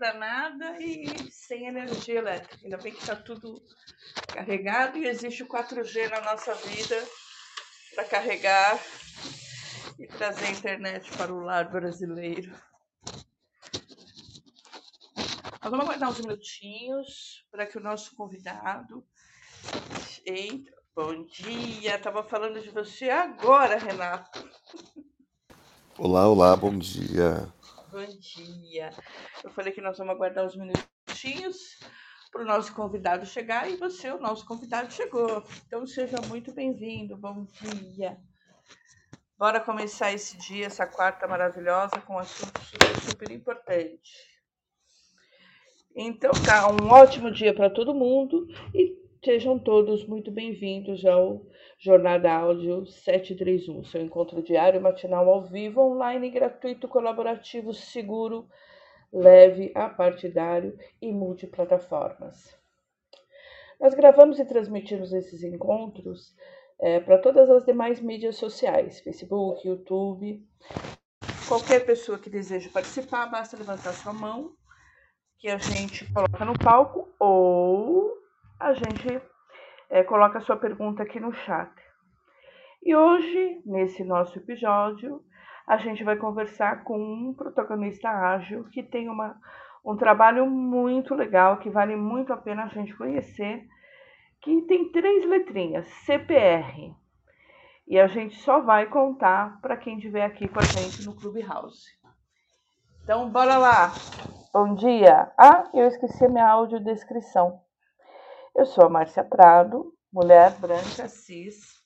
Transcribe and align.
danada 0.00 0.80
e 0.80 1.30
sem 1.30 1.66
energia 1.66 2.18
elétrica. 2.18 2.58
Ainda 2.64 2.78
bem 2.78 2.92
que 2.92 3.00
está 3.00 3.14
tudo 3.14 3.62
carregado 4.32 4.96
e 4.96 5.06
existe 5.06 5.42
o 5.42 5.46
4G 5.46 6.08
na 6.08 6.22
nossa 6.22 6.54
vida 6.54 6.96
para 7.94 8.04
carregar 8.04 8.80
e 9.98 10.06
trazer 10.06 10.46
a 10.46 10.50
internet 10.50 11.12
para 11.18 11.32
o 11.32 11.40
lar 11.40 11.70
brasileiro. 11.70 12.50
Nós 15.62 15.70
vamos 15.70 15.84
aguardar 15.84 16.08
uns 16.08 16.20
minutinhos 16.20 17.46
para 17.50 17.66
que 17.66 17.76
o 17.76 17.82
nosso 17.82 18.16
convidado 18.16 19.06
entre. 20.24 20.80
Bom 20.92 21.24
dia, 21.24 21.96
estava 21.96 22.22
falando 22.24 22.60
de 22.60 22.70
você 22.70 23.08
agora, 23.10 23.78
Renato. 23.78 24.50
Olá, 25.96 26.26
olá, 26.26 26.56
bom 26.56 26.76
dia. 26.76 27.52
Bom 27.90 28.06
dia. 28.06 28.90
Eu 29.42 29.50
falei 29.50 29.72
que 29.72 29.80
nós 29.80 29.98
vamos 29.98 30.14
aguardar 30.14 30.46
uns 30.46 30.54
minutinhos 30.54 31.80
para 32.30 32.42
o 32.42 32.46
nosso 32.46 32.72
convidado 32.72 33.26
chegar 33.26 33.68
e 33.68 33.76
você, 33.76 34.08
o 34.12 34.20
nosso 34.20 34.46
convidado, 34.46 34.92
chegou. 34.92 35.42
Então 35.66 35.84
seja 35.84 36.16
muito 36.28 36.52
bem-vindo. 36.52 37.16
Bom 37.16 37.44
dia. 37.60 38.16
Bora 39.36 39.58
começar 39.58 40.12
esse 40.12 40.36
dia, 40.36 40.66
essa 40.66 40.86
quarta 40.86 41.26
maravilhosa, 41.26 42.00
com 42.06 42.14
um 42.14 42.18
assunto 42.18 42.60
super, 42.60 43.00
super 43.00 43.30
importante. 43.32 44.12
Então, 45.96 46.30
tá, 46.46 46.70
um 46.70 46.88
ótimo 46.92 47.32
dia 47.32 47.52
para 47.52 47.68
todo 47.68 47.92
mundo 47.92 48.46
e 48.72 48.96
sejam 49.24 49.58
todos 49.58 50.06
muito 50.06 50.30
bem-vindos 50.30 51.04
ao 51.04 51.44
Jornada 51.82 52.30
Áudio 52.30 52.84
731, 52.84 53.84
seu 53.84 54.02
encontro 54.02 54.42
diário 54.42 54.82
matinal 54.82 55.26
ao 55.30 55.42
vivo, 55.42 55.80
online, 55.80 56.28
gratuito, 56.28 56.86
colaborativo, 56.86 57.72
seguro, 57.72 58.46
leve, 59.10 59.72
apartidário 59.74 60.78
e 61.00 61.10
multiplataformas. 61.10 62.54
Nós 63.80 63.94
gravamos 63.94 64.38
e 64.38 64.44
transmitimos 64.44 65.14
esses 65.14 65.42
encontros 65.42 66.36
é, 66.78 67.00
para 67.00 67.16
todas 67.16 67.48
as 67.48 67.64
demais 67.64 67.98
mídias 67.98 68.36
sociais, 68.36 69.00
Facebook, 69.00 69.66
YouTube. 69.66 70.46
Qualquer 71.48 71.86
pessoa 71.86 72.18
que 72.18 72.28
deseje 72.28 72.68
participar, 72.68 73.24
basta 73.30 73.56
levantar 73.56 73.94
sua 73.94 74.12
mão, 74.12 74.52
que 75.38 75.48
a 75.48 75.56
gente 75.56 76.04
coloca 76.12 76.44
no 76.44 76.58
palco, 76.58 77.08
ou 77.18 78.18
a 78.58 78.74
gente 78.74 79.18
é, 79.90 80.04
coloca 80.04 80.38
a 80.38 80.40
sua 80.40 80.56
pergunta 80.56 81.02
aqui 81.02 81.18
no 81.18 81.32
chat. 81.32 81.70
E 82.82 82.94
hoje, 82.94 83.60
nesse 83.66 84.04
nosso 84.04 84.38
episódio, 84.38 85.20
a 85.66 85.76
gente 85.76 86.02
vai 86.04 86.16
conversar 86.16 86.84
com 86.84 86.98
um 86.98 87.34
protagonista 87.34 88.08
ágil 88.08 88.64
que 88.70 88.82
tem 88.82 89.08
uma, 89.08 89.36
um 89.84 89.96
trabalho 89.96 90.46
muito 90.46 91.14
legal, 91.14 91.58
que 91.58 91.68
vale 91.68 91.96
muito 91.96 92.32
a 92.32 92.36
pena 92.36 92.64
a 92.64 92.68
gente 92.68 92.96
conhecer, 92.96 93.66
que 94.40 94.62
tem 94.62 94.90
três 94.90 95.26
letrinhas, 95.26 95.86
CPR. 96.06 96.94
E 97.86 97.98
a 97.98 98.06
gente 98.06 98.36
só 98.36 98.60
vai 98.60 98.86
contar 98.86 99.60
para 99.60 99.76
quem 99.76 99.96
estiver 99.96 100.24
aqui 100.24 100.48
com 100.48 100.60
a 100.60 100.62
gente 100.62 101.04
no 101.04 101.14
Clubhouse. 101.14 101.84
Então, 103.02 103.28
bora 103.28 103.58
lá! 103.58 103.92
Bom 104.52 104.74
dia! 104.74 105.30
Ah, 105.36 105.68
eu 105.74 105.86
esqueci 105.86 106.24
a 106.24 106.28
minha 106.28 106.48
audiodescrição. 106.48 107.60
Eu 108.54 108.66
sou 108.66 108.84
a 108.84 108.88
Márcia 108.88 109.22
Prado, 109.22 109.94
mulher 110.12 110.52
branca, 110.58 111.08
cis. 111.08 111.80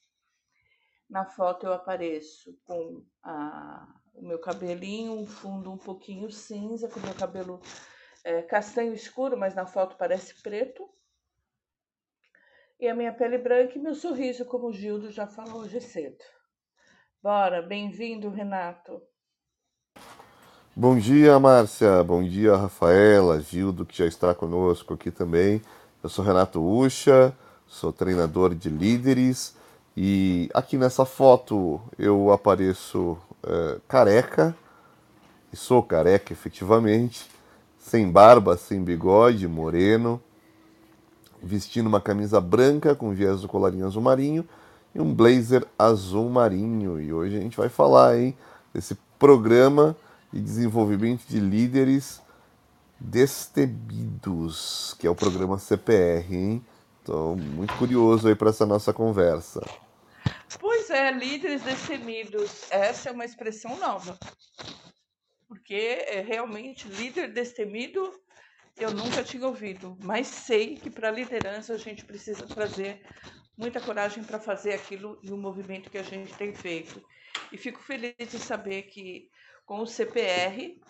Na 1.09 1.25
foto 1.27 1.67
eu 1.67 1.73
apareço 1.73 2.59
com 2.65 3.05
a, 3.23 3.87
o 4.15 4.27
meu 4.27 4.39
cabelinho, 4.41 5.13
um 5.13 5.27
fundo 5.27 5.71
um 5.71 5.77
pouquinho 5.77 6.31
cinza, 6.31 6.89
com 6.89 6.99
o 6.99 7.03
meu 7.03 7.15
cabelo 7.15 7.61
é, 8.25 8.41
castanho 8.43 8.95
escuro, 8.95 9.37
mas 9.37 9.55
na 9.55 9.67
foto 9.67 9.97
parece 9.97 10.43
preto. 10.43 10.89
E 12.81 12.89
a 12.89 12.95
minha 12.95 13.13
pele 13.13 13.39
branca 13.39 13.79
e 13.79 13.81
meu 13.81 13.95
sorriso, 13.95 14.45
como 14.47 14.69
o 14.69 14.73
Gildo 14.73 15.11
já 15.11 15.27
falou 15.27 15.61
hoje 15.61 15.81
cedo. 15.81 16.25
Bora, 17.23 17.63
bem-vindo, 17.63 18.31
Renato. 18.31 19.01
Bom 20.75 20.99
dia, 20.99 21.39
Márcia. 21.39 22.03
Bom 22.03 22.25
dia, 22.25 22.57
Rafaela, 22.57 23.41
Gildo, 23.41 23.87
que 23.87 23.97
já 23.97 24.07
está 24.07 24.35
conosco 24.35 24.95
aqui 24.95 25.11
também. 25.11 25.63
Eu 26.05 26.11
sou 26.11 26.23
Renato 26.23 26.63
Ucha, 26.63 27.33
sou 27.67 27.91
treinador 27.91 28.55
de 28.55 28.69
líderes 28.69 29.57
e 29.97 30.51
aqui 30.53 30.77
nessa 30.77 31.07
foto 31.07 31.81
eu 31.99 32.31
apareço 32.31 33.17
é, 33.43 33.79
careca, 33.89 34.55
e 35.51 35.57
sou 35.57 35.83
careca 35.83 36.31
efetivamente, 36.31 37.27
sem 37.79 38.13
barba, 38.13 38.55
sem 38.59 38.85
bigode, 38.85 39.49
moreno, 39.49 40.21
vestindo 41.43 41.87
uma 41.87 42.03
camisa 42.03 42.39
branca 42.39 42.95
com 42.95 43.15
viés 43.15 43.41
do 43.41 43.49
colarinho 43.49 43.87
azul 43.87 44.03
marinho 44.03 44.47
e 44.95 45.01
um 45.01 45.11
blazer 45.11 45.67
azul 45.79 46.29
marinho. 46.29 47.01
E 47.01 47.15
hoje 47.15 47.39
a 47.39 47.41
gente 47.41 47.57
vai 47.57 47.71
falar 47.71 48.19
hein, 48.19 48.37
desse 48.75 48.95
programa 49.19 49.97
de 50.31 50.39
desenvolvimento 50.39 51.25
de 51.27 51.41
líderes 51.41 52.21
Destemidos, 52.99 54.95
que 54.99 55.07
é 55.07 55.11
o 55.11 55.15
programa 55.15 55.59
CPR, 55.59 56.35
hein? 56.35 56.67
Estou 57.01 57.37
muito 57.37 57.75
curioso 57.77 58.29
aí 58.29 58.35
para 58.35 58.51
essa 58.51 58.65
nossa 58.65 58.93
conversa. 58.93 59.61
Pois 60.59 60.89
é, 60.91 61.11
líderes 61.11 61.63
destemidos. 61.63 62.71
Essa 62.71 63.11
é 63.11 63.13
uma 63.13 63.25
expressão 63.25 63.77
nova. 63.79 64.19
Porque 65.47 65.75
é, 65.75 66.21
realmente 66.21 66.89
líder 66.89 67.33
destemido 67.33 68.11
eu 68.77 68.91
nunca 68.91 69.23
tinha 69.23 69.47
ouvido, 69.47 69.97
mas 70.03 70.27
sei 70.27 70.77
que 70.77 70.91
para 70.91 71.11
liderança 71.11 71.75
a 71.75 71.79
gente 71.79 72.05
precisa 72.05 72.45
trazer 72.47 73.03
muita 73.57 73.81
coragem 73.81 74.25
para 74.25 74.41
fazer 74.41 74.73
aquilo 74.73 75.19
e 75.23 75.31
o 75.31 75.37
movimento 75.37 75.91
que 75.91 75.99
a 75.99 76.03
gente 76.03 76.35
tem 76.35 76.53
feito. 76.53 77.01
E 77.53 77.57
fico 77.57 77.81
feliz 77.81 78.15
de 78.19 78.39
saber 78.39 78.83
que 78.83 79.31
com 79.65 79.81
o 79.81 79.87
CPR 79.87 80.81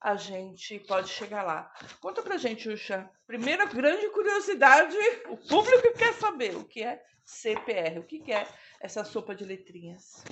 a 0.00 0.14
gente 0.16 0.78
pode 0.80 1.08
chegar 1.08 1.42
lá. 1.42 1.70
Conta 2.00 2.22
pra 2.22 2.36
gente, 2.36 2.68
Uxa. 2.68 3.08
Primeira 3.26 3.66
grande 3.66 4.08
curiosidade, 4.10 4.96
o 5.28 5.36
público 5.36 5.92
quer 5.96 6.14
saber 6.14 6.56
o 6.56 6.64
que 6.64 6.82
é 6.82 7.02
CPR, 7.24 7.98
o 7.98 8.02
que 8.02 8.32
é 8.32 8.46
essa 8.80 9.04
sopa 9.04 9.34
de 9.34 9.44
letrinhas. 9.44 10.24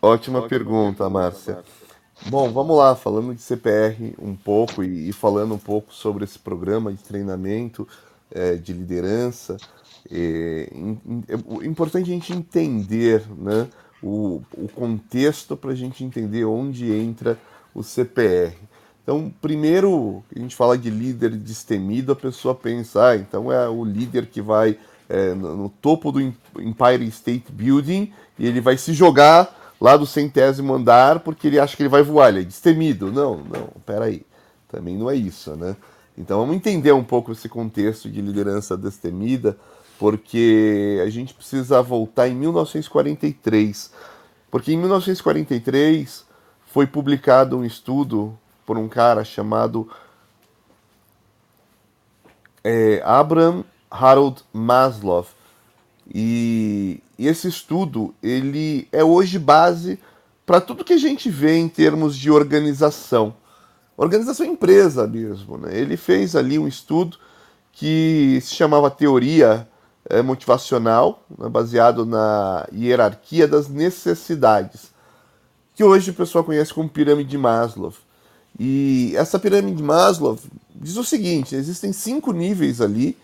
Ótima, 0.00 0.38
Ótima 0.38 0.48
pergunta, 0.48 1.08
Márcia. 1.08 1.62
Bom, 2.26 2.50
vamos 2.50 2.76
lá, 2.76 2.96
falando 2.96 3.34
de 3.34 3.40
CPR 3.40 4.14
um 4.18 4.34
pouco 4.34 4.82
e, 4.82 5.08
e 5.08 5.12
falando 5.12 5.54
um 5.54 5.58
pouco 5.58 5.94
sobre 5.94 6.24
esse 6.24 6.38
programa 6.38 6.92
de 6.92 7.02
treinamento 7.02 7.86
é, 8.30 8.54
de 8.54 8.72
liderança. 8.72 9.56
É, 10.10 10.68
é, 11.28 11.66
importante 11.66 12.10
a 12.10 12.14
gente 12.14 12.32
entender 12.32 13.24
né, 13.36 13.68
o, 14.02 14.42
o 14.56 14.68
contexto 14.68 15.56
para 15.56 15.70
a 15.70 15.76
gente 15.76 16.02
entender 16.02 16.44
onde 16.44 16.92
entra 16.92 17.38
o 17.78 17.82
CPR. 17.82 18.54
Então, 19.02 19.32
primeiro, 19.40 20.22
a 20.34 20.38
gente 20.38 20.54
fala 20.54 20.76
de 20.76 20.90
líder 20.90 21.30
destemido, 21.30 22.12
a 22.12 22.16
pessoa 22.16 22.54
pensa, 22.54 23.08
ah, 23.08 23.16
então 23.16 23.50
é 23.50 23.68
o 23.68 23.84
líder 23.84 24.26
que 24.26 24.42
vai 24.42 24.76
é, 25.08 25.32
no, 25.32 25.56
no, 25.56 25.68
topo 25.68 26.12
do 26.12 26.20
Empire 26.20 27.06
State 27.06 27.50
Building 27.50 28.12
e 28.38 28.46
ele 28.46 28.60
vai 28.60 28.76
se 28.76 28.92
jogar 28.92 29.74
lá 29.80 29.96
do 29.96 30.04
centésimo 30.04 30.74
andar 30.74 31.20
porque 31.20 31.46
ele 31.46 31.58
acha 31.58 31.74
que 31.74 31.82
ele 31.82 31.88
vai 31.88 32.02
voar, 32.02 32.28
ele 32.28 32.40
é 32.40 32.44
destemido. 32.44 33.10
Não, 33.10 33.38
não, 33.38 33.70
peraí, 33.86 34.26
também 34.68 34.96
não 34.96 35.08
é 35.08 35.14
isso, 35.14 35.56
né? 35.56 35.74
Então 36.16 36.40
vamos 36.40 36.56
entender 36.56 36.92
um 36.92 37.04
pouco 37.04 37.32
esse 37.32 37.48
contexto 37.48 38.10
de 38.10 38.20
liderança 38.20 38.76
destemida, 38.76 39.56
porque 39.98 41.00
a 41.02 41.08
gente 41.08 41.32
precisa 41.32 41.80
voltar 41.80 42.28
em 42.28 42.34
1943. 42.34 43.90
Porque 44.50 44.72
em 44.72 44.76
1943 44.76 46.27
foi 46.72 46.86
publicado 46.86 47.56
um 47.56 47.64
estudo 47.64 48.38
por 48.66 48.76
um 48.76 48.88
cara 48.88 49.24
chamado 49.24 49.88
é, 52.62 53.02
Abraham 53.04 53.64
Harold 53.90 54.42
Maslow. 54.52 55.26
E, 56.12 57.02
e 57.18 57.26
esse 57.26 57.48
estudo 57.48 58.14
ele 58.22 58.86
é 58.92 59.02
hoje 59.02 59.38
base 59.38 59.98
para 60.44 60.60
tudo 60.60 60.84
que 60.84 60.92
a 60.92 60.98
gente 60.98 61.30
vê 61.30 61.56
em 61.56 61.68
termos 61.68 62.16
de 62.16 62.30
organização. 62.30 63.34
Organização 63.96 64.46
empresa 64.46 65.06
mesmo. 65.06 65.58
Né? 65.58 65.76
Ele 65.76 65.96
fez 65.96 66.36
ali 66.36 66.58
um 66.58 66.68
estudo 66.68 67.18
que 67.72 68.38
se 68.42 68.54
chamava 68.54 68.90
Teoria 68.90 69.66
é, 70.08 70.20
Motivacional, 70.20 71.24
né, 71.38 71.48
baseado 71.48 72.04
na 72.04 72.66
hierarquia 72.72 73.46
das 73.46 73.68
necessidades 73.68 74.97
que 75.78 75.84
hoje 75.84 76.10
o 76.10 76.14
pessoal 76.14 76.42
conhece 76.42 76.74
como 76.74 76.90
pirâmide 76.90 77.30
de 77.30 77.38
Maslow. 77.38 77.94
E 78.58 79.14
essa 79.16 79.38
pirâmide 79.38 79.76
de 79.76 79.82
Maslow 79.82 80.38
diz 80.74 80.96
o 80.96 81.04
seguinte: 81.04 81.54
existem 81.54 81.92
cinco 81.92 82.32
níveis 82.32 82.80
ali 82.80 83.16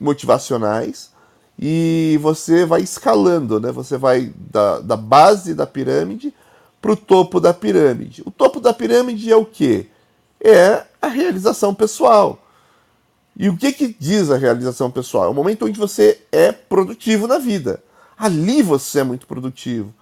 motivacionais 0.00 1.10
e 1.58 2.18
você 2.20 2.64
vai 2.64 2.80
escalando, 2.80 3.60
né? 3.60 3.70
Você 3.70 3.96
vai 3.96 4.32
da, 4.34 4.80
da 4.80 4.96
base 4.96 5.54
da 5.54 5.66
pirâmide 5.66 6.34
para 6.80 6.92
o 6.92 6.96
topo 6.96 7.38
da 7.38 7.54
pirâmide. 7.54 8.22
O 8.26 8.30
topo 8.32 8.58
da 8.58 8.72
pirâmide 8.72 9.30
é 9.30 9.36
o 9.36 9.44
quê? 9.44 9.86
é 10.42 10.84
a 11.00 11.08
realização 11.08 11.74
pessoal. 11.74 12.42
E 13.36 13.48
o 13.48 13.56
que, 13.56 13.72
que 13.72 13.94
diz 13.98 14.30
a 14.30 14.36
realização 14.36 14.90
pessoal? 14.90 15.26
É 15.26 15.28
o 15.28 15.34
momento 15.34 15.66
onde 15.66 15.78
você 15.78 16.20
é 16.32 16.50
produtivo 16.50 17.26
na 17.26 17.38
vida. 17.38 17.82
Ali 18.16 18.62
você 18.62 19.00
é 19.00 19.04
muito 19.04 19.26
produtivo. 19.26 19.94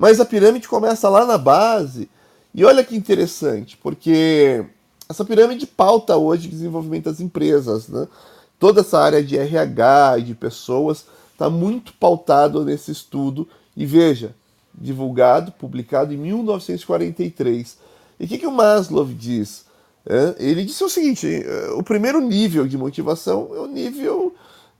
Mas 0.00 0.18
a 0.18 0.24
pirâmide 0.24 0.66
começa 0.66 1.10
lá 1.10 1.26
na 1.26 1.36
base. 1.36 2.08
E 2.54 2.64
olha 2.64 2.82
que 2.82 2.96
interessante, 2.96 3.76
porque 3.76 4.64
essa 5.06 5.26
pirâmide 5.26 5.66
pauta 5.66 6.16
hoje 6.16 6.48
o 6.48 6.50
desenvolvimento 6.50 7.04
das 7.04 7.20
empresas. 7.20 7.86
Né? 7.86 8.08
Toda 8.58 8.80
essa 8.80 8.98
área 8.98 9.22
de 9.22 9.36
RH 9.36 10.20
e 10.20 10.22
de 10.22 10.34
pessoas 10.34 11.04
está 11.32 11.50
muito 11.50 11.92
pautado 11.92 12.64
nesse 12.64 12.90
estudo. 12.90 13.46
E 13.76 13.84
veja, 13.84 14.34
divulgado, 14.74 15.52
publicado 15.52 16.14
em 16.14 16.16
1943. 16.16 17.76
E 18.18 18.24
o 18.24 18.26
que, 18.26 18.38
que 18.38 18.46
o 18.46 18.50
Maslow 18.50 19.04
diz? 19.04 19.66
É, 20.06 20.34
ele 20.38 20.64
disse 20.64 20.82
o 20.82 20.88
seguinte: 20.88 21.28
é, 21.28 21.72
o 21.72 21.82
primeiro 21.82 22.22
nível 22.22 22.66
de 22.66 22.78
motivação 22.78 23.50
é 23.54 23.58
o 23.58 23.66
nível 23.66 24.34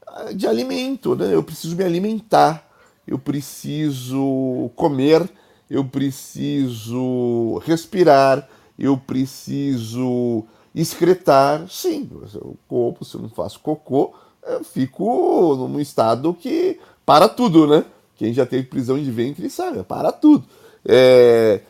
ah, 0.07 0.33
de 0.33 0.47
alimento, 0.47 1.15
né? 1.15 1.35
Eu 1.35 1.43
preciso 1.43 1.77
me 1.77 1.85
alimentar, 1.85 2.70
eu 3.11 3.19
preciso 3.19 4.71
comer, 4.77 5.29
eu 5.69 5.85
preciso 5.85 7.61
respirar, 7.67 8.49
eu 8.79 8.97
preciso 8.97 10.45
excretar. 10.73 11.69
Sim, 11.69 12.09
eu 12.33 12.57
corpo, 12.69 13.05
se 13.05 13.17
eu 13.17 13.21
não 13.21 13.29
faço 13.29 13.59
cocô, 13.59 14.15
eu 14.47 14.63
fico 14.63 15.57
num 15.69 15.81
estado 15.81 16.33
que 16.33 16.79
para 17.05 17.29
tudo, 17.29 17.67
né? 17.67 17.85
Quem 18.15 18.33
já 18.33 18.47
teve 18.47 18.69
prisão 18.69 18.97
de 18.97 19.11
ventre 19.11 19.51
sabe, 19.51 19.83
para 19.83 20.13
tudo. 20.13 20.45
É, 20.87 21.63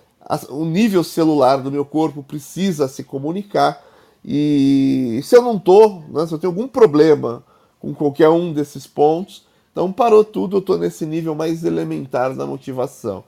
o 0.50 0.66
nível 0.66 1.02
celular 1.02 1.56
do 1.56 1.72
meu 1.72 1.86
corpo 1.86 2.22
precisa 2.22 2.86
se 2.86 3.02
comunicar. 3.02 3.82
E 4.22 5.20
se 5.24 5.34
eu 5.34 5.40
não 5.40 5.56
estou, 5.56 6.04
né, 6.10 6.26
se 6.26 6.34
eu 6.34 6.38
tenho 6.38 6.52
algum 6.52 6.68
problema 6.68 7.42
com 7.78 7.94
qualquer 7.94 8.28
um 8.28 8.52
desses 8.52 8.86
pontos, 8.86 9.46
então 9.72 9.92
parou 9.92 10.24
tudo, 10.24 10.56
eu 10.56 10.60
estou 10.60 10.78
nesse 10.78 11.06
nível 11.06 11.34
mais 11.34 11.64
elementar 11.64 12.34
da 12.34 12.46
motivação. 12.46 13.24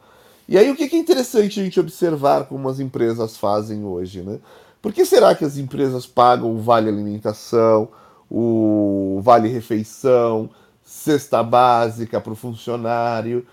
E 0.49 0.59
aí 0.59 0.71
o 0.71 0.77
que 0.77 0.85
é 0.85 0.99
interessante 0.99 1.61
a 1.61 1.65
gente 1.65 1.79
observar 1.79 2.47
como 2.47 2.69
as 2.69 2.81
empresas 2.81 3.37
fazem 3.37 3.85
hoje, 3.85 4.23
né? 4.23 4.39
Por 4.81 4.93
que 4.93 5.05
será 5.06 5.35
que 5.35 5.44
as 5.44 5.56
empresas 5.56 6.06
pagam 6.06 6.50
o 6.50 6.61
vale 6.61 6.89
alimentação, 6.89 7.89
o 8.29 9.21
vale 9.23 9.49
refeição, 9.49 10.50
cesta 10.83 11.43
básica 11.43 12.21
para 12.21 12.33
o 12.33 12.37
funcionário? 12.37 13.47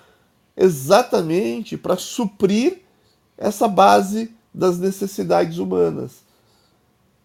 Exatamente 0.57 1.77
para 1.77 1.95
suprir 1.95 2.81
essa 3.37 3.67
base 3.67 4.33
das 4.53 4.79
necessidades 4.79 5.59
humanas. 5.59 6.23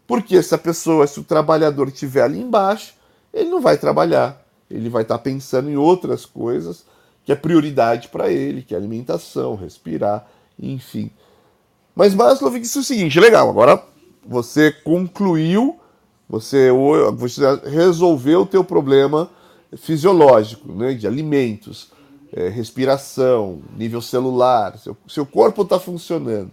Porque 0.07 0.43
se 0.43 0.55
a 0.55 0.59
pessoa, 0.59 1.07
se 1.07 1.19
o 1.19 1.25
trabalhador 1.25 1.89
estiver 1.89 2.23
ali 2.23 2.39
embaixo, 2.39 2.95
ele 3.33 3.49
não 3.49 3.63
vai 3.63 3.79
trabalhar. 3.79 4.44
Ele 4.75 4.88
vai 4.88 5.03
estar 5.03 5.19
pensando 5.19 5.71
em 5.71 5.76
outras 5.76 6.26
coisas 6.26 6.85
que 7.25 7.32
é 7.32 7.35
prioridade 7.35 8.09
para 8.09 8.31
ele, 8.31 8.62
que 8.62 8.75
é 8.75 8.76
alimentação, 8.76 9.55
respirar, 9.55 10.26
enfim. 10.59 11.11
Mas 11.94 12.15
Maslow 12.15 12.50
disse 12.59 12.79
o 12.79 12.85
seguinte: 12.85 13.21
legal, 13.21 13.49
agora 13.49 13.82
você 14.26 14.73
concluiu, 14.73 15.79
você, 16.29 16.71
você 17.17 17.41
resolveu 17.69 18.43
o 18.43 18.47
teu 18.47 18.65
problema 18.65 19.31
fisiológico, 19.76 20.73
né, 20.73 20.94
de 20.94 21.06
alimentos 21.06 21.93
é, 22.35 22.49
respiração, 22.49 23.62
nível 23.77 24.00
celular, 24.00 24.77
seu, 24.79 24.97
seu 25.06 25.25
corpo 25.25 25.62
está 25.62 25.79
funcionando. 25.79 26.50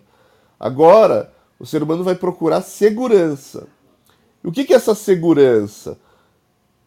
Agora, 0.59 1.33
o 1.59 1.65
ser 1.65 1.81
humano 1.81 2.03
vai 2.03 2.13
procurar 2.13 2.61
segurança. 2.61 3.67
E 4.43 4.47
o 4.47 4.51
que, 4.51 4.63
que 4.63 4.73
é 4.73 4.75
essa 4.75 4.93
segurança? 4.93 5.97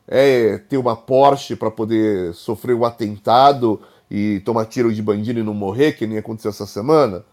É 0.06 0.58
ter 0.58 0.76
uma 0.76 0.96
Porsche 0.96 1.56
para 1.56 1.70
poder 1.70 2.34
sofrer 2.34 2.74
um 2.74 2.84
atentado 2.84 3.80
e 4.10 4.40
tomar 4.40 4.66
tiro 4.66 4.92
de 4.92 5.02
bandido 5.02 5.40
e 5.40 5.42
não 5.42 5.54
morrer, 5.54 5.92
que 5.92 6.06
nem 6.06 6.18
aconteceu 6.18 6.50
essa 6.50 6.66
semana? 6.66 7.24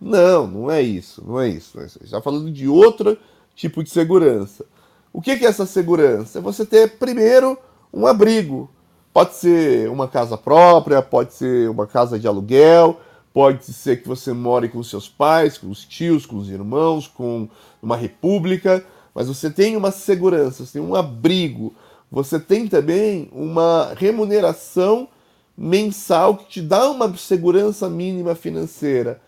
Não, 0.00 0.46
não 0.46 0.70
é 0.70 0.82
isso, 0.82 1.22
não 1.26 1.40
é 1.40 1.48
isso. 1.48 1.80
É 1.80 1.84
está 1.84 2.20
falando 2.20 2.50
de 2.50 2.68
outro 2.68 3.16
tipo 3.54 3.82
de 3.82 3.90
segurança. 3.90 4.64
O 5.12 5.22
que 5.22 5.30
é 5.30 5.44
essa 5.44 5.64
segurança? 5.64 6.38
É 6.38 6.42
você 6.42 6.66
ter, 6.66 6.98
primeiro, 6.98 7.56
um 7.92 8.06
abrigo, 8.06 8.68
Pode 9.16 9.32
ser 9.36 9.88
uma 9.88 10.06
casa 10.06 10.36
própria, 10.36 11.00
pode 11.00 11.32
ser 11.32 11.70
uma 11.70 11.86
casa 11.86 12.18
de 12.18 12.28
aluguel, 12.28 13.00
pode 13.32 13.64
ser 13.64 14.02
que 14.02 14.06
você 14.06 14.30
more 14.30 14.68
com 14.68 14.82
seus 14.82 15.08
pais, 15.08 15.56
com 15.56 15.70
os 15.70 15.86
tios, 15.86 16.26
com 16.26 16.36
os 16.36 16.50
irmãos, 16.50 17.08
com 17.08 17.48
uma 17.82 17.96
república, 17.96 18.84
mas 19.14 19.26
você 19.26 19.48
tem 19.50 19.74
uma 19.74 19.90
segurança, 19.90 20.66
você 20.66 20.74
tem 20.74 20.82
um 20.82 20.94
abrigo, 20.94 21.74
você 22.16 22.40
tem 22.40 22.66
também 22.66 23.28
uma 23.30 23.92
remuneração 23.94 25.06
mensal 25.54 26.34
que 26.34 26.46
te 26.46 26.62
dá 26.62 26.90
uma 26.90 27.14
segurança 27.14 27.90
mínima 27.90 28.34
financeira. 28.34 29.20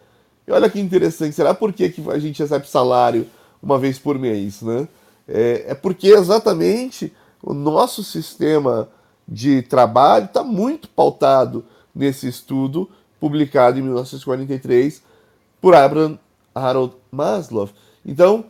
E 0.47 0.53
olha 0.53 0.71
que 0.71 0.81
interessante, 0.81 1.35
será 1.35 1.53
por 1.53 1.71
que, 1.71 1.93
a 2.11 2.19
gente 2.19 2.39
recebe 2.43 2.67
salário 2.67 3.27
uma 3.63 3.79
vez 3.79 3.99
por 3.99 4.19
mês, 4.19 4.63
né? 4.63 4.89
É, 5.29 5.67
é 5.69 5.75
porque 5.75 6.09
exatamente 6.09 7.13
o 7.43 7.53
nosso 7.53 8.03
sistema 8.03 8.89
de 9.29 9.61
trabalho 9.61 10.25
está 10.25 10.43
muito 10.43 10.89
pautado 10.89 11.67
nesse 11.95 12.27
estudo 12.27 12.89
publicado 13.21 13.79
em 13.79 13.83
1943 13.83 15.03
por 15.61 15.75
Abraham 15.75 16.19
Harold 16.55 16.95
Maslow. 17.13 17.69
Então, 18.03 18.47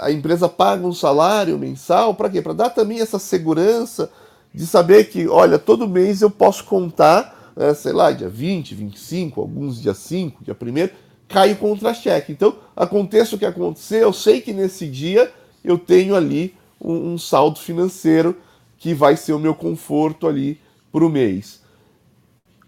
a 0.00 0.10
empresa 0.10 0.48
paga 0.48 0.86
um 0.86 0.92
salário 0.92 1.58
mensal 1.58 2.14
para 2.14 2.30
quê? 2.30 2.40
Para 2.40 2.52
dar 2.52 2.70
também 2.70 3.00
essa 3.00 3.18
segurança 3.18 4.10
de 4.54 4.66
saber 4.66 5.08
que, 5.08 5.26
olha, 5.28 5.58
todo 5.58 5.88
mês 5.88 6.22
eu 6.22 6.30
posso 6.30 6.64
contar, 6.64 7.52
é, 7.56 7.74
sei 7.74 7.92
lá, 7.92 8.10
dia 8.12 8.28
20, 8.28 8.74
25, 8.74 9.40
alguns 9.40 9.80
dia 9.80 9.92
5, 9.92 10.44
dia 10.44 10.56
1 10.60 10.88
cai 11.28 11.52
o 11.52 11.56
contra-cheque. 11.56 12.32
Então, 12.32 12.56
aconteça 12.74 13.34
o 13.34 13.38
que 13.38 13.44
acontecer, 13.44 14.02
eu 14.02 14.12
sei 14.12 14.40
que 14.40 14.52
nesse 14.52 14.86
dia 14.86 15.32
eu 15.64 15.76
tenho 15.76 16.14
ali 16.14 16.54
um, 16.80 17.12
um 17.14 17.18
saldo 17.18 17.58
financeiro 17.58 18.36
que 18.78 18.94
vai 18.94 19.16
ser 19.16 19.32
o 19.32 19.38
meu 19.38 19.54
conforto 19.54 20.26
ali 20.26 20.60
para 20.92 21.04
o 21.04 21.10
mês. 21.10 21.60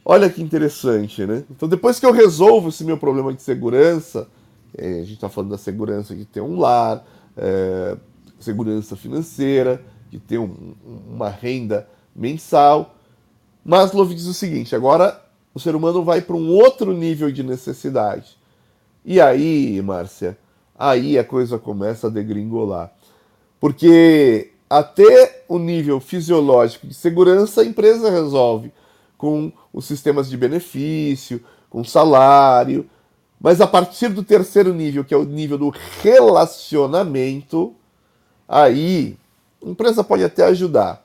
Olha 0.04 0.28
que 0.28 0.42
interessante, 0.42 1.24
né? 1.26 1.44
Então, 1.50 1.68
depois 1.68 2.00
que 2.00 2.06
eu 2.06 2.12
resolvo 2.12 2.70
esse 2.70 2.82
meu 2.82 2.96
problema 2.96 3.32
de 3.32 3.42
segurança, 3.42 4.26
é, 4.78 5.00
a 5.00 5.04
gente 5.04 5.14
está 5.14 5.28
falando 5.28 5.50
da 5.50 5.58
segurança 5.58 6.14
de 6.14 6.24
ter 6.24 6.40
um 6.40 6.58
lar, 6.58 7.04
é, 7.36 7.96
segurança 8.38 8.96
financeira, 8.96 9.84
de 10.10 10.18
ter 10.18 10.38
um, 10.38 10.74
uma 11.08 11.28
renda 11.28 11.88
mensal. 12.14 12.94
Maslow 13.64 14.06
diz 14.06 14.26
o 14.26 14.34
seguinte: 14.34 14.74
agora 14.74 15.22
o 15.52 15.60
ser 15.60 15.74
humano 15.74 16.04
vai 16.04 16.20
para 16.20 16.36
um 16.36 16.50
outro 16.50 16.92
nível 16.92 17.30
de 17.30 17.42
necessidade. 17.42 18.36
E 19.04 19.20
aí, 19.20 19.80
Márcia, 19.82 20.38
aí 20.78 21.18
a 21.18 21.24
coisa 21.24 21.58
começa 21.58 22.06
a 22.06 22.10
degringolar. 22.10 22.92
Porque 23.60 24.52
até 24.70 25.44
o 25.48 25.58
nível 25.58 25.98
fisiológico 25.98 26.86
de 26.86 26.94
segurança, 26.94 27.62
a 27.62 27.64
empresa 27.64 28.10
resolve 28.10 28.72
com 29.16 29.50
os 29.72 29.84
sistemas 29.84 30.30
de 30.30 30.36
benefício, 30.36 31.42
com 31.68 31.82
salário. 31.82 32.88
Mas 33.40 33.60
a 33.60 33.66
partir 33.66 34.08
do 34.08 34.22
terceiro 34.22 34.74
nível, 34.74 35.04
que 35.04 35.14
é 35.14 35.16
o 35.16 35.24
nível 35.24 35.56
do 35.56 35.72
relacionamento, 36.02 37.74
aí 38.48 39.16
a 39.64 39.68
empresa 39.68 40.02
pode 40.02 40.24
até 40.24 40.44
ajudar, 40.46 41.04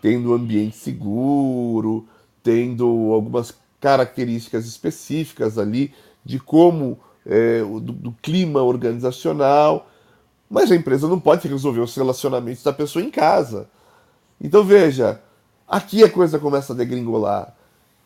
tendo 0.00 0.30
um 0.30 0.34
ambiente 0.34 0.76
seguro, 0.76 2.06
tendo 2.42 3.12
algumas 3.12 3.52
características 3.80 4.66
específicas 4.66 5.58
ali 5.58 5.92
de 6.24 6.38
como 6.38 6.98
é, 7.26 7.60
do, 7.60 7.80
do 7.80 8.12
clima 8.22 8.62
organizacional, 8.62 9.88
mas 10.48 10.70
a 10.70 10.76
empresa 10.76 11.08
não 11.08 11.18
pode 11.18 11.48
resolver 11.48 11.80
os 11.80 11.94
relacionamentos 11.94 12.62
da 12.62 12.72
pessoa 12.72 13.04
em 13.04 13.10
casa. 13.10 13.68
Então 14.40 14.64
veja, 14.64 15.20
aqui 15.66 16.02
a 16.04 16.10
coisa 16.10 16.38
começa 16.38 16.72
a 16.72 16.76
degringolar. 16.76 17.54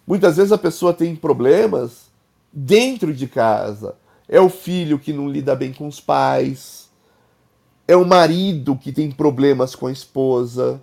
Muitas 0.06 0.36
vezes 0.36 0.52
a 0.52 0.58
pessoa 0.58 0.92
tem 0.92 1.16
problemas 1.16 2.10
dentro 2.54 3.12
de 3.12 3.26
casa. 3.26 3.96
É 4.28 4.40
o 4.40 4.48
filho 4.48 4.98
que 4.98 5.12
não 5.12 5.28
lida 5.28 5.54
bem 5.56 5.72
com 5.72 5.88
os 5.88 6.00
pais. 6.00 6.88
É 7.86 7.96
o 7.96 8.06
marido 8.06 8.76
que 8.76 8.92
tem 8.92 9.10
problemas 9.10 9.74
com 9.74 9.86
a 9.86 9.92
esposa. 9.92 10.80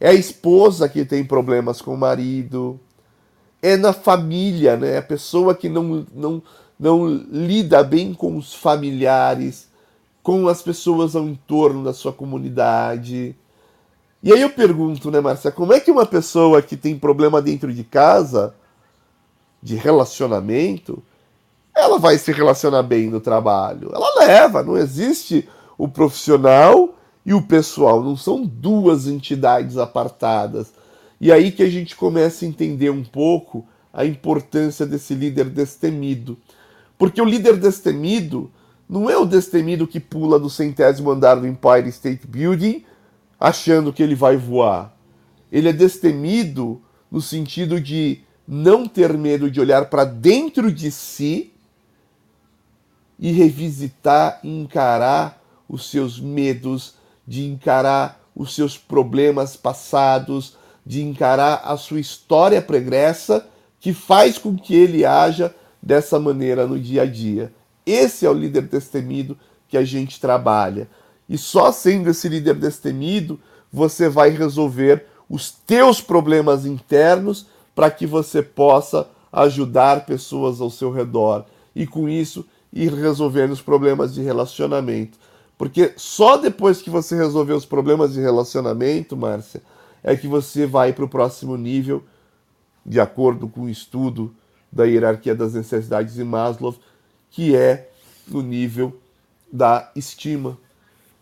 É 0.00 0.08
a 0.08 0.14
esposa 0.14 0.88
que 0.88 1.04
tem 1.04 1.24
problemas 1.24 1.80
com 1.80 1.94
o 1.94 1.98
marido. 1.98 2.78
É 3.62 3.76
na 3.76 3.92
família, 3.92 4.76
né? 4.76 4.98
A 4.98 5.02
pessoa 5.02 5.54
que 5.54 5.68
não, 5.68 6.06
não, 6.14 6.42
não 6.78 7.06
lida 7.06 7.82
bem 7.82 8.12
com 8.12 8.36
os 8.36 8.54
familiares 8.54 9.68
com 10.28 10.46
as 10.46 10.60
pessoas 10.60 11.16
ao 11.16 11.24
entorno 11.24 11.82
da 11.82 11.94
sua 11.94 12.12
comunidade. 12.12 13.34
E 14.22 14.30
aí 14.30 14.42
eu 14.42 14.50
pergunto, 14.50 15.10
né, 15.10 15.22
Márcia, 15.22 15.50
como 15.50 15.72
é 15.72 15.80
que 15.80 15.90
uma 15.90 16.04
pessoa 16.04 16.60
que 16.60 16.76
tem 16.76 16.98
problema 16.98 17.40
dentro 17.40 17.72
de 17.72 17.82
casa, 17.82 18.54
de 19.62 19.76
relacionamento, 19.76 21.02
ela 21.74 21.98
vai 21.98 22.18
se 22.18 22.32
relacionar 22.32 22.82
bem 22.82 23.08
no 23.08 23.20
trabalho? 23.20 23.90
Ela 23.94 24.26
leva, 24.26 24.62
não 24.62 24.76
existe 24.76 25.48
o 25.76 25.86
profissional 25.86 26.94
e 27.24 27.34
o 27.34 27.42
pessoal, 27.42 28.02
não 28.02 28.16
são 28.16 28.44
duas 28.44 29.06
entidades 29.06 29.76
apartadas. 29.76 30.72
E 31.20 31.30
aí 31.30 31.52
que 31.52 31.62
a 31.62 31.68
gente 31.68 31.94
começa 31.94 32.44
a 32.44 32.48
entender 32.48 32.90
um 32.90 33.04
pouco 33.04 33.66
a 33.92 34.04
importância 34.04 34.86
desse 34.86 35.14
líder 35.14 35.46
destemido. 35.50 36.36
Porque 36.96 37.20
o 37.20 37.24
líder 37.24 37.56
destemido 37.56 38.50
não 38.88 39.10
é 39.10 39.16
o 39.16 39.26
destemido 39.26 39.86
que 39.86 40.00
pula 40.00 40.38
do 40.38 40.48
centésimo 40.48 41.10
andar 41.10 41.36
do 41.36 41.46
Empire 41.46 41.88
State 41.88 42.26
Building 42.26 42.84
achando 43.38 43.92
que 43.92 44.02
ele 44.02 44.14
vai 44.14 44.36
voar. 44.36 44.94
Ele 45.50 45.68
é 45.68 45.72
destemido 45.72 46.80
no 47.10 47.20
sentido 47.20 47.80
de 47.80 48.20
não 48.50 48.88
ter 48.88 49.12
medo 49.12 49.50
de 49.50 49.60
olhar 49.60 49.90
para 49.90 50.04
dentro 50.04 50.72
de 50.72 50.90
si 50.90 51.52
e 53.18 53.30
revisitar 53.30 54.40
encarar 54.42 55.38
os 55.68 55.90
seus 55.90 56.18
medos, 56.18 56.94
de 57.26 57.44
encarar 57.44 58.18
os 58.34 58.54
seus 58.54 58.78
problemas 58.78 59.54
passados, 59.54 60.56
de 60.86 61.02
encarar 61.02 61.60
a 61.62 61.76
sua 61.76 62.00
história 62.00 62.62
pregressa, 62.62 63.46
que 63.78 63.92
faz 63.92 64.38
com 64.38 64.56
que 64.56 64.74
ele 64.74 65.04
haja 65.04 65.54
dessa 65.82 66.18
maneira 66.18 66.66
no 66.66 66.80
dia 66.80 67.02
a 67.02 67.06
dia. 67.06 67.52
Esse 67.84 68.24
é 68.24 68.30
o 68.30 68.34
líder 68.34 68.62
destemido 68.62 69.36
que 69.68 69.76
a 69.76 69.84
gente 69.84 70.18
trabalha. 70.18 70.88
E 71.28 71.36
só 71.36 71.70
sendo 71.70 72.08
esse 72.08 72.30
líder 72.30 72.54
destemido, 72.54 73.38
você 73.70 74.08
vai 74.08 74.30
resolver 74.30 75.04
os 75.28 75.50
teus 75.50 76.00
problemas 76.00 76.64
internos 76.64 77.46
para 77.78 77.92
que 77.92 78.08
você 78.08 78.42
possa 78.42 79.08
ajudar 79.32 80.04
pessoas 80.04 80.60
ao 80.60 80.68
seu 80.68 80.90
redor. 80.90 81.44
E 81.76 81.86
com 81.86 82.08
isso, 82.08 82.44
ir 82.72 82.92
resolvendo 82.92 83.52
os 83.52 83.62
problemas 83.62 84.12
de 84.12 84.20
relacionamento. 84.20 85.16
Porque 85.56 85.92
só 85.96 86.36
depois 86.36 86.82
que 86.82 86.90
você 86.90 87.14
resolver 87.14 87.52
os 87.52 87.64
problemas 87.64 88.14
de 88.14 88.20
relacionamento, 88.20 89.16
Márcia, 89.16 89.62
é 90.02 90.16
que 90.16 90.26
você 90.26 90.66
vai 90.66 90.92
para 90.92 91.04
o 91.04 91.08
próximo 91.08 91.56
nível, 91.56 92.02
de 92.84 92.98
acordo 92.98 93.46
com 93.46 93.60
o 93.60 93.70
estudo 93.70 94.34
da 94.72 94.82
hierarquia 94.82 95.36
das 95.36 95.54
necessidades 95.54 96.14
de 96.14 96.24
Maslow, 96.24 96.74
que 97.30 97.54
é 97.54 97.92
no 98.26 98.42
nível 98.42 98.92
da 99.52 99.88
estima. 99.94 100.58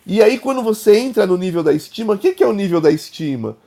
E 0.07 0.23
aí, 0.23 0.39
quando 0.39 0.63
você 0.63 0.97
entra 0.97 1.27
no 1.27 1.37
nível 1.37 1.63
da 1.63 1.75
estima, 1.75 2.15
o 2.15 2.19
que, 2.19 2.33
que 2.33 2.43
é 2.43 2.47
o 2.47 2.55
nível 2.55 2.81
da 2.81 2.91
estima? 2.91 3.59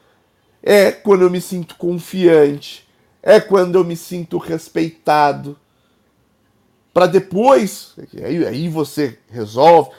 É 0.62 0.92
quando 0.92 1.22
eu 1.22 1.30
me 1.30 1.40
sinto 1.40 1.76
confiante, 1.76 2.88
é 3.24 3.40
quando 3.40 3.76
eu 3.76 3.84
me 3.84 3.96
sinto 3.96 4.38
respeitado. 4.38 5.58
Para 6.94 7.08
depois, 7.08 7.94
aí, 8.24 8.46
aí 8.46 8.70
você 8.70 9.18
resolve, 9.30 9.92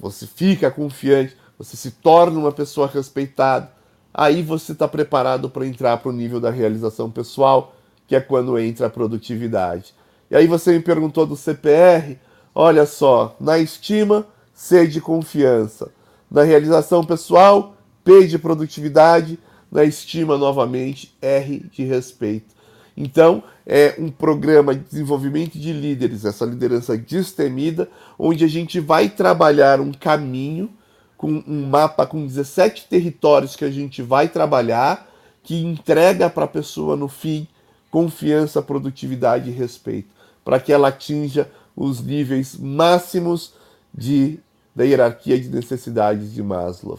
você 0.00 0.26
fica 0.26 0.70
confiante, 0.70 1.36
você 1.58 1.76
se 1.76 1.90
torna 1.90 2.38
uma 2.38 2.52
pessoa 2.52 2.86
respeitada. 2.86 3.70
Aí 4.14 4.42
você 4.42 4.72
está 4.72 4.88
preparado 4.88 5.50
para 5.50 5.66
entrar 5.66 5.96
para 5.98 6.08
o 6.08 6.12
nível 6.12 6.40
da 6.40 6.50
realização 6.50 7.10
pessoal, 7.10 7.74
que 8.06 8.16
é 8.16 8.20
quando 8.20 8.58
entra 8.58 8.86
a 8.86 8.90
produtividade. 8.90 9.94
E 10.30 10.36
aí 10.36 10.46
você 10.46 10.72
me 10.72 10.80
perguntou 10.80 11.26
do 11.26 11.36
CPR. 11.36 12.18
Olha 12.54 12.86
só, 12.86 13.36
na 13.38 13.58
estima, 13.58 14.26
C 14.54 14.86
de 14.86 15.00
confiança. 15.00 15.90
Na 16.30 16.42
realização 16.42 17.04
pessoal, 17.04 17.76
P 18.04 18.26
de 18.26 18.38
produtividade. 18.38 19.38
Na 19.70 19.84
estima, 19.84 20.38
novamente, 20.38 21.14
R 21.20 21.64
de 21.72 21.84
respeito. 21.84 22.56
Então, 22.96 23.44
é 23.64 23.94
um 23.98 24.10
programa 24.10 24.74
de 24.74 24.80
desenvolvimento 24.80 25.58
de 25.58 25.72
líderes, 25.72 26.24
essa 26.24 26.44
liderança 26.44 26.96
destemida, 26.96 27.88
onde 28.18 28.44
a 28.44 28.48
gente 28.48 28.80
vai 28.80 29.08
trabalhar 29.08 29.80
um 29.80 29.92
caminho 29.92 30.70
com 31.16 31.42
um 31.46 31.66
mapa 31.66 32.06
com 32.06 32.26
17 32.26 32.86
territórios 32.88 33.54
que 33.54 33.64
a 33.64 33.70
gente 33.70 34.02
vai 34.02 34.28
trabalhar, 34.28 35.08
que 35.42 35.62
entrega 35.62 36.28
para 36.30 36.44
a 36.44 36.48
pessoa 36.48 36.96
no 36.96 37.08
fim 37.08 37.46
confiança, 37.90 38.62
produtividade 38.62 39.48
e 39.48 39.52
respeito, 39.52 40.08
para 40.44 40.60
que 40.60 40.72
ela 40.72 40.88
atinja 40.88 41.50
os 41.76 42.02
níveis 42.02 42.56
máximos 42.56 43.54
de, 43.94 44.38
da 44.74 44.84
hierarquia 44.84 45.38
de 45.38 45.48
necessidades 45.48 46.32
de 46.32 46.42
Maslow, 46.42 46.98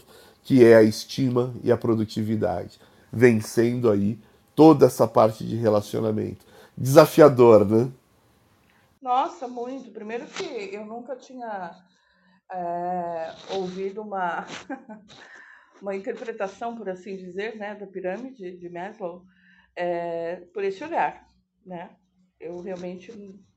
que 0.50 0.66
é 0.66 0.76
a 0.76 0.82
estima 0.82 1.54
e 1.64 1.72
a 1.72 1.78
produtividade, 1.78 2.80
vencendo 3.14 3.88
aí 3.88 4.18
toda 4.56 4.88
essa 4.88 5.08
parte 5.08 5.46
de 5.46 5.56
relacionamento. 5.56 6.44
Desafiador, 6.76 7.64
né? 7.70 7.92
Nossa, 9.00 9.48
muito. 9.48 9.92
Primeiro 9.92 10.26
que 10.26 10.74
eu 10.74 10.84
nunca 10.88 11.16
tinha 11.16 11.76
é, 12.52 13.32
ouvido 13.52 14.02
uma, 14.02 14.48
uma 15.80 15.96
interpretação, 15.96 16.76
por 16.76 16.90
assim 16.90 17.16
dizer, 17.16 17.56
né, 17.56 17.76
da 17.76 17.86
pirâmide 17.86 18.58
de 18.58 18.70
Maslow 18.70 19.24
é, 19.76 20.38
por 20.52 20.64
esse 20.64 20.84
olhar, 20.84 21.30
né? 21.64 21.92
Eu 22.40 22.60
realmente 22.60 23.12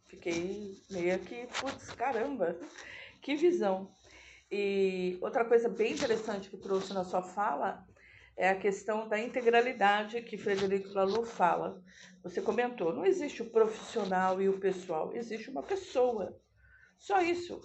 fiquei 0.08 0.76
meio 0.90 1.18
que, 1.20 1.46
putz, 1.58 1.90
caramba, 1.92 2.54
que 3.22 3.34
visão. 3.34 3.90
E 4.54 5.16
outra 5.23 5.47
coisa 5.47 5.66
bem 5.66 5.94
interessante 5.94 6.50
que 6.50 6.59
trouxe 6.59 6.92
na 6.92 7.04
sua 7.04 7.23
fala 7.23 7.87
é 8.37 8.50
a 8.50 8.54
questão 8.54 9.09
da 9.09 9.18
integralidade 9.18 10.21
que 10.21 10.37
Frederico 10.37 10.92
Laloux 10.92 11.32
fala. 11.32 11.82
Você 12.23 12.42
comentou, 12.42 12.92
não 12.92 13.06
existe 13.06 13.40
o 13.40 13.49
profissional 13.49 14.42
e 14.42 14.50
o 14.50 14.61
pessoal, 14.61 15.11
existe 15.14 15.49
uma 15.49 15.62
pessoa. 15.62 16.38
Só 16.99 17.23
isso. 17.23 17.62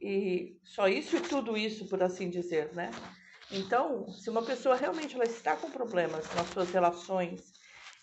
E 0.00 0.58
só 0.64 0.88
isso 0.88 1.18
e 1.18 1.20
tudo 1.20 1.54
isso, 1.54 1.86
por 1.86 2.02
assim 2.02 2.30
dizer, 2.30 2.72
né? 2.72 2.90
Então, 3.50 4.10
se 4.10 4.30
uma 4.30 4.42
pessoa 4.42 4.74
realmente 4.74 5.14
ela 5.14 5.24
está 5.24 5.54
com 5.54 5.70
problemas 5.70 6.34
nas 6.34 6.48
suas 6.48 6.70
relações, 6.70 7.52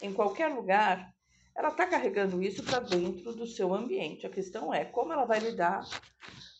em 0.04 0.14
qualquer 0.14 0.50
lugar, 0.50 1.12
ela 1.58 1.70
está 1.70 1.88
carregando 1.88 2.44
isso 2.44 2.64
para 2.64 2.80
dentro 2.80 3.34
do 3.34 3.48
seu 3.48 3.74
ambiente. 3.74 4.28
A 4.28 4.30
questão 4.30 4.72
é 4.72 4.86
como 4.86 5.12
ela 5.12 5.26
vai 5.26 5.40
lidar 5.40 5.84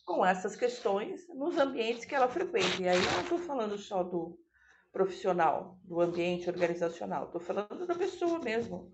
com 0.10 0.26
essas 0.26 0.56
questões 0.56 1.28
nos 1.30 1.56
ambientes 1.60 2.04
que 2.04 2.16
ela 2.16 2.28
frequenta. 2.28 2.82
E 2.82 2.90
aí 2.90 2.98
não 2.98 3.22
estou 3.22 3.38
falando 3.38 3.78
só 3.78 4.02
do 4.02 4.40
profissional, 4.92 5.78
do 5.84 6.02
ambiente 6.02 6.50
organizacional. 6.50 7.26
Estou 7.26 7.40
falando 7.40 7.86
da 7.86 7.94
pessoa 7.94 8.40
mesmo. 8.40 8.92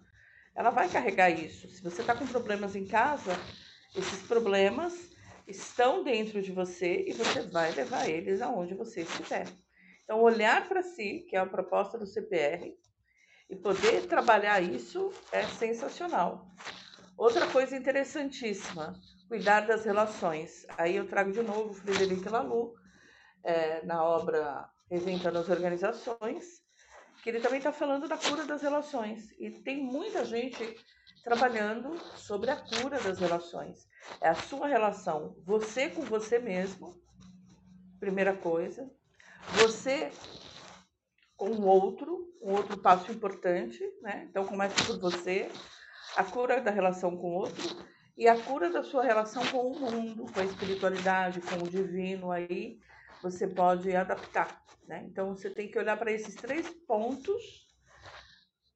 Ela 0.54 0.72
vai 0.72 0.90
carregar 0.90 1.30
isso. 1.30 1.70
Se 1.70 1.82
você 1.82 2.02
está 2.02 2.14
com 2.14 2.28
problemas 2.28 2.76
em 2.76 2.86
casa, 2.86 3.32
esses 3.96 4.28
problemas 4.28 4.94
estão 5.48 6.04
dentro 6.04 6.42
de 6.42 6.52
você 6.52 7.06
e 7.08 7.14
você 7.14 7.44
vai 7.44 7.72
levar 7.72 8.10
eles 8.10 8.42
aonde 8.42 8.76
você 8.76 9.04
estiver. 9.04 9.48
Então, 10.04 10.22
olhar 10.22 10.68
para 10.68 10.84
si, 10.84 11.26
que 11.30 11.38
é 11.38 11.40
a 11.40 11.46
proposta 11.46 11.98
do 11.98 12.06
CPR, 12.06 12.76
e 13.50 13.56
poder 13.56 14.06
trabalhar 14.08 14.62
isso 14.62 15.14
é 15.32 15.44
sensacional. 15.44 16.46
Outra 17.18 17.48
coisa 17.48 17.76
interessantíssima, 17.78 18.94
cuidar 19.28 19.62
das 19.62 19.86
relações. 19.86 20.66
Aí 20.78 20.96
eu 20.98 21.08
trago 21.08 21.32
de 21.32 21.42
novo 21.42 21.74
Frederic 21.74 22.28
Laloux, 22.28 22.78
é, 23.44 23.86
na 23.86 24.04
obra 24.04 24.70
Reinventando 24.90 25.40
as 25.40 25.50
Organizações, 25.50 26.46
que 27.24 27.30
ele 27.30 27.40
também 27.40 27.58
está 27.60 27.72
falando 27.72 28.08
da 28.08 28.18
cura 28.18 28.46
das 28.46 28.62
relações. 28.62 29.32
E 29.40 29.50
tem 29.64 29.82
muita 29.82 30.26
gente 30.26 30.76
trabalhando 31.24 31.98
sobre 32.18 32.52
a 32.52 32.56
cura 32.56 33.00
das 33.00 33.20
relações. 33.20 33.88
É 34.22 34.30
a 34.30 34.36
sua 34.36 34.68
relação, 34.68 35.36
você 35.44 35.90
com 35.90 36.02
você 36.02 36.38
mesmo, 36.38 37.02
primeira 38.00 38.36
coisa. 38.36 38.92
Você 39.54 40.12
com 41.36 41.50
o 41.50 41.66
outro, 41.66 42.34
um 42.42 42.54
outro 42.54 42.78
passo 42.78 43.12
importante, 43.12 43.80
né? 44.02 44.28
Então 44.30 44.46
começa 44.46 44.84
por 44.86 45.00
você, 45.00 45.50
a 46.16 46.24
cura 46.24 46.62
da 46.62 46.72
relação 46.72 47.16
com 47.18 47.32
o 47.32 47.34
outro 47.34 47.86
e 48.18 48.28
a 48.28 48.42
cura 48.42 48.70
da 48.70 48.84
sua 48.84 49.04
relação 49.04 49.46
com 49.48 49.72
o 49.72 49.80
mundo, 49.80 50.32
com 50.32 50.40
a 50.40 50.46
espiritualidade, 50.46 51.42
com 51.42 51.56
o 51.56 51.70
divino 51.70 52.32
aí, 52.32 52.80
você 53.22 53.48
pode 53.48 53.94
adaptar. 53.96 54.64
Né? 54.88 55.04
Então, 55.06 55.36
você 55.36 55.50
tem 55.50 55.70
que 55.70 55.78
olhar 55.78 55.98
para 55.98 56.12
esses 56.12 56.36
três 56.36 56.70
pontos 56.88 57.66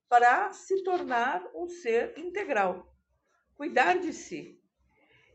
para 0.09 0.51
se 0.51 0.83
tornar 0.83 1.41
um 1.53 1.69
ser 1.69 2.17
integral. 2.17 2.93
Cuidar 3.55 3.99
de 3.99 4.11
si. 4.11 4.59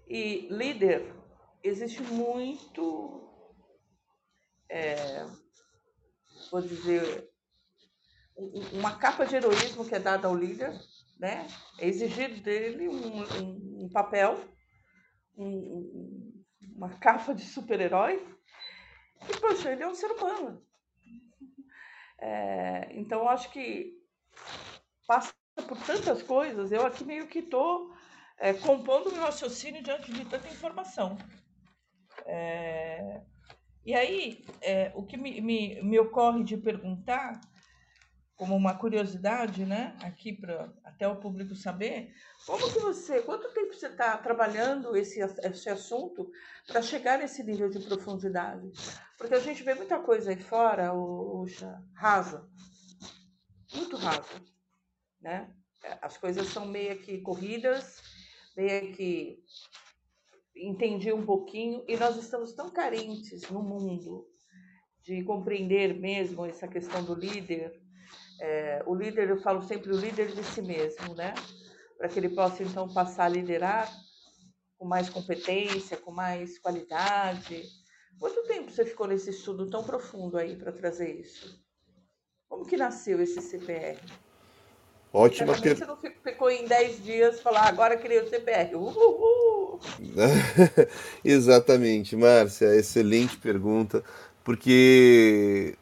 E 0.07 0.49
líder, 0.51 1.15
existe 1.63 2.03
muito, 2.03 3.27
é, 4.69 5.25
vou 6.51 6.61
dizer, 6.61 7.31
uma 8.73 8.99
capa 8.99 9.25
de 9.25 9.37
heroísmo 9.37 9.87
que 9.87 9.95
é 9.95 10.01
dada 10.01 10.27
ao 10.27 10.35
líder, 10.35 10.73
né? 11.19 11.47
É 11.79 11.87
exigir 11.89 12.41
dele 12.43 12.89
um, 12.89 13.85
um, 13.85 13.89
papel, 13.91 14.39
um, 15.37 16.45
uma 16.77 16.91
capa 16.99 17.35
de 17.35 17.43
super-herói, 17.45 18.25
e, 19.29 19.41
poxa, 19.41 19.71
ele 19.73 19.83
é 19.83 19.89
um 19.89 19.95
ser 19.95 20.11
humano. 20.13 20.63
É, 22.21 22.89
então, 22.93 23.29
acho 23.29 23.51
que 23.53 23.93
passa 25.07 25.33
por 25.69 25.79
tantas 25.87 26.23
coisas. 26.23 26.73
Eu 26.73 26.87
aqui 26.87 27.05
meio 27.05 27.27
que 27.29 27.41
estou 27.41 27.93
é, 28.39 28.53
compondo 28.55 29.13
meu 29.13 29.23
raciocínio 29.23 29.83
diante 29.83 30.13
de 30.13 30.25
tanta 30.25 30.49
informação. 30.49 31.17
É, 32.27 33.23
E 33.85 33.95
aí, 33.95 34.45
é, 34.63 34.93
o 34.95 35.05
que 35.05 35.17
me, 35.17 35.41
me, 35.41 35.83
me 35.83 35.99
ocorre 35.99 36.45
de 36.45 36.57
perguntar, 36.57 37.41
como 38.37 38.57
uma 38.57 38.77
curiosidade, 38.77 39.65
né, 39.65 39.97
aqui 40.03 40.33
para 40.33 40.73
até 40.83 41.07
o 41.07 41.17
público 41.17 41.55
saber, 41.55 42.13
como 42.47 42.73
que 42.73 42.81
você, 42.81 43.23
quanto 43.23 43.53
tempo 43.53 43.73
você 43.73 43.87
está 43.87 44.19
trabalhando 44.19 44.97
esse, 44.97 45.21
esse 45.21 45.69
assunto 45.69 46.31
para 46.67 46.83
chegar 46.83 47.19
nesse 47.19 47.45
nível 47.45 47.71
de 47.71 47.79
profundidade? 47.81 48.71
Porque 49.17 49.35
a 49.35 49.41
gente 49.41 49.63
vê 49.63 49.75
muita 49.75 50.01
coisa 50.01 50.31
aí 50.31 50.41
fora, 50.41 50.93
Uxa, 50.93 51.81
rasa, 51.95 52.49
muito 53.73 53.97
rasa, 53.97 54.43
né? 55.21 55.53
As 56.01 56.17
coisas 56.17 56.49
são 56.49 56.67
meio 56.67 56.99
que 57.03 57.21
corridas, 57.21 58.03
meio 58.57 58.93
que 58.95 59.39
entendi 60.57 61.13
um 61.13 61.25
pouquinho, 61.25 61.85
e 61.87 61.97
nós 61.97 62.17
estamos 62.17 62.53
tão 62.53 62.71
carentes 62.71 63.49
no 63.51 63.63
mundo 63.63 64.27
de 65.03 65.23
compreender 65.25 65.95
mesmo 65.95 66.47
essa 66.47 66.67
questão 66.67 67.05
do 67.05 67.15
líder. 67.15 67.84
É, 68.41 68.83
o 68.87 68.95
líder, 68.95 69.31
eu 69.31 69.41
falo 69.41 69.63
sempre, 69.63 69.93
o 69.93 69.97
líder 69.97 70.33
de 70.33 70.43
si 70.45 70.63
mesmo, 70.63 71.15
né? 71.15 71.35
Para 71.97 72.09
que 72.09 72.19
ele 72.19 72.29
possa 72.29 72.63
então 72.63 72.93
passar 72.93 73.25
a 73.25 73.29
liderar 73.29 73.91
com 74.77 74.87
mais 74.87 75.09
competência, 75.09 75.97
com 75.97 76.11
mais 76.11 76.59
qualidade. 76.59 77.65
Quanto 78.19 78.47
tempo 78.47 78.71
você 78.71 78.85
ficou 78.85 79.07
nesse 79.07 79.31
estudo 79.31 79.71
tão 79.71 79.83
profundo 79.85 80.37
aí 80.37 80.57
para 80.57 80.73
trazer 80.73 81.21
isso? 81.21 81.63
Como 82.49 82.67
que 82.67 82.77
nasceu 82.77 83.21
esse 83.21 83.41
CPR? 83.41 83.99
Ótima 85.13 85.53
pergunta. 85.55 85.87
Você 86.01 86.07
não 86.07 86.15
ficou 86.23 86.51
em 86.51 86.67
10 86.67 87.05
dias 87.05 87.41
falar, 87.41 87.63
ah, 87.63 87.69
agora 87.69 87.97
criei 87.97 88.21
o 88.21 88.29
CPR. 88.29 88.75
Uhul. 88.75 89.81
Exatamente, 91.25 92.17
Márcia, 92.17 92.75
excelente 92.75 93.37
pergunta, 93.37 94.03
porque 94.43 95.77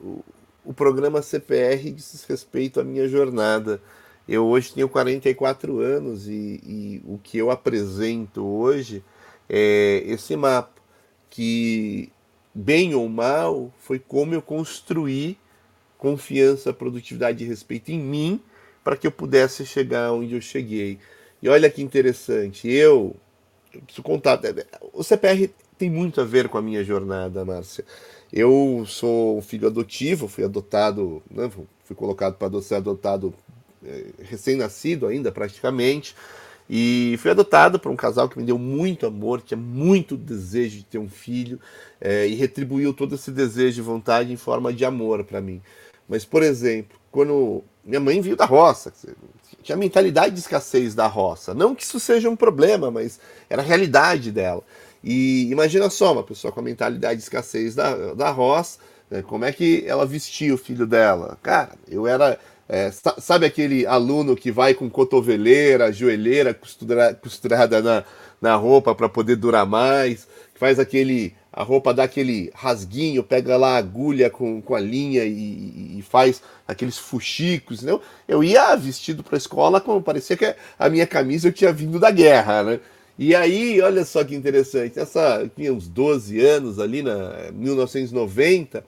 o, 0.64 0.72
programa 0.72 1.22
CPR 1.22 1.90
diz 1.90 2.24
respeito 2.28 2.80
à 2.80 2.84
minha 2.84 3.08
jornada. 3.08 3.80
Eu 4.28 4.46
hoje 4.46 4.72
tenho 4.72 4.88
44 4.88 5.80
anos 5.80 6.28
e, 6.28 6.60
e 6.64 7.02
o 7.04 7.18
que 7.18 7.38
eu 7.38 7.50
apresento 7.50 8.44
hoje 8.44 9.02
é 9.48 10.02
esse 10.06 10.36
mapa, 10.36 10.80
que, 11.28 12.10
bem 12.54 12.94
ou 12.94 13.08
mal, 13.08 13.72
foi 13.78 13.98
como 13.98 14.34
eu 14.34 14.42
construí 14.42 15.36
confiança, 15.98 16.72
produtividade 16.72 17.44
e 17.44 17.46
respeito 17.46 17.90
em 17.90 17.98
mim 17.98 18.40
para 18.82 18.96
que 18.96 19.06
eu 19.06 19.12
pudesse 19.12 19.64
chegar 19.64 20.12
onde 20.12 20.34
eu 20.34 20.40
cheguei. 20.40 20.98
E 21.40 21.48
olha 21.48 21.70
que 21.70 21.82
interessante, 21.82 22.68
eu, 22.68 23.16
eu 23.72 23.80
preciso 23.82 24.02
contar, 24.02 24.40
o 24.92 25.02
CPR 25.02 25.50
tem 25.78 25.90
muito 25.90 26.20
a 26.20 26.24
ver 26.24 26.48
com 26.48 26.58
a 26.58 26.62
minha 26.62 26.84
jornada, 26.84 27.44
Márcia. 27.44 27.84
Eu 28.32 28.84
sou 28.86 29.38
um 29.38 29.42
filho 29.42 29.66
adotivo, 29.66 30.26
fui 30.26 30.44
adotado, 30.44 31.22
né, 31.30 31.50
fui 31.84 31.94
colocado 31.94 32.36
para 32.36 32.62
ser 32.62 32.76
adotado 32.76 33.34
é, 33.84 34.06
recém-nascido 34.22 35.06
ainda, 35.06 35.30
praticamente. 35.30 36.16
E 36.70 37.16
fui 37.18 37.30
adotado 37.30 37.78
por 37.78 37.92
um 37.92 37.96
casal 37.96 38.28
que 38.28 38.38
me 38.38 38.44
deu 38.44 38.56
muito 38.56 39.04
amor, 39.06 39.42
tinha 39.42 39.58
muito 39.58 40.16
desejo 40.16 40.78
de 40.78 40.84
ter 40.84 40.98
um 40.98 41.08
filho 41.08 41.60
é, 42.00 42.26
e 42.26 42.34
retribuiu 42.34 42.94
todo 42.94 43.16
esse 43.16 43.30
desejo 43.30 43.82
e 43.82 43.84
vontade 43.84 44.32
em 44.32 44.36
forma 44.36 44.72
de 44.72 44.84
amor 44.84 45.24
para 45.24 45.40
mim. 45.40 45.60
Mas, 46.08 46.24
por 46.24 46.42
exemplo, 46.42 46.98
quando 47.10 47.62
minha 47.84 48.00
mãe 48.00 48.20
veio 48.20 48.36
da 48.36 48.46
roça, 48.46 48.92
tinha 49.62 49.76
a 49.76 49.78
mentalidade 49.78 50.34
de 50.34 50.40
escassez 50.40 50.94
da 50.94 51.06
roça. 51.06 51.52
Não 51.52 51.74
que 51.74 51.82
isso 51.82 52.00
seja 52.00 52.30
um 52.30 52.36
problema, 52.36 52.90
mas 52.90 53.20
era 53.50 53.60
a 53.60 53.64
realidade 53.64 54.30
dela. 54.32 54.62
E 55.02 55.48
imagina 55.50 55.90
só, 55.90 56.12
uma 56.12 56.22
pessoa 56.22 56.52
com 56.52 56.60
a 56.60 56.62
mentalidade 56.62 57.16
de 57.16 57.22
escassez 57.22 57.74
da, 57.74 58.14
da 58.14 58.30
roça, 58.30 58.78
né, 59.10 59.22
como 59.22 59.44
é 59.44 59.52
que 59.52 59.84
ela 59.86 60.06
vestia 60.06 60.54
o 60.54 60.58
filho 60.58 60.86
dela? 60.86 61.38
Cara, 61.42 61.72
eu 61.88 62.06
era. 62.06 62.38
É, 62.68 62.90
sabe 63.18 63.44
aquele 63.44 63.84
aluno 63.86 64.34
que 64.34 64.50
vai 64.50 64.72
com 64.72 64.88
cotoveleira, 64.88 65.92
joelheira 65.92 66.54
costura, 66.54 67.12
costurada 67.12 67.82
na, 67.82 68.04
na 68.40 68.54
roupa 68.54 68.94
para 68.94 69.08
poder 69.08 69.36
durar 69.36 69.66
mais, 69.66 70.26
que 70.54 70.58
faz 70.58 70.78
aquele 70.78 71.34
a 71.52 71.62
roupa 71.62 71.92
dá 71.92 72.04
aquele 72.04 72.50
rasguinho, 72.54 73.22
pega 73.22 73.58
lá 73.58 73.74
a 73.74 73.76
agulha 73.76 74.30
com, 74.30 74.62
com 74.62 74.74
a 74.74 74.80
linha 74.80 75.22
e, 75.22 75.98
e 75.98 76.02
faz 76.02 76.40
aqueles 76.66 76.96
fuxicos, 76.96 77.82
né? 77.82 77.98
Eu 78.26 78.42
ia 78.42 78.74
vestido 78.74 79.22
para 79.22 79.36
a 79.36 79.38
escola 79.38 79.80
como 79.80 80.00
parecia 80.02 80.34
que 80.34 80.54
a 80.78 80.88
minha 80.88 81.06
camisa 81.06 81.48
eu 81.48 81.52
tinha 81.52 81.70
vindo 81.70 81.98
da 82.00 82.10
guerra, 82.10 82.62
né? 82.62 82.80
E 83.24 83.36
aí, 83.36 83.80
olha 83.80 84.04
só 84.04 84.24
que 84.24 84.34
interessante, 84.34 84.98
essa 84.98 85.48
tinha 85.54 85.72
uns 85.72 85.86
12 85.86 86.44
anos 86.44 86.80
ali 86.80 87.04
na 87.04 87.52
1990, 87.52 88.84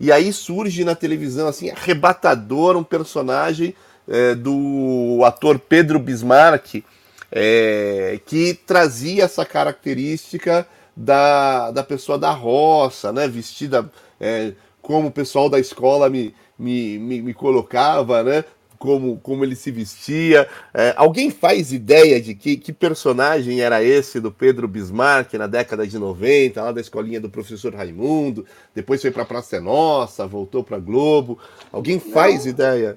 e 0.00 0.10
aí 0.10 0.32
surge 0.32 0.84
na 0.84 0.96
televisão 0.96 1.46
assim 1.46 1.70
arrebatador 1.70 2.76
um 2.76 2.82
personagem 2.82 3.72
é, 4.08 4.34
do 4.34 5.20
ator 5.24 5.56
Pedro 5.60 6.00
Bismarck 6.00 6.82
é, 7.30 8.18
que 8.26 8.54
trazia 8.54 9.22
essa 9.22 9.46
característica 9.46 10.66
da, 10.96 11.70
da 11.70 11.84
pessoa 11.84 12.18
da 12.18 12.32
roça, 12.32 13.12
né? 13.12 13.28
Vestida 13.28 13.88
é, 14.20 14.52
como 14.82 15.06
o 15.06 15.12
pessoal 15.12 15.48
da 15.48 15.60
escola 15.60 16.10
me, 16.10 16.34
me, 16.58 16.98
me, 16.98 17.22
me 17.22 17.32
colocava, 17.32 18.24
né? 18.24 18.44
Como, 18.80 19.20
como 19.20 19.44
ele 19.44 19.54
se 19.54 19.70
vestia. 19.70 20.48
É, 20.72 20.94
alguém 20.96 21.30
faz 21.30 21.70
ideia 21.70 22.18
de 22.18 22.34
que, 22.34 22.56
que 22.56 22.72
personagem 22.72 23.60
era 23.60 23.84
esse 23.84 24.18
do 24.18 24.32
Pedro 24.32 24.66
Bismarck 24.66 25.34
na 25.34 25.46
década 25.46 25.86
de 25.86 25.98
90, 25.98 26.62
lá 26.62 26.72
da 26.72 26.80
escolinha 26.80 27.20
do 27.20 27.28
professor 27.28 27.74
Raimundo? 27.74 28.46
Depois 28.74 29.02
foi 29.02 29.10
para 29.10 29.26
Praça 29.26 29.56
é 29.56 29.60
Nossa, 29.60 30.26
voltou 30.26 30.64
para 30.64 30.78
Globo. 30.78 31.38
Alguém 31.70 32.00
faz 32.00 32.46
Não. 32.46 32.52
ideia? 32.52 32.96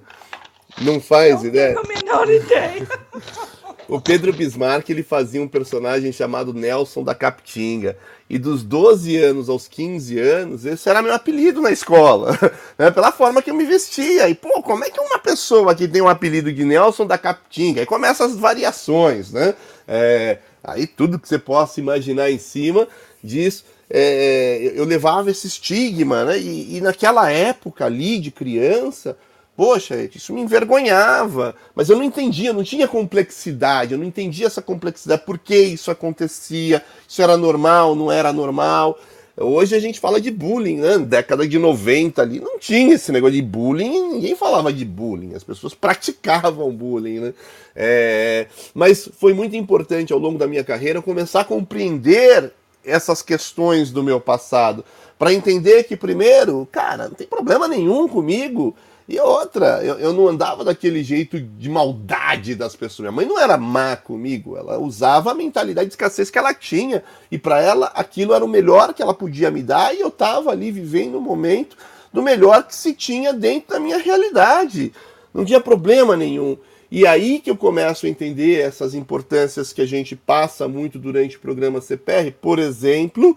Não 0.81 1.01
faz 1.01 1.41
Não 1.41 1.49
ideia? 1.49 1.75
Não 1.75 1.83
tenho 1.83 1.99
a 1.99 2.01
menor 2.01 2.29
ideia. 2.29 2.87
O 3.87 3.99
Pedro 3.99 4.31
Bismarck 4.31 4.89
ele 4.89 5.03
fazia 5.03 5.41
um 5.41 5.47
personagem 5.47 6.11
chamado 6.11 6.53
Nelson 6.53 7.03
da 7.03 7.13
Capitinga. 7.13 7.97
E 8.29 8.37
dos 8.37 8.63
12 8.63 9.17
anos 9.17 9.49
aos 9.49 9.67
15 9.67 10.19
anos, 10.19 10.65
esse 10.65 10.89
era 10.89 11.01
meu 11.01 11.13
apelido 11.13 11.61
na 11.61 11.71
escola, 11.71 12.37
né? 12.77 12.89
pela 12.89 13.11
forma 13.11 13.41
que 13.41 13.51
eu 13.51 13.55
me 13.55 13.65
vestia. 13.65 14.29
E, 14.29 14.35
pô, 14.35 14.63
como 14.63 14.83
é 14.83 14.89
que 14.89 14.99
uma 14.99 15.19
pessoa 15.19 15.75
que 15.75 15.87
tem 15.87 16.01
um 16.01 16.07
apelido 16.07 16.51
de 16.51 16.63
Nelson 16.63 17.05
da 17.05 17.17
Capitinga? 17.17 17.81
Aí 17.81 17.85
começam 17.85 18.25
as 18.25 18.35
variações, 18.35 19.31
né? 19.31 19.53
É, 19.87 20.39
aí 20.63 20.87
tudo 20.87 21.19
que 21.19 21.27
você 21.27 21.37
possa 21.37 21.79
imaginar 21.79 22.31
em 22.31 22.39
cima 22.39 22.87
disso. 23.23 23.65
É, 23.89 24.71
eu 24.73 24.85
levava 24.85 25.29
esse 25.29 25.45
estigma, 25.45 26.23
né? 26.23 26.39
E, 26.39 26.77
e 26.77 26.81
naquela 26.81 27.29
época 27.29 27.85
ali 27.85 28.17
de 28.17 28.31
criança, 28.31 29.17
Poxa, 29.55 30.09
isso 30.15 30.33
me 30.33 30.41
envergonhava, 30.41 31.55
mas 31.75 31.87
eu 31.87 31.95
não 31.95 32.03
entendia, 32.03 32.51
não 32.51 32.63
tinha 32.63 32.87
complexidade, 32.87 33.93
eu 33.93 33.99
não 33.99 34.05
entendia 34.05 34.47
essa 34.47 34.63
complexidade, 34.63 35.21
por 35.25 35.37
que 35.37 35.55
isso 35.55 35.91
acontecia, 35.91 36.83
isso 37.07 37.21
era 37.21 37.37
normal, 37.37 37.95
não 37.95 38.11
era 38.11 38.33
normal. 38.33 38.97
Hoje 39.37 39.75
a 39.75 39.79
gente 39.79 39.99
fala 39.99 40.19
de 40.19 40.31
bullying, 40.31 40.77
né? 40.77 40.97
Década 40.97 41.47
de 41.47 41.59
90 41.59 42.21
ali, 42.21 42.39
não 42.39 42.57
tinha 42.57 42.95
esse 42.95 43.11
negócio 43.11 43.35
de 43.35 43.41
bullying, 43.43 44.13
ninguém 44.13 44.35
falava 44.35 44.73
de 44.73 44.85
bullying, 44.85 45.35
as 45.35 45.43
pessoas 45.43 45.75
praticavam 45.75 46.71
bullying, 46.71 47.19
né? 47.19 47.33
É... 47.75 48.47
Mas 48.73 49.07
foi 49.19 49.33
muito 49.33 49.55
importante 49.55 50.13
ao 50.13 50.19
longo 50.19 50.37
da 50.37 50.47
minha 50.47 50.63
carreira 50.63 51.01
começar 51.01 51.41
a 51.41 51.45
compreender 51.45 52.51
essas 52.83 53.21
questões 53.21 53.91
do 53.91 54.03
meu 54.03 54.19
passado, 54.19 54.83
para 55.17 55.33
entender 55.33 55.83
que, 55.83 55.95
primeiro, 55.95 56.67
cara, 56.71 57.07
não 57.07 57.15
tem 57.15 57.27
problema 57.27 57.67
nenhum 57.67 58.07
comigo 58.07 58.75
e 59.07 59.19
outra, 59.19 59.83
eu, 59.83 59.99
eu 59.99 60.13
não 60.13 60.27
andava 60.27 60.63
daquele 60.63 61.03
jeito 61.03 61.39
de 61.39 61.69
maldade 61.69 62.55
das 62.55 62.75
pessoas. 62.75 62.99
Minha 62.99 63.11
mãe 63.11 63.25
não 63.25 63.39
era 63.39 63.57
má 63.57 63.97
comigo, 63.97 64.55
ela 64.55 64.79
usava 64.79 65.31
a 65.31 65.35
mentalidade 65.35 65.87
de 65.87 65.93
escassez 65.93 66.29
que 66.29 66.37
ela 66.37 66.53
tinha. 66.53 67.03
E 67.29 67.37
para 67.37 67.61
ela 67.61 67.87
aquilo 67.87 68.33
era 68.33 68.45
o 68.45 68.47
melhor 68.47 68.93
que 68.93 69.01
ela 69.01 69.13
podia 69.13 69.51
me 69.51 69.61
dar 69.61 69.93
e 69.93 69.99
eu 69.99 70.07
estava 70.07 70.51
ali 70.51 70.71
vivendo 70.71 71.15
o 71.15 71.17
um 71.17 71.21
momento 71.21 71.75
do 72.13 72.21
melhor 72.21 72.63
que 72.63 72.75
se 72.75 72.93
tinha 72.93 73.33
dentro 73.33 73.71
da 73.71 73.79
minha 73.79 73.97
realidade. 73.97 74.93
Não 75.33 75.43
tinha 75.43 75.59
problema 75.59 76.15
nenhum. 76.15 76.57
E 76.89 77.05
aí 77.05 77.39
que 77.39 77.49
eu 77.49 77.57
começo 77.57 78.05
a 78.05 78.09
entender 78.09 78.61
essas 78.61 78.93
importâncias 78.93 79.73
que 79.73 79.81
a 79.81 79.85
gente 79.85 80.15
passa 80.15 80.67
muito 80.67 80.97
durante 80.97 81.35
o 81.35 81.39
programa 81.39 81.81
CPR. 81.81 82.31
Por 82.39 82.59
exemplo, 82.59 83.35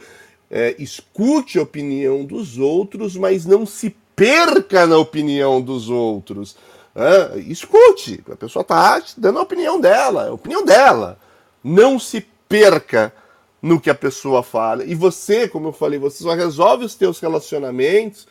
é, 0.51 0.77
escute 0.79 1.59
a 1.59 1.63
opinião 1.63 2.25
dos 2.25 2.59
outros, 2.59 3.17
mas 3.17 3.47
não 3.47 3.67
se 3.67 3.97
perca 4.17 4.87
na 4.87 4.97
opinião 4.97 5.61
dos 5.61 5.89
outros. 5.91 6.57
É, 6.95 7.39
escute, 7.41 8.25
a 8.33 8.37
pessoa 8.37 8.63
está 8.63 9.03
dando 9.19 9.39
a 9.39 9.43
opinião 9.43 9.79
dela, 9.79 10.29
a 10.29 10.33
opinião 10.33 10.65
dela. 10.65 11.19
Não 11.63 11.99
se 11.99 12.27
perca 12.49 13.13
no 13.61 13.79
que 13.79 13.91
a 13.91 13.95
pessoa 13.95 14.43
fala. 14.43 14.83
E 14.85 14.95
você, 14.95 15.47
como 15.47 15.69
eu 15.69 15.73
falei, 15.73 15.99
você 15.99 16.23
só 16.23 16.35
resolve 16.35 16.87
os 16.87 16.95
teus 16.95 17.21
relacionamentos 17.21 18.27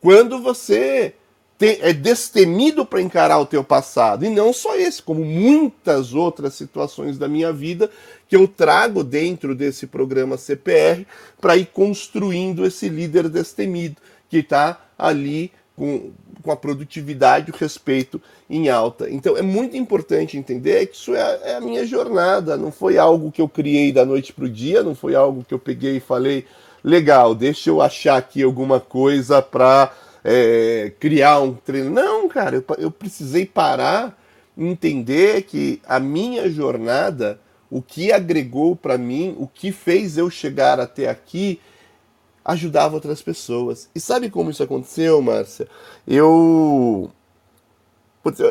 quando 0.00 0.40
você 0.40 1.14
é 1.58 1.92
destemido 1.92 2.84
para 2.84 3.00
encarar 3.00 3.38
o 3.38 3.46
teu 3.46 3.64
passado. 3.64 4.24
E 4.24 4.30
não 4.30 4.52
só 4.52 4.76
esse, 4.76 5.02
como 5.02 5.24
muitas 5.24 6.12
outras 6.12 6.54
situações 6.54 7.16
da 7.16 7.26
minha 7.26 7.52
vida 7.52 7.90
que 8.28 8.36
eu 8.36 8.46
trago 8.46 9.02
dentro 9.02 9.54
desse 9.54 9.86
programa 9.86 10.36
CPR 10.36 11.06
para 11.40 11.56
ir 11.56 11.66
construindo 11.66 12.66
esse 12.66 12.88
líder 12.88 13.28
destemido, 13.28 13.96
que 14.28 14.38
está 14.38 14.80
ali 14.98 15.52
com, 15.76 16.10
com 16.42 16.50
a 16.50 16.56
produtividade 16.56 17.50
e 17.50 17.54
o 17.54 17.56
respeito 17.56 18.20
em 18.48 18.68
alta. 18.68 19.10
Então 19.10 19.36
é 19.36 19.42
muito 19.42 19.76
importante 19.76 20.36
entender 20.36 20.86
que 20.86 20.96
isso 20.96 21.14
é, 21.14 21.40
é 21.44 21.54
a 21.56 21.60
minha 21.60 21.86
jornada, 21.86 22.56
não 22.56 22.72
foi 22.72 22.98
algo 22.98 23.30
que 23.30 23.40
eu 23.40 23.48
criei 23.48 23.92
da 23.92 24.04
noite 24.04 24.32
para 24.32 24.44
o 24.44 24.48
dia, 24.48 24.82
não 24.82 24.94
foi 24.94 25.14
algo 25.14 25.44
que 25.44 25.52
eu 25.52 25.58
peguei 25.58 25.96
e 25.96 26.00
falei, 26.00 26.46
legal, 26.82 27.34
deixa 27.34 27.70
eu 27.70 27.82
achar 27.82 28.16
aqui 28.16 28.42
alguma 28.42 28.80
coisa 28.80 29.42
para 29.42 29.92
é, 30.24 30.92
criar 30.98 31.40
um 31.40 31.54
treino. 31.54 31.90
Não, 31.90 32.28
cara, 32.28 32.56
eu, 32.56 32.64
eu 32.78 32.90
precisei 32.90 33.44
parar 33.44 34.16
entender 34.56 35.42
que 35.42 35.82
a 35.86 36.00
minha 36.00 36.48
jornada, 36.48 37.38
o 37.70 37.82
que 37.82 38.10
agregou 38.10 38.74
para 38.74 38.96
mim, 38.96 39.36
o 39.38 39.46
que 39.46 39.70
fez 39.70 40.16
eu 40.16 40.30
chegar 40.30 40.80
até 40.80 41.08
aqui, 41.08 41.60
ajudava 42.46 42.94
outras 42.94 43.20
pessoas. 43.20 43.90
E 43.94 44.00
sabe 44.00 44.30
como 44.30 44.50
isso 44.50 44.62
aconteceu, 44.62 45.20
Márcia? 45.20 45.66
Eu. 46.06 47.10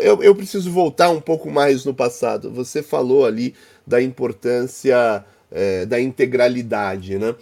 Eu, 0.01 0.23
eu 0.23 0.35
preciso 0.35 0.71
voltar 0.71 1.09
um 1.09 1.19
pouco 1.19 1.51
mais 1.51 1.83
no 1.83 1.93
passado. 1.93 2.49
Você 2.51 2.81
falou 2.81 3.25
ali 3.25 3.53
da 3.85 4.01
importância 4.01 5.25
é, 5.51 5.85
da 5.85 5.99
integralidade, 5.99 7.17
né? 7.17 7.35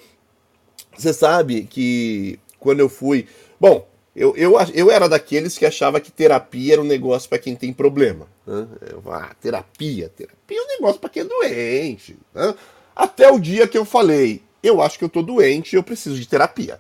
Você 0.98 1.14
sabe 1.14 1.64
que 1.64 2.40
quando 2.60 2.80
eu 2.80 2.90
fui. 2.90 3.28
Bom, 3.60 3.88
eu, 4.16 4.36
eu, 4.36 4.56
eu 4.74 4.92
era 4.92 5.08
daqueles 5.08 5.58
que 5.58 5.66
achava 5.66 6.00
que 6.00 6.12
terapia 6.12 6.74
era 6.74 6.82
um 6.82 6.86
negócio 6.86 7.30
para 7.30 7.40
quem 7.40 7.56
tem 7.56 7.72
problema. 7.72 8.28
Né? 8.46 8.68
Eu, 8.92 9.04
ah, 9.12 9.36
terapia, 9.40 10.10
terapia 10.10 10.60
é 10.60 10.62
um 10.62 10.68
negócio 10.68 11.00
para 11.00 11.10
quem 11.10 11.24
é 11.24 11.26
doente. 11.26 12.18
Né? 12.34 12.56
Até 12.96 13.32
o 13.32 13.40
dia 13.40 13.68
que 13.68 13.78
eu 13.78 13.86
falei, 13.86 14.42
eu 14.64 14.82
acho 14.82 14.98
que 14.98 15.04
eu 15.06 15.10
tô 15.10 15.22
doente 15.22 15.74
e 15.74 15.76
eu 15.76 15.84
preciso 15.84 16.16
de 16.16 16.28
terapia. 16.28 16.80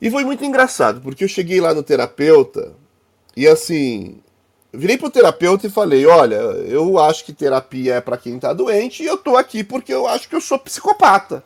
E 0.00 0.10
foi 0.10 0.24
muito 0.24 0.44
engraçado, 0.44 1.00
porque 1.00 1.24
eu 1.24 1.28
cheguei 1.28 1.60
lá 1.60 1.72
no 1.72 1.82
terapeuta 1.82 2.74
e 3.36 3.46
assim, 3.46 4.20
virei 4.72 4.98
pro 4.98 5.10
terapeuta 5.10 5.66
e 5.66 5.70
falei: 5.70 6.04
"Olha, 6.06 6.36
eu 6.36 6.98
acho 6.98 7.24
que 7.24 7.32
terapia 7.32 7.94
é 7.96 8.00
para 8.00 8.16
quem 8.16 8.38
tá 8.38 8.52
doente 8.52 9.02
e 9.02 9.06
eu 9.06 9.16
tô 9.16 9.36
aqui 9.36 9.62
porque 9.62 9.92
eu 9.92 10.06
acho 10.08 10.28
que 10.28 10.34
eu 10.34 10.40
sou 10.40 10.58
psicopata". 10.58 11.44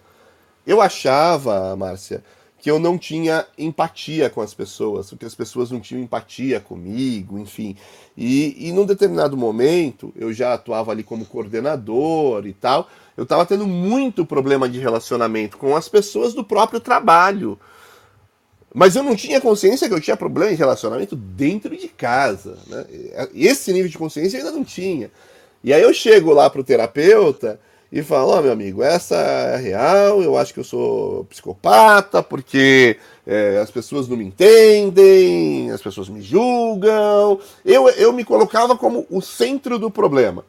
Eu 0.67 0.81
achava, 0.81 1.77
Márcia, 1.77 2.25
que 2.65 2.71
eu 2.71 2.79
não 2.79 2.97
tinha 2.97 3.47
empatia 3.59 4.31
com 4.31 4.41
as 4.41 4.55
pessoas, 4.55 5.11
que 5.11 5.27
as 5.27 5.35
pessoas 5.35 5.71
não 5.71 5.81
tinham 5.81 6.03
empatia 6.03 6.59
comigo, 6.59 7.39
enfim. 7.39 7.77
E, 8.17 8.69
e 8.69 8.73
num 8.73 8.87
determinado 8.87 9.37
momento, 9.37 10.11
eu 10.17 10.33
já 10.33 10.55
atuava 10.55 10.91
ali 10.91 11.03
como 11.03 11.27
coordenador 11.27 12.47
e 12.47 12.55
tal, 12.55 12.89
eu 13.17 13.25
estava 13.25 13.47
tendo 13.47 13.67
muito 13.67 14.27
problema 14.27 14.69
de 14.69 14.79
relacionamento 14.79 15.57
com 15.57 15.77
as 15.77 15.89
pessoas 15.89 16.35
do 16.35 16.45
próprio 16.45 16.81
trabalho. 16.81 17.59
Mas 18.75 18.97
eu 18.97 19.05
não 19.05 19.15
tinha 19.15 19.41
consciência 19.41 19.89
que 19.89 19.95
eu 19.95 20.01
tinha 20.01 20.17
problema 20.17 20.51
de 20.51 20.57
relacionamento 20.57 21.15
dentro 21.15 21.77
de 21.77 21.87
casa. 21.87 22.59
Né? 22.67 22.85
Esse 23.33 23.73
nível 23.73 23.89
de 23.89 23.97
consciência 23.97 24.37
eu 24.37 24.45
ainda 24.45 24.57
não 24.57 24.65
tinha. 24.65 25.13
E 25.63 25.73
aí 25.73 25.81
eu 25.81 25.95
chego 25.95 26.33
lá 26.33 26.51
pro 26.51 26.65
terapeuta 26.65 27.61
e 27.93 28.03
fala: 28.03 28.35
Ó, 28.35 28.39
oh, 28.39 28.43
meu 28.43 28.51
amigo, 28.51 28.83
essa 28.83 29.15
é 29.15 29.57
real, 29.57 30.21
eu 30.21 30.37
acho 30.37 30.53
que 30.53 30.59
eu 30.59 30.65
sou 30.65 31.25
psicopata 31.27 32.21
porque 32.21 32.99
é, 33.25 33.59
as 33.63 33.71
pessoas 33.71 34.09
não 34.09 34.17
me 34.17 34.25
entendem, 34.25 35.71
as 35.71 35.81
pessoas 35.81 36.09
me 36.09 36.21
julgam. 36.21 37.39
Eu, 37.65 37.89
eu 37.91 38.13
me 38.13 38.25
colocava 38.25 38.77
como 38.77 39.07
o 39.09 39.23
centro 39.23 39.79
do 39.79 39.89
problema. 39.89 40.45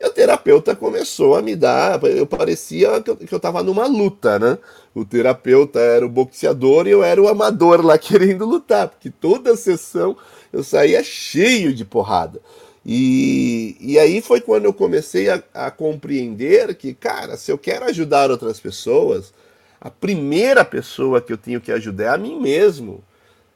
E 0.00 0.06
o 0.06 0.10
terapeuta 0.10 0.76
começou 0.76 1.34
a 1.34 1.42
me 1.42 1.56
dar. 1.56 2.02
Eu 2.04 2.26
parecia 2.26 3.00
que 3.02 3.10
eu 3.10 3.36
estava 3.36 3.62
numa 3.62 3.86
luta, 3.86 4.38
né? 4.38 4.58
O 4.94 5.04
terapeuta 5.04 5.80
era 5.80 6.06
o 6.06 6.08
boxeador 6.08 6.86
e 6.86 6.90
eu 6.90 7.02
era 7.02 7.20
o 7.20 7.28
amador 7.28 7.84
lá 7.84 7.96
querendo 7.98 8.44
lutar, 8.44 8.88
porque 8.88 9.10
toda 9.10 9.56
sessão 9.56 10.16
eu 10.52 10.62
saía 10.62 11.02
cheio 11.02 11.74
de 11.74 11.84
porrada. 11.84 12.40
E, 12.86 13.76
e 13.80 13.98
aí 13.98 14.22
foi 14.22 14.40
quando 14.40 14.64
eu 14.64 14.72
comecei 14.72 15.28
a, 15.28 15.42
a 15.52 15.70
compreender 15.70 16.74
que, 16.74 16.94
cara, 16.94 17.36
se 17.36 17.50
eu 17.50 17.58
quero 17.58 17.84
ajudar 17.84 18.30
outras 18.30 18.58
pessoas, 18.60 19.32
a 19.80 19.90
primeira 19.90 20.64
pessoa 20.64 21.20
que 21.20 21.32
eu 21.32 21.36
tenho 21.36 21.60
que 21.60 21.70
ajudar 21.72 22.04
é 22.04 22.08
a 22.08 22.18
mim 22.18 22.40
mesmo. 22.40 23.04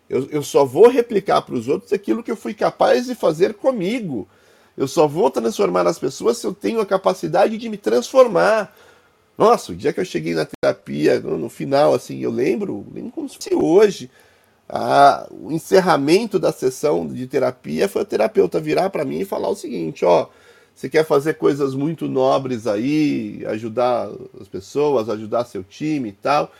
Eu, 0.08 0.28
eu 0.30 0.42
só 0.42 0.64
vou 0.64 0.88
replicar 0.88 1.40
para 1.42 1.54
os 1.54 1.68
outros 1.68 1.92
aquilo 1.92 2.22
que 2.22 2.30
eu 2.30 2.36
fui 2.36 2.52
capaz 2.52 3.06
de 3.06 3.14
fazer 3.14 3.54
comigo. 3.54 4.28
Eu 4.76 4.88
só 4.88 5.06
vou 5.06 5.30
transformar 5.30 5.86
as 5.86 5.98
pessoas 5.98 6.38
se 6.38 6.46
eu 6.46 6.54
tenho 6.54 6.80
a 6.80 6.86
capacidade 6.86 7.58
de 7.58 7.68
me 7.68 7.76
transformar. 7.76 8.74
Nossa, 9.36 9.72
o 9.72 9.76
dia 9.76 9.92
que 9.92 10.00
eu 10.00 10.04
cheguei 10.04 10.34
na 10.34 10.46
terapia, 10.46 11.20
no, 11.20 11.48
final, 11.48 11.94
assim, 11.94 12.20
eu 12.20 12.30
lembro, 12.30 12.86
lembro 12.92 13.12
como 13.12 13.28
se 13.28 13.54
hoje 13.54 14.10
a, 14.68 15.26
o 15.30 15.50
encerramento 15.50 16.38
da 16.38 16.52
sessão 16.52 17.06
de 17.06 17.26
terapia 17.26 17.88
foi 17.88 18.02
o 18.02 18.06
terapeuta 18.06 18.60
virar 18.60 18.90
para 18.90 19.04
mim 19.04 19.20
e 19.20 19.24
falar 19.24 19.48
o 19.48 19.54
seguinte: 19.54 20.04
ó, 20.04 20.28
você 20.74 20.88
quer 20.88 21.04
fazer 21.04 21.34
coisas 21.34 21.74
muito 21.74 22.08
nobres 22.08 22.66
aí, 22.66 23.44
ajudar 23.46 24.08
as 24.40 24.48
pessoas, 24.48 25.08
ajudar 25.08 25.44
seu 25.44 25.62
time 25.62 26.10
e 26.10 26.12
tal. 26.12 26.50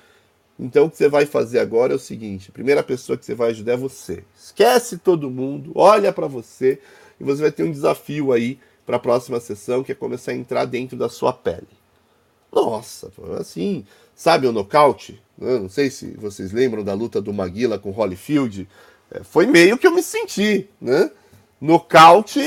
Então 0.59 0.85
o 0.85 0.91
que 0.91 0.97
você 0.97 1.09
vai 1.09 1.25
fazer 1.25 1.59
agora 1.59 1.93
é 1.93 1.97
o 1.97 1.99
seguinte: 1.99 2.51
a 2.51 2.53
primeira 2.53 2.83
pessoa 2.83 3.17
que 3.17 3.25
você 3.25 3.35
vai 3.35 3.51
ajudar 3.51 3.73
é 3.73 3.77
você. 3.77 4.25
Esquece 4.37 4.99
todo 4.99 5.31
mundo, 5.31 5.73
olha 5.75 6.13
para 6.13 6.27
você 6.27 6.79
e 7.23 7.25
você 7.25 7.41
vai 7.41 7.53
ter 7.53 7.63
um 7.63 7.71
desafio 7.71 8.33
aí 8.33 8.59
para 8.85 8.97
a 8.97 9.01
próxima 9.01 9.39
sessão 9.39 9.85
que 9.85 9.93
é 9.93 9.95
começar 9.95 10.33
a 10.33 10.35
entrar 10.35 10.65
dentro 10.65 10.97
da 10.97 11.09
sua 11.09 11.33
pele. 11.33 11.69
Nossa, 12.53 13.13
assim, 13.39 13.87
sabe 14.15 14.49
o 14.49 14.53
nocaute? 14.53 15.23
Não 15.39 15.69
sei 15.69 15.89
se 15.89 16.11
vocês 16.19 16.53
lembram 16.53 16.83
da 16.83 16.93
luta 16.93 17.23
do 17.23 17.33
Maguila 17.33 17.79
com 17.79 17.91
Holyfield. 17.91 18.69
É, 19.11 19.23
foi 19.23 19.47
meio 19.47 19.79
que 19.79 19.87
eu 19.87 19.95
me 19.95 20.03
senti, 20.03 20.69
né? 20.81 21.11
Nocaute, 21.61 22.41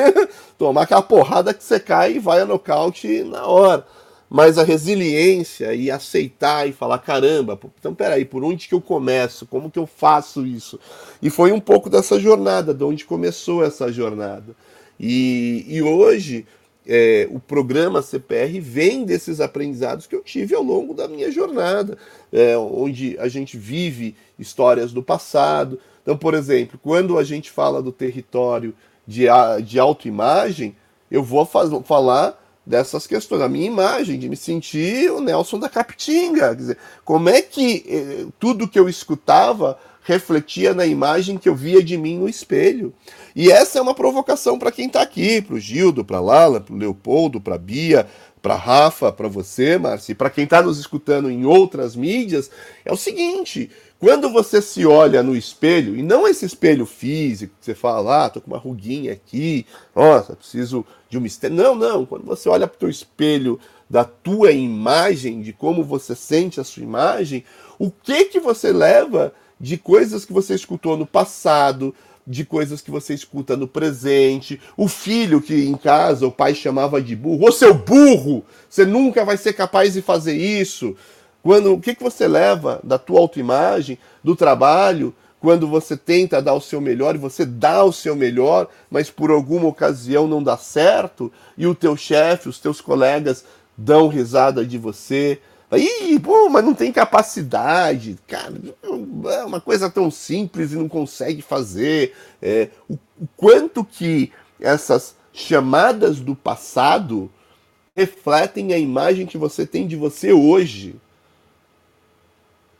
tomar 0.56 0.82
aquela 0.82 1.02
porrada 1.02 1.52
que 1.52 1.62
você 1.62 1.78
cai 1.78 2.14
e 2.14 2.18
vai 2.18 2.40
a 2.40 2.46
nocaute 2.46 3.22
na 3.22 3.46
hora. 3.46 3.86
Mas 4.28 4.58
a 4.58 4.64
resiliência 4.64 5.72
e 5.72 5.90
aceitar 5.90 6.68
e 6.68 6.72
falar, 6.72 6.98
caramba, 6.98 7.58
então 7.78 7.94
peraí, 7.94 8.24
por 8.24 8.42
onde 8.42 8.66
que 8.66 8.74
eu 8.74 8.80
começo? 8.80 9.46
Como 9.46 9.70
que 9.70 9.78
eu 9.78 9.86
faço 9.86 10.44
isso? 10.44 10.80
E 11.22 11.30
foi 11.30 11.52
um 11.52 11.60
pouco 11.60 11.88
dessa 11.88 12.18
jornada, 12.18 12.74
de 12.74 12.82
onde 12.82 13.04
começou 13.04 13.64
essa 13.64 13.92
jornada. 13.92 14.56
E, 14.98 15.64
e 15.68 15.80
hoje 15.80 16.44
é, 16.86 17.28
o 17.30 17.40
programa 17.40 18.00
CPR 18.00 18.60
vem 18.60 19.04
desses 19.04 19.40
aprendizados 19.40 20.06
que 20.06 20.14
eu 20.14 20.22
tive 20.22 20.54
ao 20.54 20.62
longo 20.62 20.94
da 20.94 21.08
minha 21.08 21.30
jornada, 21.30 21.98
é, 22.32 22.56
onde 22.56 23.18
a 23.18 23.28
gente 23.28 23.56
vive 23.56 24.14
histórias 24.38 24.92
do 24.92 25.02
passado. 25.02 25.78
Então, 26.02 26.16
por 26.16 26.34
exemplo, 26.34 26.78
quando 26.82 27.18
a 27.18 27.24
gente 27.24 27.50
fala 27.50 27.82
do 27.82 27.90
território 27.90 28.72
de, 29.06 29.26
de 29.64 29.78
autoimagem, 29.78 30.76
eu 31.10 31.22
vou 31.22 31.44
faz, 31.44 31.70
falar 31.84 32.40
dessas 32.66 33.06
questões, 33.06 33.40
a 33.40 33.48
minha 33.48 33.66
imagem, 33.66 34.18
de 34.18 34.28
me 34.28 34.36
sentir 34.36 35.10
o 35.12 35.20
Nelson 35.20 35.58
da 35.58 35.68
Capitinga. 35.68 36.48
Quer 36.48 36.56
dizer, 36.56 36.78
como 37.04 37.28
é 37.28 37.40
que 37.40 37.84
eh, 37.88 38.26
tudo 38.40 38.66
que 38.66 38.78
eu 38.78 38.88
escutava 38.88 39.78
refletia 40.06 40.72
na 40.72 40.86
imagem 40.86 41.36
que 41.36 41.48
eu 41.48 41.54
via 41.54 41.82
de 41.82 41.98
mim 41.98 42.16
no 42.16 42.28
espelho. 42.28 42.94
E 43.34 43.50
essa 43.50 43.80
é 43.80 43.82
uma 43.82 43.94
provocação 43.94 44.56
para 44.56 44.70
quem 44.70 44.86
está 44.86 45.02
aqui, 45.02 45.42
para 45.42 45.56
o 45.56 45.58
Gildo, 45.58 46.04
para 46.04 46.20
Lala, 46.20 46.60
para 46.60 46.72
o 46.72 46.78
Leopoldo, 46.78 47.40
para 47.40 47.58
Bia, 47.58 48.06
para 48.40 48.54
Rafa, 48.54 49.10
para 49.10 49.26
você, 49.26 49.76
Marci, 49.76 50.14
para 50.14 50.30
quem 50.30 50.44
está 50.44 50.62
nos 50.62 50.78
escutando 50.78 51.28
em 51.28 51.44
outras 51.44 51.96
mídias, 51.96 52.48
é 52.84 52.92
o 52.92 52.96
seguinte: 52.96 53.68
quando 53.98 54.30
você 54.30 54.60
se 54.60 54.84
olha 54.84 55.22
no 55.22 55.34
espelho, 55.34 55.96
e 55.96 56.02
não 56.02 56.28
esse 56.28 56.44
espelho 56.44 56.84
físico, 56.84 57.54
que 57.58 57.64
você 57.64 57.74
fala, 57.74 58.26
ah, 58.26 58.30
tô 58.30 58.40
com 58.40 58.50
uma 58.50 58.58
ruguinha 58.58 59.12
aqui, 59.12 59.66
nossa, 59.94 60.36
preciso 60.36 60.84
de 61.08 61.16
um 61.16 61.20
mistério. 61.20 61.56
Não, 61.56 61.74
não. 61.74 62.04
Quando 62.04 62.24
você 62.24 62.48
olha 62.48 62.66
para 62.66 62.86
o 62.86 62.90
espelho 62.90 63.58
da 63.88 64.04
tua 64.04 64.52
imagem, 64.52 65.40
de 65.40 65.52
como 65.52 65.82
você 65.82 66.14
sente 66.14 66.60
a 66.60 66.64
sua 66.64 66.82
imagem, 66.82 67.44
o 67.78 67.90
que 67.90 68.26
que 68.26 68.40
você 68.40 68.72
leva 68.72 69.32
de 69.58 69.78
coisas 69.78 70.24
que 70.24 70.32
você 70.32 70.54
escutou 70.54 70.96
no 70.96 71.06
passado, 71.06 71.94
de 72.26 72.44
coisas 72.44 72.82
que 72.82 72.90
você 72.90 73.14
escuta 73.14 73.56
no 73.56 73.68
presente. 73.68 74.60
O 74.76 74.88
filho 74.88 75.40
que 75.40 75.54
em 75.64 75.76
casa 75.76 76.26
o 76.26 76.32
pai 76.32 76.54
chamava 76.54 77.00
de 77.00 77.14
burro, 77.14 77.48
ô 77.48 77.52
seu 77.52 77.72
burro, 77.72 78.44
você 78.68 78.84
nunca 78.84 79.24
vai 79.24 79.36
ser 79.36 79.52
capaz 79.52 79.94
de 79.94 80.02
fazer 80.02 80.36
isso. 80.36 80.96
Quando 81.46 81.74
o 81.74 81.80
que, 81.80 81.94
que 81.94 82.02
você 82.02 82.26
leva 82.26 82.80
da 82.82 82.98
tua 82.98 83.20
autoimagem, 83.20 83.96
do 84.20 84.34
trabalho, 84.34 85.14
quando 85.38 85.68
você 85.68 85.96
tenta 85.96 86.42
dar 86.42 86.54
o 86.54 86.60
seu 86.60 86.80
melhor 86.80 87.14
e 87.14 87.18
você 87.18 87.46
dá 87.46 87.84
o 87.84 87.92
seu 87.92 88.16
melhor, 88.16 88.66
mas 88.90 89.10
por 89.10 89.30
alguma 89.30 89.68
ocasião 89.68 90.26
não 90.26 90.42
dá 90.42 90.56
certo, 90.56 91.32
e 91.56 91.64
o 91.64 91.72
teu 91.72 91.96
chefe, 91.96 92.48
os 92.48 92.58
teus 92.58 92.80
colegas 92.80 93.44
dão 93.78 94.08
risada 94.08 94.66
de 94.66 94.76
você, 94.76 95.40
Aí, 95.70 96.18
pô, 96.18 96.48
mas 96.48 96.64
não 96.64 96.74
tem 96.74 96.92
capacidade. 96.92 98.16
Cara, 98.26 98.54
é 98.82 99.44
uma 99.44 99.60
coisa 99.60 99.88
tão 99.88 100.10
simples 100.10 100.72
e 100.72 100.76
não 100.76 100.88
consegue 100.88 101.42
fazer. 101.42 102.12
É, 102.42 102.70
o, 102.88 102.94
o 102.94 103.28
quanto 103.36 103.84
que 103.84 104.32
essas 104.60 105.14
chamadas 105.32 106.18
do 106.18 106.34
passado 106.34 107.30
refletem 107.96 108.72
a 108.72 108.78
imagem 108.78 109.26
que 109.26 109.38
você 109.38 109.64
tem 109.66 109.86
de 109.86 109.96
você 109.96 110.32
hoje. 110.32 110.96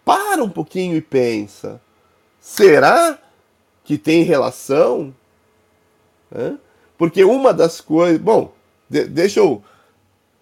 Para 0.07 0.45
um 0.45 0.49
pouquinho 0.49 0.97
e 0.97 1.01
pensa. 1.01 1.81
Será 2.41 3.19
que 3.83 3.99
tem 3.99 4.23
relação? 4.23 5.13
Porque 6.97 7.25
uma 7.25 7.53
das 7.53 7.81
coisas. 7.81 8.21
Bom, 8.21 8.55
de, 8.89 9.05
deixa 9.05 9.41
eu 9.41 9.61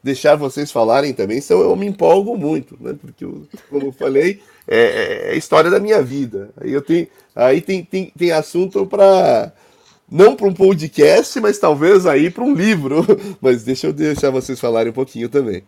deixar 0.02 0.36
vocês 0.36 0.70
falarem 0.70 1.14
também, 1.14 1.40
senão 1.40 1.62
eu 1.62 1.74
me 1.74 1.86
empolgo 1.86 2.36
muito, 2.36 2.76
né? 2.78 2.94
Porque, 3.00 3.24
como 3.70 3.86
eu 3.86 3.92
falei, 3.92 4.42
é, 4.68 5.30
é, 5.30 5.32
é 5.32 5.36
história 5.36 5.70
da 5.70 5.80
minha 5.80 6.02
vida. 6.02 6.50
Aí 6.60 6.70
eu 6.70 6.82
tenho, 6.82 7.08
aí 7.34 7.62
tem, 7.62 7.82
tem, 7.82 8.12
tem 8.14 8.32
assunto 8.32 8.84
para 8.84 9.50
não 10.10 10.36
para 10.36 10.46
um 10.46 10.52
podcast, 10.52 11.40
mas 11.40 11.58
talvez 11.58 12.04
aí 12.04 12.30
para 12.30 12.44
um 12.44 12.54
livro. 12.54 13.02
Mas 13.40 13.64
deixa 13.64 13.86
eu 13.86 13.94
deixar 13.94 14.28
vocês 14.28 14.60
falarem 14.60 14.90
um 14.90 14.94
pouquinho 14.94 15.30
também. 15.30 15.64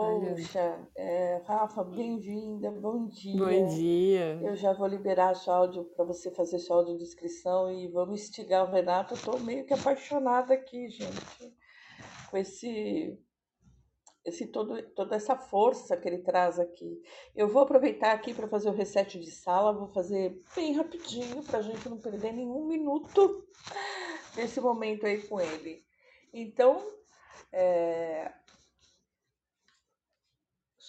Poxa, 0.00 0.88
é, 0.96 1.42
Rafa, 1.46 1.84
bem-vinda, 1.84 2.70
bom 2.70 3.06
dia. 3.06 3.36
Bom 3.36 3.66
dia. 3.66 4.40
Eu 4.42 4.56
já 4.56 4.72
vou 4.72 4.86
liberar 4.86 5.34
seu 5.34 5.52
áudio 5.52 5.84
para 5.94 6.06
você 6.06 6.30
fazer 6.30 6.58
sua 6.58 6.76
audiodescrição 6.76 7.70
e 7.70 7.86
vamos 7.88 8.22
instigar 8.22 8.66
o 8.66 8.72
Renato. 8.72 9.12
Eu 9.12 9.20
tô 9.20 9.38
meio 9.40 9.66
que 9.66 9.74
apaixonada 9.74 10.54
aqui, 10.54 10.88
gente, 10.88 11.54
com 12.30 12.36
esse 12.38 13.18
esse 14.24 14.46
todo, 14.46 14.82
toda 14.94 15.16
essa 15.16 15.36
força 15.36 15.98
que 15.98 16.08
ele 16.08 16.22
traz 16.22 16.58
aqui. 16.58 17.02
Eu 17.36 17.48
vou 17.48 17.60
aproveitar 17.60 18.12
aqui 18.12 18.32
para 18.32 18.48
fazer 18.48 18.70
o 18.70 18.74
reset 18.74 19.20
de 19.20 19.30
sala, 19.30 19.74
vou 19.74 19.88
fazer 19.88 20.40
bem 20.56 20.72
rapidinho 20.72 21.42
para 21.42 21.58
a 21.58 21.62
gente 21.62 21.86
não 21.90 21.98
perder 21.98 22.32
nenhum 22.32 22.66
minuto 22.66 23.46
desse 24.34 24.62
momento 24.62 25.04
aí 25.04 25.20
com 25.28 25.38
ele. 25.38 25.84
Então, 26.32 26.82
é... 27.52 28.32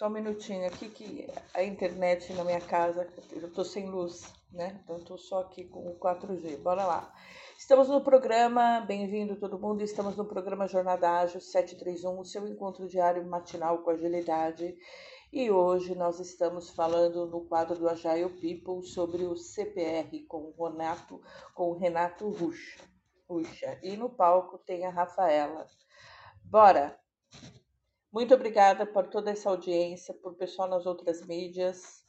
só 0.02 0.08
um 0.08 0.10
minutinho 0.10 0.66
aqui 0.66 0.90
que 0.90 1.28
a 1.54 1.62
internet 1.62 2.34
na 2.34 2.44
minha 2.44 2.60
casa, 2.60 3.08
eu 3.34 3.48
estou 3.48 3.64
sem 3.64 3.88
luz, 3.88 4.34
né? 4.52 4.82
Então 4.84 4.98
estou 4.98 5.16
só 5.16 5.42
aqui 5.42 5.66
com 5.66 5.92
o 5.92 6.00
4G. 6.00 6.58
Bora 6.58 6.84
lá. 6.84 7.14
Estamos 7.56 7.88
no 7.88 8.02
programa, 8.02 8.80
bem-vindo 8.80 9.36
todo 9.36 9.60
mundo, 9.60 9.84
estamos 9.84 10.18
no 10.18 10.26
programa 10.26 10.68
Jornada 10.68 11.20
Ágil 11.20 11.40
731, 11.40 12.20
o 12.20 12.26
seu 12.26 12.48
encontro 12.48 12.88
diário 12.88 13.24
matinal 13.30 13.84
com 13.84 13.92
agilidade. 13.92 14.76
E 15.32 15.52
hoje 15.52 15.94
nós 15.94 16.20
estamos 16.20 16.72
falando 16.72 17.28
no 17.28 17.46
quadro 17.46 17.78
do 17.78 17.88
Agile 17.88 18.28
People 18.42 18.84
sobre 18.84 19.26
o 19.26 19.36
CPR 19.36 20.26
com 20.28 20.52
o 20.58 20.68
Renato, 20.68 21.22
com 21.54 21.70
o 21.70 21.78
Renato 21.78 22.28
Ruxa. 22.28 22.82
Ruxa. 23.30 23.78
E 23.84 23.96
no 23.96 24.10
palco 24.10 24.58
tem 24.58 24.84
a 24.84 24.90
Rafaela. 24.90 25.68
Bora! 26.44 27.01
Muito 28.12 28.34
obrigada 28.34 28.86
por 28.86 29.08
toda 29.08 29.32
essa 29.32 29.50
audiência, 29.50 30.14
por 30.14 30.36
pessoal 30.36 30.68
nas 30.68 30.86
outras 30.86 31.26
mídias. 31.26 32.04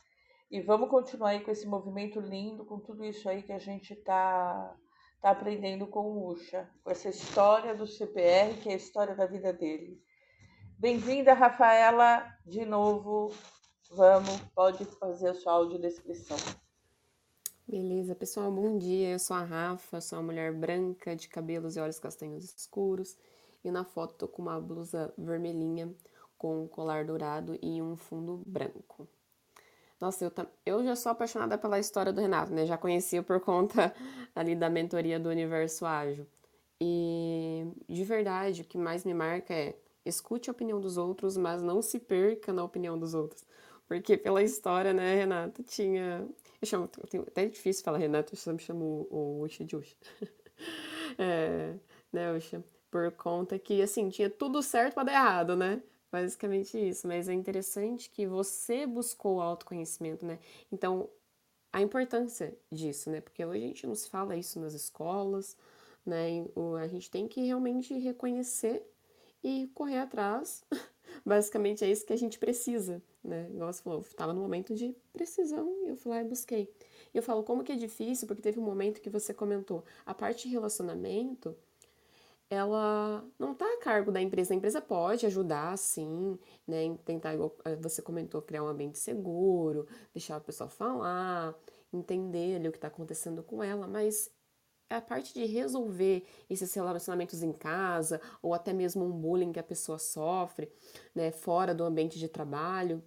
E 0.50 0.60
vamos 0.60 0.90
continuar 0.90 1.30
aí 1.30 1.40
com 1.40 1.50
esse 1.50 1.66
movimento 1.66 2.20
lindo, 2.20 2.64
com 2.64 2.78
tudo 2.78 3.04
isso 3.04 3.28
aí 3.28 3.42
que 3.42 3.52
a 3.52 3.58
gente 3.58 3.92
está 3.92 4.76
está 5.22 5.30
aprendendo 5.30 5.86
com 5.86 6.00
o 6.00 6.32
Ucha, 6.32 6.68
com 6.82 6.90
essa 6.90 7.08
história 7.08 7.76
do 7.76 7.86
CPR, 7.86 8.60
que 8.60 8.68
é 8.68 8.72
a 8.72 8.76
história 8.76 9.14
da 9.14 9.24
vida 9.24 9.52
dele. 9.52 10.02
Bem-vinda, 10.76 11.32
Rafaela, 11.32 12.26
de 12.44 12.64
novo. 12.64 13.32
Vamos, 13.92 14.36
pode 14.52 14.84
fazer 14.84 15.28
a 15.28 15.34
sua 15.34 15.52
audiodescrição. 15.52 16.36
Beleza, 17.68 18.16
pessoal, 18.16 18.50
bom 18.50 18.76
dia. 18.76 19.10
Eu 19.10 19.18
sou 19.20 19.36
a 19.36 19.44
Rafa, 19.44 20.00
sou 20.00 20.18
uma 20.18 20.24
mulher 20.24 20.52
branca, 20.52 21.14
de 21.14 21.28
cabelos 21.28 21.76
e 21.76 21.80
olhos 21.80 22.00
castanhos 22.00 22.42
escuros. 22.42 23.16
E 23.64 23.70
na 23.70 23.84
foto 23.84 24.14
tô 24.14 24.28
com 24.28 24.42
uma 24.42 24.60
blusa 24.60 25.12
vermelhinha, 25.16 25.94
com 26.36 26.64
um 26.64 26.66
colar 26.68 27.04
dourado 27.04 27.58
e 27.62 27.80
um 27.80 27.96
fundo 27.96 28.42
branco. 28.46 29.08
Nossa, 30.00 30.24
eu, 30.24 30.32
eu 30.66 30.84
já 30.84 30.96
sou 30.96 31.12
apaixonada 31.12 31.56
pela 31.56 31.78
história 31.78 32.12
do 32.12 32.20
Renato, 32.20 32.52
né? 32.52 32.66
Já 32.66 32.76
conhecia 32.76 33.22
por 33.22 33.40
conta 33.40 33.94
ali 34.34 34.56
da 34.56 34.68
mentoria 34.68 35.20
do 35.20 35.28
Universo 35.28 35.86
Ágil. 35.86 36.26
E 36.80 37.64
de 37.88 38.02
verdade, 38.02 38.62
o 38.62 38.64
que 38.64 38.76
mais 38.76 39.04
me 39.04 39.14
marca 39.14 39.54
é 39.54 39.76
escute 40.04 40.50
a 40.50 40.52
opinião 40.52 40.80
dos 40.80 40.96
outros, 40.96 41.36
mas 41.36 41.62
não 41.62 41.80
se 41.80 42.00
perca 42.00 42.52
na 42.52 42.64
opinião 42.64 42.98
dos 42.98 43.14
outros. 43.14 43.44
Porque 43.86 44.16
pela 44.16 44.42
história, 44.42 44.92
né, 44.92 45.14
Renato, 45.14 45.62
tinha. 45.62 46.26
Eu 46.60 46.66
chamo. 46.66 46.90
Até 47.28 47.44
é 47.44 47.48
difícil 47.48 47.84
falar 47.84 47.98
Renato, 47.98 48.34
eu 48.34 48.38
sempre 48.38 48.64
chamo 48.64 49.06
o 49.10 49.42
Uxa 49.44 49.64
de 49.64 49.76
Uxa. 49.76 49.94
é, 51.18 51.74
né, 52.12 52.32
Uxa? 52.32 52.64
Por 52.92 53.10
conta 53.12 53.58
que, 53.58 53.80
assim, 53.80 54.10
tinha 54.10 54.28
tudo 54.28 54.62
certo 54.62 54.94
para 54.94 55.04
dar 55.04 55.12
errado, 55.14 55.56
né? 55.56 55.82
Basicamente 56.12 56.76
isso, 56.78 57.08
mas 57.08 57.26
é 57.26 57.32
interessante 57.32 58.10
que 58.10 58.26
você 58.26 58.86
buscou 58.86 59.36
o 59.36 59.40
autoconhecimento, 59.40 60.26
né? 60.26 60.38
Então, 60.70 61.08
a 61.72 61.80
importância 61.80 62.54
disso, 62.70 63.10
né? 63.10 63.22
Porque 63.22 63.42
hoje 63.46 63.64
a 63.64 63.66
gente 63.68 63.86
não 63.86 63.94
se 63.94 64.10
fala 64.10 64.36
isso 64.36 64.60
nas 64.60 64.74
escolas, 64.74 65.56
né? 66.04 66.44
A 66.82 66.86
gente 66.86 67.10
tem 67.10 67.26
que 67.26 67.40
realmente 67.40 67.94
reconhecer 67.94 68.86
e 69.42 69.68
correr 69.74 69.98
atrás. 69.98 70.62
Basicamente 71.24 71.82
é 71.84 71.90
isso 71.90 72.04
que 72.04 72.12
a 72.12 72.18
gente 72.18 72.38
precisa, 72.38 73.02
né? 73.24 73.48
Igual 73.54 73.72
você 73.72 73.82
falou, 73.82 74.00
estava 74.00 74.34
no 74.34 74.40
momento 74.42 74.74
de 74.74 74.94
precisão 75.14 75.66
e 75.86 75.88
eu 75.88 75.96
fui 75.96 76.10
lá 76.12 76.20
e 76.20 76.24
busquei. 76.24 76.70
E 77.14 77.16
eu 77.16 77.22
falo, 77.22 77.42
como 77.42 77.64
que 77.64 77.72
é 77.72 77.76
difícil, 77.76 78.28
porque 78.28 78.42
teve 78.42 78.60
um 78.60 78.64
momento 78.64 79.00
que 79.00 79.08
você 79.08 79.32
comentou, 79.32 79.82
a 80.04 80.12
parte 80.12 80.46
de 80.46 80.52
relacionamento, 80.52 81.56
ela 82.52 83.24
não 83.38 83.52
está 83.52 83.64
a 83.64 83.78
cargo 83.78 84.12
da 84.12 84.20
empresa. 84.20 84.52
A 84.52 84.56
empresa 84.56 84.78
pode 84.78 85.24
ajudar, 85.24 85.76
sim, 85.78 86.38
né? 86.66 86.82
Em 86.84 86.96
tentar, 86.96 87.32
igual 87.32 87.56
eh, 87.64 87.76
você 87.76 88.02
comentou, 88.02 88.42
criar 88.42 88.62
um 88.62 88.68
ambiente 88.68 88.98
seguro, 88.98 89.86
deixar 90.12 90.36
a 90.36 90.40
pessoa 90.40 90.68
falar, 90.68 91.54
entender 91.90 92.56
ali 92.56 92.68
o 92.68 92.70
que 92.70 92.76
está 92.76 92.88
acontecendo 92.88 93.42
com 93.42 93.62
ela, 93.62 93.88
mas 93.88 94.30
a 94.90 95.00
parte 95.00 95.32
de 95.32 95.46
resolver 95.46 96.26
esses 96.50 96.74
relacionamentos 96.74 97.42
em 97.42 97.52
casa, 97.52 98.20
ou 98.42 98.52
até 98.52 98.74
mesmo 98.74 99.02
um 99.02 99.12
bullying 99.12 99.52
que 99.52 99.58
a 99.60 99.62
pessoa 99.62 99.98
sofre, 99.98 100.70
né, 101.14 101.30
fora 101.30 101.74
do 101.74 101.84
ambiente 101.84 102.18
de 102.18 102.28
trabalho, 102.28 103.02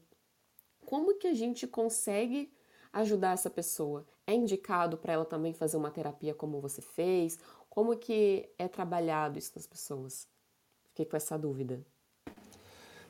como 0.87 1.19
que 1.19 1.27
a 1.27 1.35
gente 1.35 1.67
consegue 1.67 2.51
ajudar 2.91 3.33
essa 3.33 3.49
pessoa? 3.51 4.07
É 4.25 4.33
indicado 4.33 4.97
para 4.97 5.13
ela 5.13 5.25
também 5.25 5.53
fazer 5.53 5.77
uma 5.77 5.91
terapia 5.91 6.33
como 6.33 6.59
você 6.59 6.81
fez, 6.81 7.37
como 7.75 7.97
que 7.97 8.47
é 8.57 8.69
trabalhado 8.69 9.37
isso 9.37 9.51
nas 9.53 9.67
pessoas? 9.67 10.25
Fiquei 10.87 11.05
com 11.05 11.17
essa 11.17 11.37
dúvida. 11.37 11.85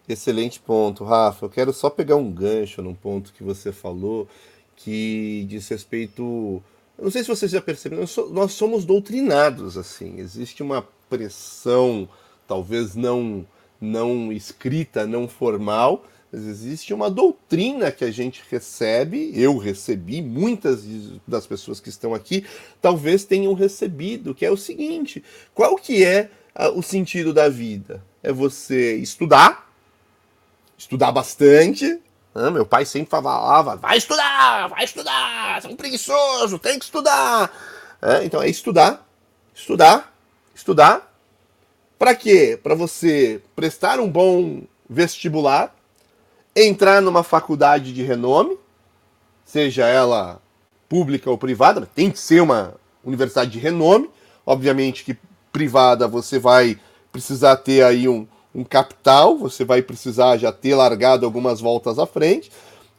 Excelente 0.09 0.59
ponto, 0.59 1.03
Rafa. 1.03 1.45
Eu 1.45 1.49
quero 1.51 1.71
só 1.71 1.87
pegar 1.87 2.15
um 2.15 2.31
gancho 2.31 2.81
num 2.81 2.95
ponto 2.95 3.31
que 3.31 3.43
você 3.43 3.71
falou 3.71 4.27
que 4.75 5.45
diz 5.47 5.67
respeito. 5.69 6.63
Eu 6.97 7.03
não 7.03 7.11
sei 7.11 7.21
se 7.21 7.29
vocês 7.29 7.51
já 7.51 7.61
perceberam, 7.61 8.05
nós 8.31 8.53
somos 8.53 8.85
doutrinados 8.85 9.77
assim. 9.77 10.17
Existe 10.19 10.63
uma 10.63 10.81
pressão, 11.09 12.09
talvez 12.47 12.95
não 12.95 13.45
não 13.79 14.31
escrita, 14.31 15.05
não 15.05 15.27
formal, 15.27 16.03
mas 16.35 16.47
existe 16.47 16.93
uma 16.93 17.09
doutrina 17.09 17.93
que 17.93 18.03
a 18.03 18.11
gente 18.11 18.43
recebe, 18.51 19.31
eu 19.33 19.57
recebi, 19.57 20.21
muitas 20.21 20.83
das 21.25 21.47
pessoas 21.47 21.79
que 21.79 21.87
estão 21.87 22.13
aqui 22.13 22.45
talvez 22.81 23.23
tenham 23.23 23.53
recebido, 23.53 24.35
que 24.35 24.45
é 24.45 24.51
o 24.51 24.57
seguinte: 24.57 25.23
qual 25.53 25.77
que 25.77 26.03
é 26.03 26.29
o 26.75 26.81
sentido 26.81 27.33
da 27.33 27.47
vida? 27.47 28.03
É 28.21 28.33
você 28.33 28.97
estudar, 28.97 29.71
estudar 30.77 31.13
bastante. 31.13 32.01
Ah, 32.33 32.51
meu 32.51 32.65
pai 32.65 32.85
sempre 32.85 33.11
falava: 33.11 33.77
vai 33.77 33.97
estudar, 33.97 34.67
vai 34.67 34.83
estudar, 34.83 35.61
você 35.61 35.67
é 35.67 35.69
um 35.69 35.77
preguiçoso, 35.77 36.59
tem 36.59 36.77
que 36.77 36.83
estudar. 36.83 37.49
É, 38.01 38.25
então 38.25 38.41
é 38.41 38.49
estudar, 38.49 39.07
estudar, 39.53 40.13
estudar. 40.53 41.15
Para 41.97 42.13
quê? 42.13 42.59
Para 42.61 42.75
você 42.75 43.41
prestar 43.55 44.01
um 44.01 44.09
bom 44.09 44.63
vestibular, 44.89 45.74
entrar 46.55 47.01
numa 47.01 47.23
faculdade 47.23 47.93
de 47.93 48.01
renome, 48.01 48.57
seja 49.43 49.85
ela 49.87 50.41
pública 50.87 51.29
ou 51.29 51.37
privada, 51.37 51.87
tem 51.93 52.09
que 52.09 52.19
ser 52.19 52.41
uma 52.41 52.75
universidade 53.03 53.51
de 53.51 53.59
renome. 53.59 54.09
Obviamente 54.45 55.03
que 55.03 55.17
privada 55.51 56.07
você 56.07 56.39
vai 56.39 56.79
precisar 57.11 57.57
ter 57.57 57.83
aí 57.83 58.07
um, 58.07 58.27
um 58.53 58.63
capital, 58.63 59.37
você 59.37 59.65
vai 59.65 59.81
precisar 59.81 60.37
já 60.37 60.51
ter 60.51 60.75
largado 60.75 61.25
algumas 61.25 61.59
voltas 61.59 61.99
à 61.99 62.05
frente. 62.05 62.51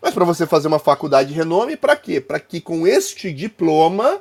Mas 0.02 0.12
para 0.12 0.24
você 0.24 0.46
fazer 0.46 0.68
uma 0.68 0.78
faculdade 0.78 1.30
de 1.30 1.34
renome, 1.34 1.76
para 1.76 1.96
quê? 1.96 2.20
Para 2.20 2.38
que 2.38 2.60
com 2.60 2.86
este 2.86 3.32
diploma 3.32 4.20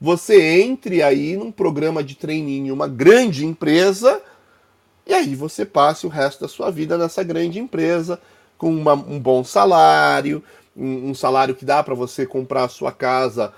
você 0.00 0.60
entre 0.62 1.02
aí 1.02 1.36
num 1.36 1.50
programa 1.50 2.04
de 2.04 2.14
treininho, 2.14 2.74
uma 2.74 2.86
grande 2.86 3.44
empresa 3.44 4.22
e 5.06 5.14
aí 5.14 5.34
você 5.34 5.64
passe 5.64 6.06
o 6.06 6.10
resto 6.10 6.40
da 6.40 6.48
sua 6.48 6.70
vida 6.70 6.98
nessa 6.98 7.22
grande 7.22 7.58
empresa 7.58 8.20
com 8.58 8.70
uma, 8.70 8.94
um 8.94 9.18
bom 9.18 9.44
salário, 9.44 10.42
um, 10.76 11.10
um 11.10 11.14
salário 11.14 11.54
que 11.54 11.64
dá 11.64 11.82
para 11.82 11.94
você 11.94 12.26
comprar 12.26 12.64
a 12.64 12.68
sua 12.68 12.92
casa 12.92 13.52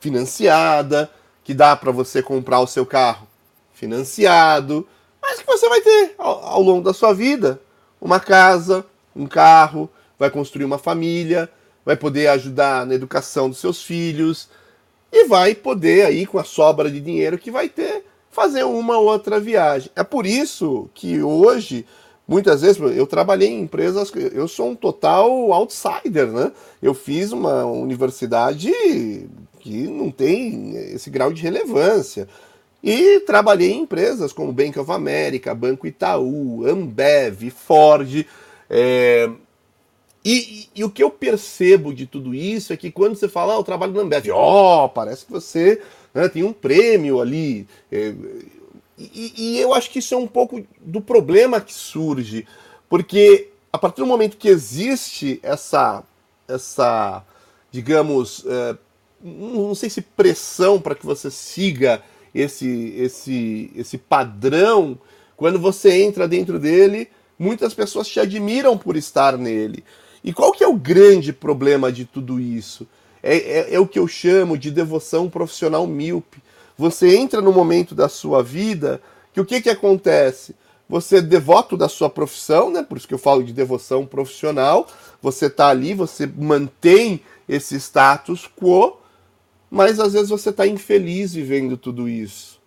financiada, 0.00 1.10
que 1.44 1.54
dá 1.54 1.74
para 1.76 1.90
você 1.90 2.22
comprar 2.22 2.60
o 2.60 2.66
seu 2.66 2.84
carro 2.84 3.26
financiado, 3.72 4.86
mas 5.20 5.40
que 5.40 5.46
você 5.46 5.68
vai 5.68 5.80
ter 5.80 6.14
ao, 6.18 6.44
ao 6.44 6.62
longo 6.62 6.82
da 6.82 6.92
sua 6.92 7.12
vida 7.12 7.60
uma 8.00 8.20
casa, 8.20 8.84
um 9.14 9.26
carro, 9.26 9.90
vai 10.18 10.30
construir 10.30 10.64
uma 10.64 10.78
família, 10.78 11.50
vai 11.84 11.96
poder 11.96 12.28
ajudar 12.28 12.86
na 12.86 12.94
educação 12.94 13.48
dos 13.48 13.58
seus 13.58 13.82
filhos 13.82 14.48
e 15.10 15.26
vai 15.26 15.54
poder 15.54 16.06
aí 16.06 16.26
com 16.26 16.38
a 16.38 16.44
sobra 16.44 16.90
de 16.90 17.00
dinheiro 17.00 17.38
que 17.38 17.50
vai 17.50 17.68
ter 17.68 18.04
fazer 18.30 18.62
uma 18.64 18.98
outra 18.98 19.40
viagem. 19.40 19.90
É 19.96 20.04
por 20.04 20.26
isso 20.26 20.88
que 20.94 21.22
hoje 21.22 21.86
muitas 22.28 22.60
vezes 22.60 22.78
eu 22.78 23.06
trabalhei 23.06 23.48
em 23.48 23.62
empresas, 23.62 24.12
eu 24.32 24.46
sou 24.46 24.70
um 24.70 24.74
total 24.76 25.50
outsider, 25.52 26.26
né? 26.28 26.52
Eu 26.82 26.92
fiz 26.92 27.32
uma 27.32 27.64
universidade 27.64 28.70
que 29.58 29.88
não 29.88 30.10
tem 30.10 30.76
esse 30.92 31.08
grau 31.08 31.32
de 31.32 31.42
relevância. 31.42 32.28
E 32.82 33.20
trabalhei 33.20 33.72
em 33.72 33.82
empresas 33.82 34.32
como 34.32 34.52
Bank 34.52 34.78
of 34.78 34.90
America, 34.92 35.54
Banco 35.54 35.86
Itaú, 35.86 36.64
Ambev, 36.66 37.50
Ford. 37.50 38.24
É... 38.70 39.28
E, 40.24 40.34
e, 40.34 40.68
e, 40.76 40.84
o 40.84 40.90
que 40.90 41.02
eu 41.02 41.10
percebo 41.10 41.94
de 41.94 42.06
tudo 42.06 42.34
isso 42.34 42.72
é 42.72 42.76
que 42.76 42.90
quando 42.90 43.16
você 43.16 43.28
fala, 43.28 43.54
ah, 43.54 43.56
eu 43.56 43.64
trabalho 43.64 43.92
na 43.92 44.02
Ambev, 44.02 44.30
ó, 44.30 44.84
oh, 44.84 44.88
parece 44.88 45.24
que 45.24 45.32
você 45.32 45.80
né, 46.12 46.28
tem 46.28 46.42
um 46.42 46.52
prêmio 46.52 47.20
ali. 47.20 47.66
É... 47.90 48.12
E, 48.98 49.32
e 49.36 49.60
eu 49.60 49.72
acho 49.72 49.90
que 49.90 50.00
isso 50.00 50.14
é 50.14 50.16
um 50.16 50.26
pouco 50.26 50.64
do 50.80 51.00
problema 51.00 51.60
que 51.60 51.72
surge, 51.72 52.46
porque 52.88 53.48
a 53.72 53.78
partir 53.78 54.00
do 54.00 54.06
momento 54.06 54.36
que 54.36 54.48
existe 54.48 55.38
essa, 55.42 56.02
essa 56.48 57.24
digamos, 57.70 58.44
é, 58.46 58.76
não 59.22 59.74
sei 59.74 59.88
se 59.88 60.00
pressão 60.00 60.80
para 60.80 60.94
que 60.94 61.06
você 61.06 61.30
siga 61.30 62.02
esse, 62.34 62.94
esse, 62.96 63.70
esse 63.76 63.98
padrão, 63.98 64.98
quando 65.36 65.58
você 65.58 66.02
entra 66.02 66.26
dentro 66.26 66.58
dele, 66.58 67.08
muitas 67.38 67.74
pessoas 67.74 68.08
te 68.08 68.18
admiram 68.18 68.76
por 68.76 68.96
estar 68.96 69.36
nele. 69.36 69.84
E 70.24 70.32
qual 70.32 70.52
que 70.52 70.64
é 70.64 70.68
o 70.68 70.74
grande 70.74 71.32
problema 71.32 71.92
de 71.92 72.04
tudo 72.04 72.40
isso? 72.40 72.86
É, 73.22 73.36
é, 73.36 73.74
é 73.74 73.80
o 73.80 73.86
que 73.86 73.98
eu 73.98 74.08
chamo 74.08 74.58
de 74.58 74.70
devoção 74.70 75.28
profissional 75.28 75.86
míope. 75.86 76.42
Você 76.78 77.16
entra 77.16 77.42
no 77.42 77.52
momento 77.52 77.92
da 77.92 78.08
sua 78.08 78.40
vida 78.40 79.02
que 79.34 79.40
o 79.40 79.44
que, 79.44 79.60
que 79.60 79.68
acontece? 79.68 80.54
Você 80.88 81.16
é 81.16 81.20
devoto 81.20 81.76
da 81.76 81.88
sua 81.88 82.08
profissão, 82.08 82.70
né? 82.70 82.82
Por 82.82 82.96
isso 82.96 83.06
que 83.06 83.12
eu 83.12 83.18
falo 83.18 83.42
de 83.42 83.52
devoção 83.52 84.06
profissional. 84.06 84.86
Você 85.20 85.46
está 85.46 85.68
ali, 85.68 85.92
você 85.92 86.24
mantém 86.26 87.20
esse 87.48 87.76
status 87.76 88.48
quo, 88.48 88.96
mas 89.68 89.98
às 89.98 90.12
vezes 90.12 90.28
você 90.28 90.50
está 90.50 90.66
infeliz 90.66 91.34
vivendo 91.34 91.76
tudo 91.76 92.08
isso. 92.08 92.60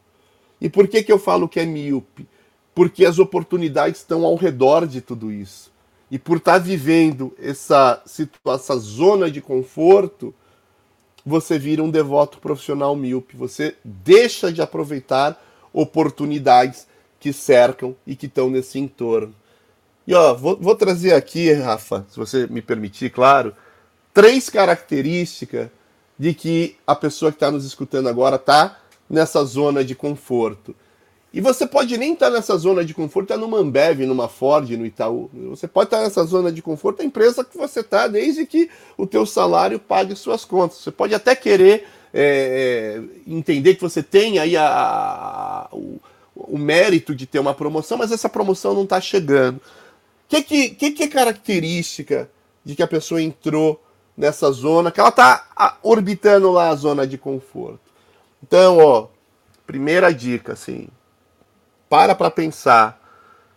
E 0.59 0.69
por 0.69 0.87
que, 0.87 1.01
que 1.01 1.11
eu 1.11 1.17
falo 1.17 1.47
que 1.47 1.59
é 1.59 1.65
míope? 1.65 2.27
Porque 2.75 3.05
as 3.05 3.17
oportunidades 3.17 4.01
estão 4.01 4.25
ao 4.25 4.35
redor 4.35 4.85
de 4.85 5.01
tudo 5.01 5.31
isso. 5.31 5.71
E 6.11 6.19
por 6.19 6.37
estar 6.37 6.53
tá 6.53 6.59
vivendo 6.59 7.33
essa 7.41 8.03
essa 8.45 8.75
zona 8.77 9.31
de 9.31 9.41
conforto, 9.41 10.33
você 11.25 11.57
vira 11.57 11.83
um 11.83 11.89
devoto 11.89 12.39
profissional 12.39 12.95
míope. 12.95 13.35
Você 13.37 13.75
deixa 13.83 14.51
de 14.51 14.61
aproveitar 14.61 15.41
oportunidades 15.73 16.87
que 17.19 17.31
cercam 17.31 17.95
e 18.05 18.15
que 18.15 18.25
estão 18.25 18.49
nesse 18.49 18.79
entorno. 18.79 19.33
E 20.05 20.13
ó, 20.13 20.33
vou, 20.33 20.57
vou 20.57 20.75
trazer 20.75 21.13
aqui, 21.13 21.53
Rafa, 21.53 22.05
se 22.09 22.17
você 22.17 22.47
me 22.47 22.61
permitir, 22.61 23.11
claro, 23.11 23.55
três 24.13 24.49
características 24.49 25.69
de 26.17 26.33
que 26.33 26.75
a 26.85 26.95
pessoa 26.95 27.31
que 27.31 27.35
está 27.35 27.51
nos 27.51 27.65
escutando 27.65 28.09
agora 28.09 28.35
está 28.35 28.79
nessa 29.09 29.43
zona 29.43 29.83
de 29.83 29.95
conforto. 29.95 30.75
E 31.33 31.39
você 31.39 31.65
pode 31.65 31.97
nem 31.97 32.13
estar 32.13 32.27
tá 32.27 32.33
nessa 32.33 32.57
zona 32.57 32.83
de 32.83 32.93
conforto, 32.93 33.29
tá 33.29 33.37
numa 33.37 33.57
Ambev, 33.57 34.01
numa 34.05 34.27
Ford, 34.27 34.69
no 34.71 34.85
Itaú. 34.85 35.29
Você 35.49 35.65
pode 35.67 35.87
estar 35.87 35.97
tá 35.97 36.03
nessa 36.03 36.23
zona 36.25 36.51
de 36.51 36.61
conforto 36.61 36.97
da 36.97 37.05
empresa 37.05 37.43
que 37.43 37.57
você 37.57 37.79
está, 37.79 38.07
desde 38.07 38.45
que 38.45 38.69
o 38.97 39.07
teu 39.07 39.25
salário 39.25 39.79
pague 39.79 40.15
suas 40.15 40.43
contas. 40.43 40.79
Você 40.79 40.91
pode 40.91 41.15
até 41.15 41.33
querer 41.33 41.87
é, 42.13 42.99
é 42.99 43.21
entender 43.25 43.75
que 43.75 43.81
você 43.81 44.03
tem 44.03 44.39
aí 44.39 44.57
a, 44.57 44.65
a, 44.65 45.69
o, 45.71 46.01
o, 46.35 46.57
mérito 46.57 47.15
de 47.15 47.25
ter 47.25 47.39
uma 47.39 47.53
promoção, 47.53 47.97
mas 47.97 48.11
essa 48.11 48.27
promoção 48.27 48.73
não 48.73 48.83
está 48.83 48.99
chegando. 48.99 49.55
O 49.57 49.61
que, 50.27 50.69
que, 50.71 50.91
que 50.91 51.03
é 51.03 51.07
característica 51.07 52.29
de 52.65 52.75
que 52.75 52.83
a 52.83 52.87
pessoa 52.87 53.21
entrou 53.21 53.81
nessa 54.15 54.51
zona, 54.51 54.91
que 54.91 54.99
ela 54.99 55.09
está 55.09 55.77
orbitando 55.81 56.51
lá 56.51 56.69
a 56.69 56.75
zona 56.75 57.07
de 57.07 57.17
conforto. 57.17 57.79
Então, 58.43 58.77
ó, 58.77 59.07
primeira 59.65 60.13
dica, 60.13 60.53
assim, 60.53 60.87
para 61.91 62.15
para 62.15 62.31
pensar. 62.31 62.97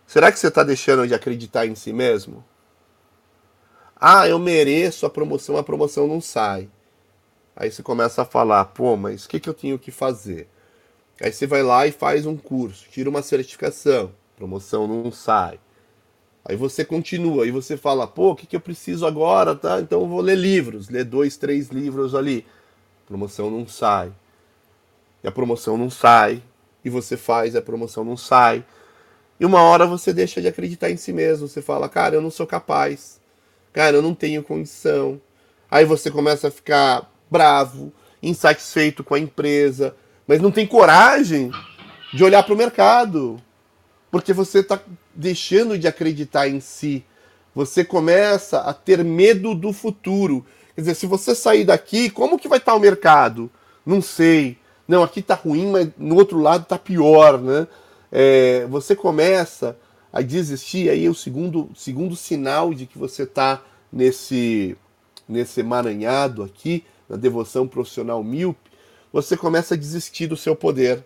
Será 0.05 0.29
que 0.29 0.37
você 0.37 0.49
está 0.49 0.61
deixando 0.61 1.07
de 1.07 1.13
acreditar 1.13 1.65
em 1.65 1.73
si 1.73 1.93
mesmo? 1.93 2.43
Ah, 3.95 4.27
eu 4.27 4.37
mereço 4.37 5.05
a 5.05 5.09
promoção, 5.09 5.55
a 5.55 5.63
promoção 5.63 6.05
não 6.05 6.19
sai. 6.19 6.69
Aí 7.55 7.71
você 7.71 7.81
começa 7.81 8.23
a 8.23 8.25
falar, 8.25 8.65
pô, 8.65 8.97
mas 8.97 9.23
o 9.23 9.29
que, 9.29 9.39
que 9.39 9.47
eu 9.47 9.53
tenho 9.53 9.79
que 9.79 9.89
fazer? 9.89 10.49
Aí 11.21 11.31
você 11.31 11.47
vai 11.47 11.63
lá 11.63 11.87
e 11.87 11.93
faz 11.93 12.25
um 12.25 12.35
curso, 12.35 12.85
tira 12.91 13.09
uma 13.09 13.21
certificação, 13.21 14.11
promoção 14.35 14.85
não 14.85 15.09
sai. 15.13 15.57
Aí 16.43 16.57
você 16.57 16.83
continua, 16.83 17.45
aí 17.45 17.51
você 17.51 17.77
fala, 17.77 18.05
pô, 18.05 18.31
o 18.31 18.35
que, 18.35 18.45
que 18.45 18.57
eu 18.57 18.59
preciso 18.59 19.07
agora? 19.07 19.55
Tá? 19.55 19.79
Então 19.79 20.01
eu 20.01 20.07
vou 20.09 20.19
ler 20.19 20.37
livros, 20.37 20.89
ler 20.89 21.05
dois, 21.05 21.37
três 21.37 21.69
livros 21.69 22.13
ali. 22.13 22.45
Promoção 23.07 23.49
não 23.49 23.65
sai. 23.65 24.11
E 25.23 25.27
a 25.27 25.31
promoção 25.31 25.77
não 25.77 25.89
sai. 25.89 26.43
E 26.85 26.89
você 26.89 27.17
faz, 27.17 27.55
a 27.55 27.61
promoção 27.63 28.03
não 28.03 28.15
sai. 28.15 28.63
E 29.39 29.45
uma 29.45 29.61
hora 29.61 29.87
você 29.87 30.13
deixa 30.13 30.39
de 30.39 30.47
acreditar 30.47 30.91
em 30.91 30.97
si 30.97 31.11
mesmo. 31.11 31.47
Você 31.47 31.59
fala, 31.61 31.89
cara, 31.89 32.15
eu 32.15 32.21
não 32.21 32.29
sou 32.29 32.45
capaz. 32.45 33.19
Cara, 33.73 33.97
eu 33.97 34.01
não 34.03 34.13
tenho 34.13 34.43
condição. 34.43 35.19
Aí 35.69 35.83
você 35.83 36.11
começa 36.11 36.47
a 36.47 36.51
ficar 36.51 37.11
bravo, 37.29 37.91
insatisfeito 38.21 39.03
com 39.03 39.15
a 39.15 39.19
empresa, 39.19 39.95
mas 40.27 40.39
não 40.39 40.51
tem 40.51 40.67
coragem 40.67 41.51
de 42.13 42.23
olhar 42.23 42.43
para 42.43 42.53
o 42.53 42.57
mercado. 42.57 43.41
Porque 44.11 44.31
você 44.31 44.59
está 44.59 44.79
deixando 45.13 45.77
de 45.77 45.87
acreditar 45.87 46.47
em 46.47 46.59
si. 46.59 47.03
Você 47.53 47.83
começa 47.83 48.59
a 48.59 48.73
ter 48.73 49.03
medo 49.03 49.55
do 49.55 49.73
futuro. 49.73 50.45
Quer 50.75 50.81
dizer, 50.81 50.95
se 50.95 51.07
você 51.07 51.33
sair 51.33 51.65
daqui, 51.65 52.09
como 52.09 52.37
que 52.37 52.47
vai 52.47 52.59
estar 52.59 52.75
o 52.75 52.79
mercado? 52.79 53.49
Não 53.85 54.01
sei. 54.01 54.57
Não, 54.87 55.03
aqui 55.03 55.19
está 55.19 55.35
ruim, 55.35 55.71
mas 55.71 55.89
no 55.97 56.15
outro 56.15 56.39
lado 56.39 56.63
está 56.63 56.77
pior, 56.77 57.39
né? 57.41 57.67
É, 58.11 58.65
você 58.67 58.95
começa 58.95 59.77
a 60.13 60.21
desistir, 60.21 60.89
aí 60.89 61.05
é 61.05 61.09
o 61.09 61.15
segundo, 61.15 61.69
segundo 61.75 62.15
sinal 62.15 62.73
de 62.73 62.85
que 62.85 62.97
você 62.97 63.23
está 63.23 63.61
nesse, 63.91 64.77
nesse 65.27 65.59
emaranhado 65.59 66.43
aqui, 66.43 66.85
na 67.09 67.17
devoção 67.17 67.67
profissional 67.67 68.23
míope, 68.23 68.71
você 69.11 69.35
começa 69.35 69.73
a 69.73 69.77
desistir 69.77 70.27
do 70.27 70.37
seu 70.37 70.55
poder. 70.55 71.03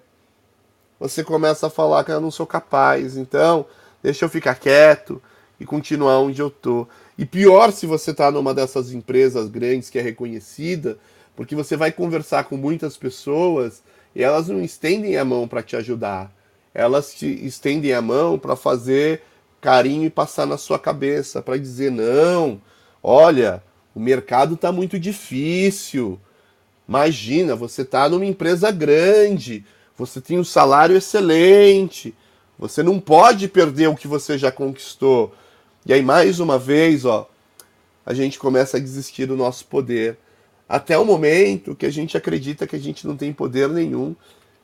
Você 0.99 1.23
começa 1.23 1.67
a 1.67 1.69
falar 1.69 2.03
que 2.03 2.11
eu 2.11 2.19
não 2.19 2.31
sou 2.31 2.45
capaz. 2.45 3.15
Então, 3.15 3.65
deixa 4.03 4.25
eu 4.25 4.29
ficar 4.29 4.55
quieto 4.55 5.21
e 5.59 5.65
continuar 5.65 6.19
onde 6.19 6.41
eu 6.41 6.49
tô. 6.49 6.87
E 7.17 7.25
pior 7.25 7.71
se 7.71 7.85
você 7.85 8.11
está 8.11 8.31
numa 8.31 8.53
dessas 8.53 8.91
empresas 8.91 9.49
grandes 9.49 9.89
que 9.89 9.99
é 9.99 10.01
reconhecida, 10.01 10.97
porque 11.39 11.55
você 11.55 11.77
vai 11.77 11.89
conversar 11.89 12.43
com 12.43 12.57
muitas 12.57 12.97
pessoas 12.97 13.81
e 14.13 14.21
elas 14.21 14.49
não 14.49 14.61
estendem 14.61 15.15
a 15.15 15.23
mão 15.23 15.47
para 15.47 15.63
te 15.63 15.73
ajudar. 15.77 16.29
Elas 16.73 17.13
te 17.13 17.27
estendem 17.27 17.93
a 17.93 18.01
mão 18.01 18.37
para 18.37 18.57
fazer 18.57 19.21
carinho 19.61 20.03
e 20.03 20.09
passar 20.09 20.45
na 20.45 20.57
sua 20.57 20.77
cabeça, 20.77 21.41
para 21.41 21.55
dizer: 21.55 21.91
não, 21.91 22.61
olha, 23.01 23.63
o 23.95 24.01
mercado 24.01 24.55
está 24.55 24.69
muito 24.69 24.99
difícil. 24.99 26.19
Imagina, 26.85 27.55
você 27.55 27.83
está 27.83 28.09
numa 28.09 28.25
empresa 28.25 28.69
grande, 28.69 29.63
você 29.97 30.19
tem 30.19 30.37
um 30.37 30.43
salário 30.43 30.97
excelente, 30.97 32.13
você 32.57 32.83
não 32.83 32.99
pode 32.99 33.47
perder 33.47 33.87
o 33.87 33.95
que 33.95 34.09
você 34.09 34.37
já 34.37 34.51
conquistou. 34.51 35.33
E 35.85 35.93
aí, 35.93 36.01
mais 36.01 36.41
uma 36.41 36.59
vez, 36.59 37.05
ó, 37.05 37.29
a 38.05 38.13
gente 38.13 38.37
começa 38.37 38.75
a 38.75 38.81
desistir 38.81 39.25
do 39.25 39.37
nosso 39.37 39.63
poder. 39.67 40.17
Até 40.69 40.95
o 40.99 41.03
momento 41.03 41.75
que 41.75 41.87
a 41.87 41.89
gente 41.89 42.15
acredita 42.15 42.67
que 42.67 42.75
a 42.75 42.79
gente 42.79 43.07
não 43.07 43.17
tem 43.17 43.33
poder 43.33 43.67
nenhum. 43.67 44.15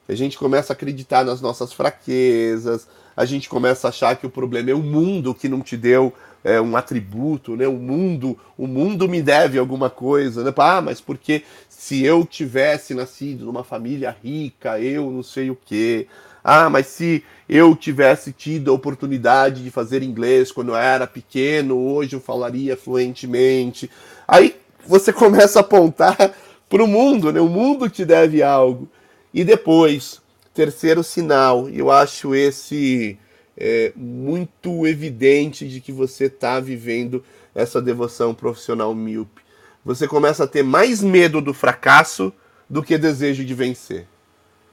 A 0.08 0.14
gente 0.14 0.38
começa 0.38 0.72
a 0.72 0.76
acreditar 0.76 1.26
nas 1.26 1.42
nossas 1.42 1.74
fraquezas, 1.74 2.88
a 3.18 3.26
gente 3.26 3.50
começa 3.50 3.88
a 3.88 3.90
achar 3.90 4.16
que 4.16 4.28
o 4.28 4.30
problema 4.30 4.70
é 4.70 4.74
o 4.76 4.84
mundo 4.84 5.34
que 5.34 5.50
não 5.50 5.62
te 5.62 5.76
deu 5.76 6.14
é, 6.44 6.62
um 6.62 6.78
atributo, 6.78 7.56
né? 7.56 7.68
O 7.68 7.74
mundo, 7.74 8.38
o 8.56 8.68
mundo 8.68 9.10
me 9.10 9.20
deve 9.20 9.58
alguma 9.58 9.90
coisa, 9.90 10.44
né? 10.44 10.54
Ah, 10.58 10.80
mas 10.80 11.02
porque 11.02 11.42
se 11.68 12.04
eu 12.04 12.24
tivesse 12.24 12.94
nascido 12.94 13.46
numa 13.46 13.64
família 13.64 14.16
rica, 14.24 14.80
eu 14.80 15.10
não 15.10 15.24
sei 15.24 15.50
o 15.50 15.58
quê. 15.66 16.08
Ah, 16.44 16.70
mas 16.70 16.86
se 16.86 17.24
eu 17.50 17.76
tivesse 17.76 18.32
tido 18.32 18.70
a 18.70 18.76
oportunidade 18.76 19.64
de 19.64 19.72
fazer 19.72 20.04
inglês 20.04 20.52
quando 20.52 20.70
eu 20.70 20.76
era 20.76 21.08
pequeno, 21.08 21.76
hoje 21.76 22.16
eu 22.16 22.20
falaria 22.20 22.78
fluentemente. 22.78 23.90
Aí 24.28 24.56
você 24.88 25.12
começa 25.12 25.60
a 25.60 25.62
apontar 25.62 26.18
para 26.70 26.84
o 26.84 26.88
mundo, 26.88 27.32
né? 27.32 27.40
O 27.40 27.48
mundo 27.48 27.90
te 27.90 28.06
deve 28.06 28.42
algo. 28.42 28.88
E 29.34 29.44
depois, 29.44 30.22
terceiro 30.54 31.04
sinal, 31.04 31.70
eu 31.70 31.92
acho 31.92 32.34
esse 32.34 33.18
é, 33.58 33.92
muito 33.96 34.86
evidente 34.88 35.68
de 35.68 35.80
que 35.82 35.92
você 35.92 36.26
está 36.26 36.60
vivendo 36.60 37.24
essa 37.54 37.82
devoção 37.82 38.34
profissional 38.34 38.94
míope. 38.94 39.42
Você 39.84 40.08
começa 40.08 40.44
a 40.44 40.48
ter 40.48 40.64
mais 40.64 41.02
medo 41.02 41.40
do 41.40 41.54
fracasso 41.54 42.34
do 42.70 42.82
que 42.82 42.98
desejo 42.98 43.46
de 43.46 43.54
vencer. 43.54 44.08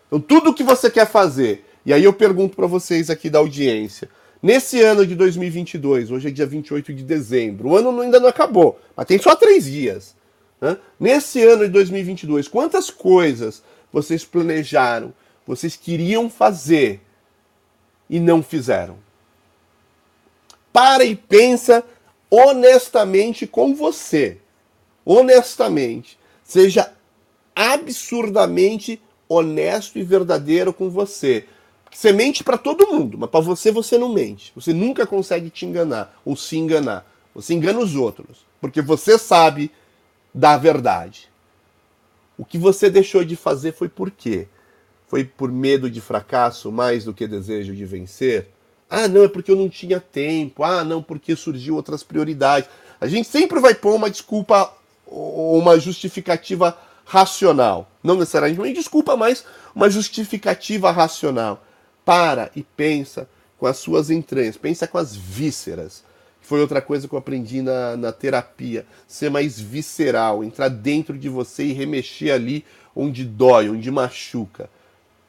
Então, 0.07 0.21
tudo 0.21 0.55
que 0.55 0.65
você 0.65 0.91
quer 0.91 1.07
fazer, 1.07 1.65
e 1.85 1.93
aí 1.93 2.05
eu 2.05 2.13
pergunto 2.13 2.57
para 2.57 2.67
vocês 2.67 3.11
aqui 3.11 3.29
da 3.29 3.39
audiência, 3.39 4.09
nesse 4.43 4.81
ano 4.81 5.07
de 5.07 5.15
2022, 5.15 6.11
hoje 6.11 6.29
é 6.29 6.31
dia 6.31 6.47
28 6.47 6.93
de 6.93 7.05
dezembro, 7.05 7.69
o 7.69 7.77
ano 7.77 8.01
ainda 8.01 8.19
não 8.19 8.29
acabou, 8.29 8.81
mas 8.97 9.07
tem 9.07 9.19
só 9.19 9.37
três 9.37 9.65
dias. 9.65 10.15
Né? 10.61 10.77
Nesse 10.99 11.43
ano 11.43 11.65
de 11.65 11.71
2022, 11.71 12.49
quantas 12.49 12.91
coisas 12.91 13.63
vocês 13.93 14.25
planejaram, 14.25 15.15
vocês 15.47 15.77
queriam 15.77 16.29
fazer 16.29 17.01
e 18.09 18.21
não 18.21 18.43
fizeram? 18.43 18.97
Para 20.73 21.05
e 21.05 21.15
pensa 21.15 21.85
honestamente 22.31 23.47
com 23.47 23.75
você. 23.75 24.39
Honestamente. 25.05 26.19
Seja 26.43 26.93
absurdamente 27.55 29.01
honesto 29.29 29.99
e 29.99 30.03
verdadeiro 30.03 30.73
com 30.73 30.89
você. 30.89 31.47
Você 31.93 32.13
mente 32.13 32.43
para 32.43 32.57
todo 32.57 32.89
mundo, 32.89 33.19
mas 33.19 33.31
para 33.31 33.41
você 33.41 33.71
você 33.71 33.99
não 33.99 34.13
mente. 34.13 34.51
Você 34.55 34.73
nunca 34.73 35.07
consegue 35.07 35.51
te 35.51 35.67
enganar 35.67 36.19
ou 36.25 36.35
se 36.35 36.57
enganar. 36.57 37.07
Você 37.35 37.55
engana 37.55 37.79
os 37.79 37.95
outros, 37.95 38.47
porque 38.61 38.81
você 38.81 39.19
sabe 39.19 39.71
da 40.35 40.57
verdade. 40.57 41.29
O 42.37 42.45
que 42.45 42.57
você 42.57 42.89
deixou 42.89 43.25
de 43.25 43.37
fazer 43.37 43.73
foi 43.73 43.89
por 43.89 44.11
quê? 44.11 44.49
Foi 45.07 45.23
por 45.23 45.53
medo 45.53 45.91
de 45.91 46.01
fracasso 46.01 46.73
mais 46.73 47.05
do 47.05 47.13
que 47.13 47.27
desejo 47.27 47.75
de 47.75 47.85
vencer? 47.85 48.49
Ah, 48.89 49.07
não, 49.07 49.25
é 49.25 49.29
porque 49.29 49.51
eu 49.51 49.57
não 49.57 49.69
tinha 49.69 50.01
tempo. 50.01 50.65
Ah, 50.65 50.83
não, 50.83 51.03
porque 51.03 51.37
surgiu 51.37 51.77
outras 51.77 52.03
prioridades. 52.03 52.69
A 53.01 53.07
gente 53.07 53.29
sempre 53.29 53.61
vai 53.61 53.75
pôr 53.75 53.95
uma 53.95 54.11
desculpa 54.11 54.73
ou 55.07 55.59
uma 55.59 55.79
justificativa 55.79 56.77
racional. 57.05 57.91
Não 58.03 58.17
necessariamente 58.17 58.61
uma 58.61 58.73
desculpa, 58.73 59.17
mas 59.17 59.45
uma 59.75 59.91
justificativa 59.91 60.91
racional. 60.91 61.63
Para 62.05 62.51
e 62.57 62.63
pensa 62.63 63.29
com 63.59 63.67
as 63.67 63.77
suas 63.77 64.11
entranhas, 64.11 64.57
pensa 64.57 64.87
com 64.87 64.99
as 64.99 65.15
vísceras. 65.15 66.05
Foi 66.41 66.61
outra 66.61 66.83
coisa 66.83 67.07
que 67.07 67.15
eu 67.15 67.19
aprendi 67.19 67.63
na, 67.63 67.97
na 67.97 68.13
terapia. 68.13 68.85
Ser 69.07 69.31
mais 69.31 69.61
visceral, 69.61 70.43
entrar 70.43 70.69
dentro 70.69 71.17
de 71.17 71.29
você 71.29 71.65
e 71.67 71.73
remexer 71.73 72.35
ali 72.35 72.65
onde 72.95 73.25
dói, 73.25 73.69
onde 73.69 73.91
machuca. 73.91 74.69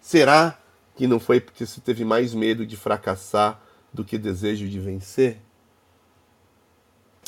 Será 0.01 0.57
que 0.95 1.07
não 1.07 1.19
foi 1.19 1.39
porque 1.39 1.65
você 1.65 1.79
teve 1.79 2.03
mais 2.03 2.33
medo 2.33 2.65
de 2.65 2.75
fracassar 2.75 3.61
do 3.93 4.03
que 4.03 4.17
desejo 4.17 4.67
de 4.67 4.79
vencer? 4.79 5.37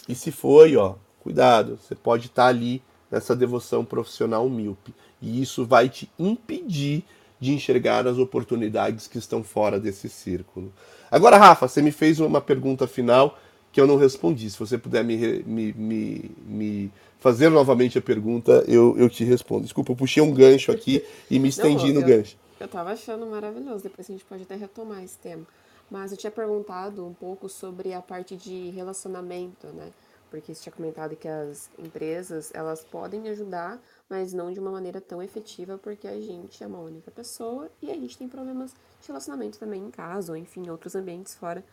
E 0.07 0.13
se 0.13 0.31
foi, 0.31 0.75
ó, 0.75 0.95
cuidado, 1.19 1.77
você 1.77 1.95
pode 1.95 2.27
estar 2.27 2.47
ali 2.47 2.81
nessa 3.09 3.35
devoção 3.35 3.85
profissional 3.85 4.47
míope. 4.49 4.93
E 5.21 5.41
isso 5.41 5.65
vai 5.65 5.89
te 5.89 6.11
impedir 6.17 7.03
de 7.45 7.53
enxergar 7.53 8.07
as 8.07 8.17
oportunidades 8.17 9.07
que 9.07 9.17
estão 9.17 9.43
fora 9.43 9.79
desse 9.79 10.09
círculo. 10.09 10.73
Agora, 11.11 11.37
Rafa, 11.37 11.67
você 11.67 11.81
me 11.81 11.91
fez 11.91 12.19
uma 12.19 12.41
pergunta 12.41 12.87
final 12.87 13.37
que 13.71 13.79
eu 13.79 13.85
não 13.85 13.97
respondi. 13.97 14.49
Se 14.49 14.57
você 14.57 14.77
puder 14.77 15.03
me, 15.03 15.43
me, 15.43 15.73
me, 15.73 16.31
me 16.45 16.91
fazer 17.19 17.49
novamente 17.49 17.97
a 17.97 18.01
pergunta, 18.01 18.63
eu, 18.67 18.97
eu 18.97 19.07
te 19.07 19.23
respondo. 19.23 19.63
Desculpa, 19.63 19.91
eu 19.91 19.95
puxei 19.95 20.23
um 20.23 20.33
gancho 20.33 20.71
aqui 20.71 21.05
e 21.29 21.37
me 21.37 21.49
estendi 21.49 21.93
não, 21.93 22.01
no 22.01 22.07
gancho. 22.07 22.35
Eu 22.59 22.65
estava 22.65 22.91
achando 22.91 23.25
maravilhoso, 23.27 23.83
depois 23.83 24.09
a 24.09 24.13
gente 24.13 24.25
pode 24.25 24.43
até 24.43 24.55
retomar 24.55 25.03
esse 25.03 25.17
tema. 25.19 25.45
Mas 25.91 26.11
eu 26.11 26.17
tinha 26.17 26.31
perguntado 26.31 27.05
um 27.05 27.13
pouco 27.13 27.47
sobre 27.47 27.93
a 27.93 28.01
parte 28.01 28.35
de 28.35 28.71
relacionamento, 28.71 29.67
né? 29.67 29.91
porque 30.29 30.53
você 30.53 30.63
tinha 30.63 30.73
comentado 30.73 31.15
que 31.15 31.27
as 31.27 31.69
empresas 31.77 32.51
elas 32.53 32.83
podem 32.83 33.29
ajudar, 33.29 33.79
mas 34.09 34.33
não 34.33 34.51
de 34.51 34.59
uma 34.59 34.71
maneira 34.71 35.01
tão 35.01 35.21
efetiva, 35.21 35.77
porque 35.77 36.07
a 36.07 36.19
gente 36.19 36.63
é 36.63 36.67
uma 36.67 36.79
única 36.79 37.09
pessoa 37.11 37.69
e 37.81 37.91
a 37.91 37.95
gente 37.95 38.17
tem 38.17 38.27
problemas 38.27 38.71
de 39.01 39.07
relacionamento 39.07 39.57
também 39.57 39.81
em 39.81 39.91
casa, 39.91 40.31
ou 40.31 40.37
enfim, 40.37 40.65
em 40.65 40.69
outros 40.69 40.95
ambientes 40.95 41.35
fora 41.35 41.63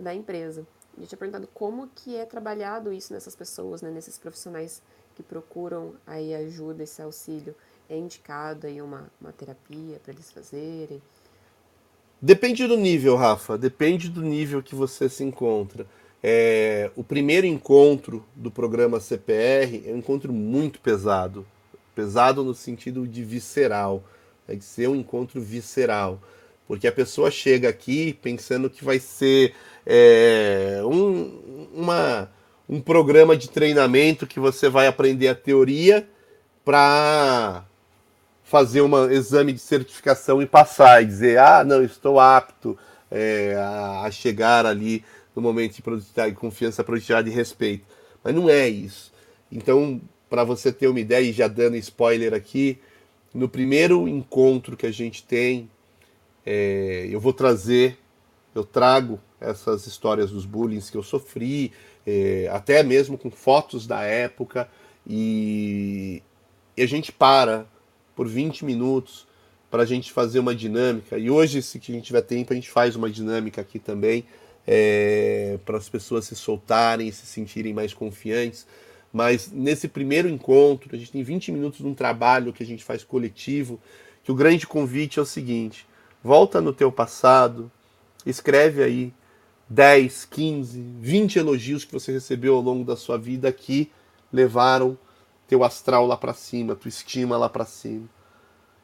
da 0.00 0.14
empresa. 0.14 0.66
E 0.96 1.02
eu 1.02 1.06
tinha 1.06 1.18
perguntado 1.18 1.48
como 1.52 1.88
que 1.88 2.16
é 2.16 2.24
trabalhado 2.24 2.92
isso 2.92 3.12
nessas 3.12 3.34
pessoas, 3.34 3.82
né, 3.82 3.90
nesses 3.90 4.18
profissionais 4.18 4.82
que 5.14 5.22
procuram 5.22 5.94
aí 6.06 6.34
ajuda, 6.34 6.82
esse 6.82 7.02
auxílio. 7.02 7.54
É 7.88 7.96
indicado 7.96 8.66
aí 8.66 8.82
uma, 8.82 9.10
uma 9.20 9.32
terapia 9.32 9.98
para 10.02 10.12
eles 10.12 10.30
fazerem? 10.30 11.00
Depende 12.20 12.66
do 12.66 12.76
nível, 12.76 13.14
Rafa. 13.16 13.56
Depende 13.58 14.08
do 14.08 14.22
nível 14.22 14.62
que 14.62 14.74
você 14.74 15.08
se 15.08 15.22
encontra. 15.22 15.86
É, 16.22 16.90
o 16.96 17.04
primeiro 17.04 17.46
encontro 17.46 18.24
do 18.34 18.50
programa 18.50 18.98
CPR 18.98 19.84
é 19.86 19.92
um 19.92 19.98
encontro 19.98 20.32
muito 20.32 20.80
pesado. 20.80 21.46
Pesado 21.96 22.44
no 22.44 22.54
sentido 22.54 23.08
de 23.08 23.24
visceral, 23.24 24.04
é 24.46 24.54
de 24.54 24.62
ser 24.62 24.86
um 24.86 24.94
encontro 24.94 25.40
visceral. 25.40 26.20
Porque 26.68 26.86
a 26.86 26.92
pessoa 26.92 27.30
chega 27.30 27.70
aqui 27.70 28.12
pensando 28.20 28.68
que 28.68 28.84
vai 28.84 28.98
ser 28.98 29.54
é, 29.86 30.82
um, 30.84 31.70
uma, 31.74 32.30
um 32.68 32.82
programa 32.82 33.34
de 33.34 33.48
treinamento 33.48 34.26
que 34.26 34.38
você 34.38 34.68
vai 34.68 34.86
aprender 34.86 35.28
a 35.28 35.34
teoria 35.34 36.06
para 36.62 37.64
fazer 38.44 38.82
um 38.82 39.10
exame 39.10 39.54
de 39.54 39.58
certificação 39.58 40.42
e 40.42 40.46
passar 40.46 41.02
e 41.02 41.06
dizer, 41.06 41.38
ah, 41.38 41.64
não, 41.64 41.82
estou 41.82 42.20
apto 42.20 42.76
é, 43.10 43.54
a, 43.56 44.02
a 44.02 44.10
chegar 44.10 44.66
ali 44.66 45.02
no 45.34 45.40
momento 45.40 45.76
de 45.76 45.82
produtividade, 45.82 46.34
confiança, 46.34 46.84
produtividade 46.84 47.30
e 47.30 47.32
respeito. 47.32 47.86
Mas 48.22 48.34
não 48.34 48.50
é 48.50 48.68
isso. 48.68 49.14
Então, 49.50 49.98
para 50.28 50.44
você 50.44 50.72
ter 50.72 50.88
uma 50.88 51.00
ideia, 51.00 51.24
e 51.24 51.32
já 51.32 51.48
dando 51.48 51.76
spoiler 51.76 52.34
aqui, 52.34 52.78
no 53.34 53.48
primeiro 53.48 54.08
encontro 54.08 54.76
que 54.76 54.86
a 54.86 54.90
gente 54.90 55.22
tem, 55.22 55.70
é, 56.44 57.06
eu 57.10 57.20
vou 57.20 57.32
trazer, 57.32 57.98
eu 58.54 58.64
trago 58.64 59.20
essas 59.40 59.86
histórias 59.86 60.30
dos 60.30 60.44
bullying 60.44 60.80
que 60.80 60.96
eu 60.96 61.02
sofri, 61.02 61.72
é, 62.06 62.48
até 62.50 62.82
mesmo 62.82 63.18
com 63.18 63.30
fotos 63.30 63.86
da 63.86 64.02
época, 64.02 64.68
e, 65.06 66.22
e 66.76 66.82
a 66.82 66.86
gente 66.86 67.12
para 67.12 67.66
por 68.14 68.26
20 68.26 68.64
minutos 68.64 69.26
para 69.70 69.82
a 69.82 69.86
gente 69.86 70.12
fazer 70.12 70.38
uma 70.38 70.54
dinâmica. 70.54 71.18
E 71.18 71.28
hoje, 71.28 71.60
se 71.60 71.78
a 71.78 71.80
gente 71.80 72.06
tiver 72.06 72.22
tempo, 72.22 72.52
a 72.52 72.56
gente 72.56 72.70
faz 72.70 72.96
uma 72.96 73.10
dinâmica 73.10 73.60
aqui 73.60 73.78
também 73.78 74.24
é, 74.66 75.58
para 75.64 75.76
as 75.76 75.88
pessoas 75.88 76.24
se 76.24 76.34
soltarem, 76.34 77.10
se 77.12 77.26
sentirem 77.26 77.74
mais 77.74 77.92
confiantes. 77.92 78.66
Mas 79.16 79.50
nesse 79.50 79.88
primeiro 79.88 80.28
encontro, 80.28 80.94
a 80.94 80.98
gente 80.98 81.10
tem 81.10 81.22
20 81.22 81.50
minutos 81.50 81.78
de 81.78 81.86
um 81.86 81.94
trabalho 81.94 82.52
que 82.52 82.62
a 82.62 82.66
gente 82.66 82.84
faz 82.84 83.02
coletivo, 83.02 83.80
que 84.22 84.30
o 84.30 84.34
grande 84.34 84.66
convite 84.66 85.18
é 85.18 85.22
o 85.22 85.24
seguinte: 85.24 85.86
volta 86.22 86.60
no 86.60 86.70
teu 86.70 86.92
passado, 86.92 87.72
escreve 88.26 88.82
aí 88.82 89.14
10, 89.70 90.26
15, 90.26 90.82
20 91.00 91.38
elogios 91.38 91.82
que 91.82 91.94
você 91.94 92.12
recebeu 92.12 92.56
ao 92.56 92.60
longo 92.60 92.84
da 92.84 92.94
sua 92.94 93.16
vida 93.16 93.50
que 93.50 93.90
levaram 94.30 94.98
teu 95.48 95.64
astral 95.64 96.06
lá 96.06 96.18
para 96.18 96.34
cima, 96.34 96.76
tua 96.76 96.90
estima 96.90 97.38
lá 97.38 97.48
para 97.48 97.64
cima. 97.64 98.06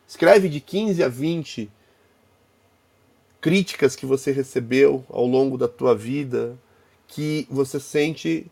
Escreve 0.08 0.48
de 0.48 0.60
15 0.60 1.04
a 1.04 1.08
20 1.08 1.70
críticas 3.38 3.94
que 3.94 4.06
você 4.06 4.32
recebeu 4.32 5.04
ao 5.10 5.26
longo 5.26 5.58
da 5.58 5.68
tua 5.68 5.94
vida 5.94 6.58
que 7.06 7.46
você 7.50 7.78
sente 7.78 8.50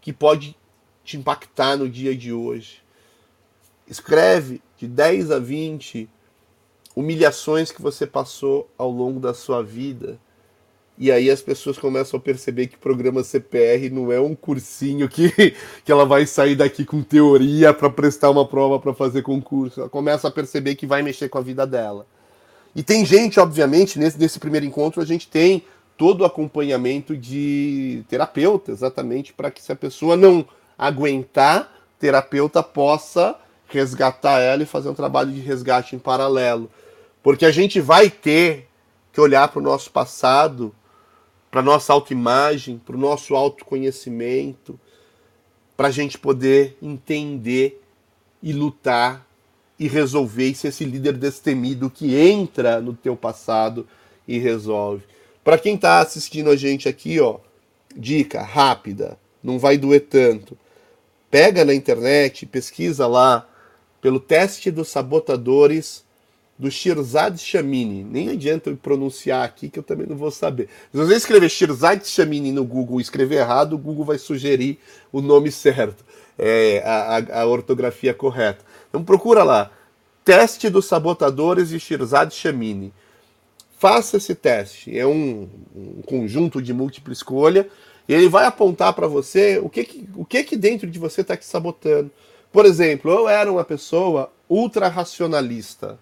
que 0.00 0.12
pode 0.12 0.56
te 1.04 1.16
impactar 1.16 1.76
no 1.76 1.88
dia 1.88 2.16
de 2.16 2.32
hoje. 2.32 2.82
Escreve 3.86 4.62
de 4.78 4.88
10 4.88 5.30
a 5.30 5.38
20 5.38 6.08
humilhações 6.96 7.70
que 7.70 7.82
você 7.82 8.06
passou 8.06 8.70
ao 8.78 8.90
longo 8.90 9.20
da 9.20 9.34
sua 9.34 9.62
vida. 9.62 10.18
E 10.96 11.10
aí 11.10 11.28
as 11.28 11.42
pessoas 11.42 11.76
começam 11.76 12.18
a 12.18 12.22
perceber 12.22 12.68
que 12.68 12.76
o 12.76 12.78
programa 12.78 13.24
CPR 13.24 13.90
não 13.90 14.12
é 14.12 14.20
um 14.20 14.34
cursinho 14.34 15.08
que, 15.08 15.28
que 15.84 15.92
ela 15.92 16.06
vai 16.06 16.24
sair 16.24 16.54
daqui 16.54 16.84
com 16.84 17.02
teoria 17.02 17.74
para 17.74 17.90
prestar 17.90 18.30
uma 18.30 18.46
prova 18.46 18.78
para 18.78 18.94
fazer 18.94 19.22
concurso. 19.22 19.80
Ela 19.80 19.88
começa 19.88 20.28
a 20.28 20.30
perceber 20.30 20.76
que 20.76 20.86
vai 20.86 21.02
mexer 21.02 21.28
com 21.28 21.38
a 21.38 21.42
vida 21.42 21.66
dela. 21.66 22.06
E 22.76 22.82
tem 22.82 23.04
gente, 23.04 23.38
obviamente, 23.38 23.98
nesse, 23.98 24.18
nesse 24.18 24.38
primeiro 24.38 24.66
encontro 24.66 25.02
a 25.02 25.04
gente 25.04 25.28
tem 25.28 25.64
todo 25.96 26.22
o 26.22 26.24
acompanhamento 26.24 27.16
de 27.16 28.04
terapeuta, 28.08 28.72
exatamente 28.72 29.32
para 29.32 29.50
que 29.50 29.62
se 29.62 29.70
a 29.70 29.76
pessoa 29.76 30.16
não 30.16 30.46
aguentar, 30.78 31.72
terapeuta 31.98 32.62
possa 32.62 33.36
resgatar 33.68 34.40
ela 34.40 34.62
e 34.62 34.66
fazer 34.66 34.88
um 34.88 34.94
trabalho 34.94 35.32
de 35.32 35.40
resgate 35.40 35.96
em 35.96 35.98
paralelo. 35.98 36.70
Porque 37.22 37.46
a 37.46 37.50
gente 37.50 37.80
vai 37.80 38.10
ter 38.10 38.68
que 39.12 39.20
olhar 39.20 39.48
para 39.48 39.60
o 39.60 39.62
nosso 39.62 39.90
passado, 39.90 40.74
para 41.50 41.60
a 41.60 41.64
nossa 41.64 41.92
autoimagem, 41.92 42.78
para 42.78 42.96
o 42.96 42.98
nosso 42.98 43.34
autoconhecimento, 43.34 44.78
para 45.76 45.88
a 45.88 45.90
gente 45.90 46.18
poder 46.18 46.76
entender 46.82 47.80
e 48.42 48.52
lutar 48.52 49.26
e 49.78 49.88
resolver 49.88 50.50
e 50.50 50.54
ser 50.54 50.68
esse 50.68 50.84
líder 50.84 51.14
destemido 51.14 51.90
que 51.90 52.14
entra 52.16 52.80
no 52.80 52.94
teu 52.94 53.16
passado 53.16 53.86
e 54.26 54.38
resolve. 54.38 55.04
Para 55.42 55.58
quem 55.58 55.74
está 55.74 56.00
assistindo 56.00 56.50
a 56.50 56.56
gente 56.56 56.88
aqui, 56.88 57.20
ó, 57.20 57.38
dica 57.94 58.42
rápida, 58.42 59.18
não 59.42 59.58
vai 59.58 59.76
doer 59.76 60.06
tanto. 60.08 60.56
Pega 61.34 61.64
na 61.64 61.74
internet, 61.74 62.46
pesquisa 62.46 63.08
lá 63.08 63.44
pelo 64.00 64.20
teste 64.20 64.70
dos 64.70 64.86
sabotadores 64.86 66.04
do 66.56 66.70
Shirzad 66.70 67.36
Shamini. 67.38 68.04
Nem 68.04 68.28
adianta 68.28 68.70
eu 68.70 68.76
pronunciar 68.76 69.44
aqui 69.44 69.68
que 69.68 69.76
eu 69.76 69.82
também 69.82 70.06
não 70.06 70.16
vou 70.16 70.30
saber. 70.30 70.68
Se 70.92 70.96
você 70.96 71.16
escrever 71.16 71.48
Shirzad 71.48 72.04
Shamini 72.04 72.52
no 72.52 72.64
Google 72.64 73.00
e 73.00 73.02
escrever 73.02 73.38
errado, 73.38 73.72
o 73.72 73.78
Google 73.78 74.04
vai 74.04 74.16
sugerir 74.16 74.78
o 75.10 75.20
nome 75.20 75.50
certo, 75.50 76.04
é, 76.38 76.80
a, 76.86 77.40
a, 77.40 77.46
ortografia 77.46 78.14
correta. 78.14 78.64
Então 78.88 79.02
procura 79.02 79.42
lá, 79.42 79.72
teste 80.24 80.70
dos 80.70 80.84
sabotadores 80.84 81.70
de 81.70 81.80
Shirzad 81.80 82.30
Shamini. 82.30 82.92
Faça 83.76 84.18
esse 84.18 84.36
teste. 84.36 84.96
É 84.96 85.04
um, 85.04 85.48
um 85.74 86.00
conjunto 86.02 86.62
de 86.62 86.72
múltipla 86.72 87.12
escolha 87.12 87.68
e 88.08 88.14
ele 88.14 88.28
vai 88.28 88.44
apontar 88.44 88.92
para 88.92 89.06
você 89.06 89.58
o 89.58 89.68
que, 89.68 89.84
que, 89.84 90.08
o 90.14 90.24
que, 90.24 90.44
que 90.44 90.56
dentro 90.56 90.90
de 90.90 90.98
você 90.98 91.22
está 91.22 91.36
te 91.36 91.44
sabotando. 91.44 92.10
Por 92.52 92.66
exemplo, 92.66 93.10
eu 93.10 93.28
era 93.28 93.50
uma 93.50 93.64
pessoa 93.64 94.30
ultra 94.48 94.88
racionalista. 94.88 95.98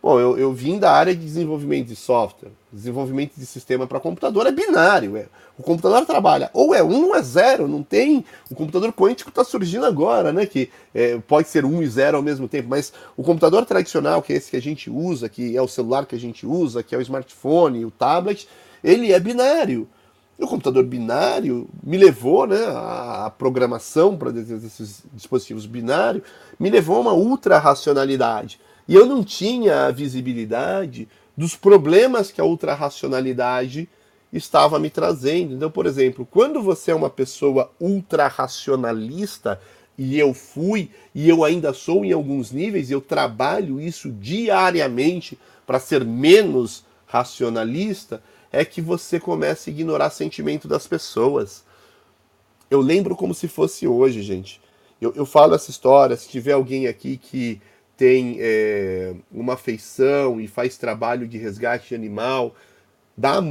Bom, 0.00 0.18
eu, 0.20 0.38
eu 0.38 0.52
vim 0.52 0.78
da 0.78 0.92
área 0.92 1.14
de 1.14 1.20
desenvolvimento 1.20 1.88
de 1.88 1.96
software. 1.96 2.50
Desenvolvimento 2.72 3.34
de 3.36 3.44
sistema 3.44 3.86
para 3.86 3.98
computador 3.98 4.46
é 4.46 4.52
binário. 4.52 5.16
É. 5.16 5.26
O 5.58 5.62
computador 5.62 6.06
trabalha 6.06 6.50
ou 6.54 6.72
é 6.72 6.82
um 6.82 7.08
ou 7.08 7.16
é 7.16 7.22
zero. 7.22 7.66
Não 7.66 7.82
tem. 7.82 8.24
O 8.48 8.54
computador 8.54 8.92
quântico 8.92 9.30
está 9.30 9.42
surgindo 9.42 9.84
agora, 9.84 10.32
né? 10.32 10.46
Que 10.46 10.70
é, 10.94 11.18
pode 11.18 11.48
ser 11.48 11.64
um 11.64 11.82
e 11.82 11.88
zero 11.88 12.16
ao 12.16 12.22
mesmo 12.22 12.48
tempo. 12.48 12.68
Mas 12.68 12.92
o 13.16 13.24
computador 13.24 13.66
tradicional, 13.66 14.22
que 14.22 14.32
é 14.32 14.36
esse 14.36 14.50
que 14.50 14.56
a 14.56 14.62
gente 14.62 14.88
usa, 14.88 15.28
que 15.28 15.56
é 15.56 15.60
o 15.60 15.68
celular 15.68 16.06
que 16.06 16.14
a 16.14 16.20
gente 16.20 16.46
usa, 16.46 16.82
que 16.82 16.94
é 16.94 16.98
o 16.98 17.02
smartphone, 17.02 17.84
o 17.84 17.90
tablet, 17.90 18.48
ele 18.84 19.12
é 19.12 19.18
binário. 19.18 19.88
E 20.38 20.44
o 20.44 20.46
computador 20.46 20.84
binário 20.84 21.68
me 21.82 21.96
levou, 21.96 22.46
né, 22.46 22.64
a 22.66 23.32
programação 23.36 24.16
para 24.16 24.30
esses 24.30 25.02
dispositivos 25.12 25.66
binários, 25.66 26.22
me 26.58 26.70
levou 26.70 26.96
a 26.96 27.00
uma 27.00 27.12
ultra 27.12 27.58
racionalidade. 27.58 28.60
E 28.86 28.94
eu 28.94 29.04
não 29.04 29.24
tinha 29.24 29.86
a 29.86 29.90
visibilidade 29.90 31.08
dos 31.36 31.56
problemas 31.56 32.30
que 32.30 32.40
a 32.40 32.44
ultra 32.44 32.74
racionalidade 32.74 33.88
estava 34.32 34.78
me 34.78 34.90
trazendo. 34.90 35.54
Então, 35.54 35.70
por 35.70 35.86
exemplo, 35.86 36.26
quando 36.30 36.62
você 36.62 36.92
é 36.92 36.94
uma 36.94 37.10
pessoa 37.10 37.70
ultra 37.80 38.28
racionalista, 38.28 39.60
e 39.98 40.16
eu 40.16 40.32
fui, 40.32 40.90
e 41.12 41.28
eu 41.28 41.42
ainda 41.42 41.72
sou 41.72 42.04
em 42.04 42.12
alguns 42.12 42.52
níveis, 42.52 42.88
eu 42.88 43.00
trabalho 43.00 43.80
isso 43.80 44.10
diariamente 44.12 45.36
para 45.66 45.80
ser 45.80 46.04
menos 46.04 46.84
racionalista, 47.04 48.22
é 48.52 48.64
que 48.64 48.80
você 48.80 49.20
começa 49.20 49.68
a 49.68 49.72
ignorar 49.72 50.10
sentimento 50.10 50.66
das 50.66 50.86
pessoas. 50.86 51.64
Eu 52.70 52.80
lembro 52.80 53.14
como 53.14 53.34
se 53.34 53.48
fosse 53.48 53.86
hoje, 53.86 54.22
gente. 54.22 54.60
Eu, 55.00 55.12
eu 55.14 55.26
falo 55.26 55.54
essa 55.54 55.70
história, 55.70 56.16
se 56.16 56.28
tiver 56.28 56.52
alguém 56.52 56.86
aqui 56.86 57.16
que 57.16 57.60
tem 57.96 58.36
é, 58.38 59.14
uma 59.30 59.54
afeição 59.54 60.40
e 60.40 60.46
faz 60.46 60.76
trabalho 60.76 61.26
de 61.26 61.36
resgate 61.36 61.94
animal, 61.94 62.54
dá 63.16 63.42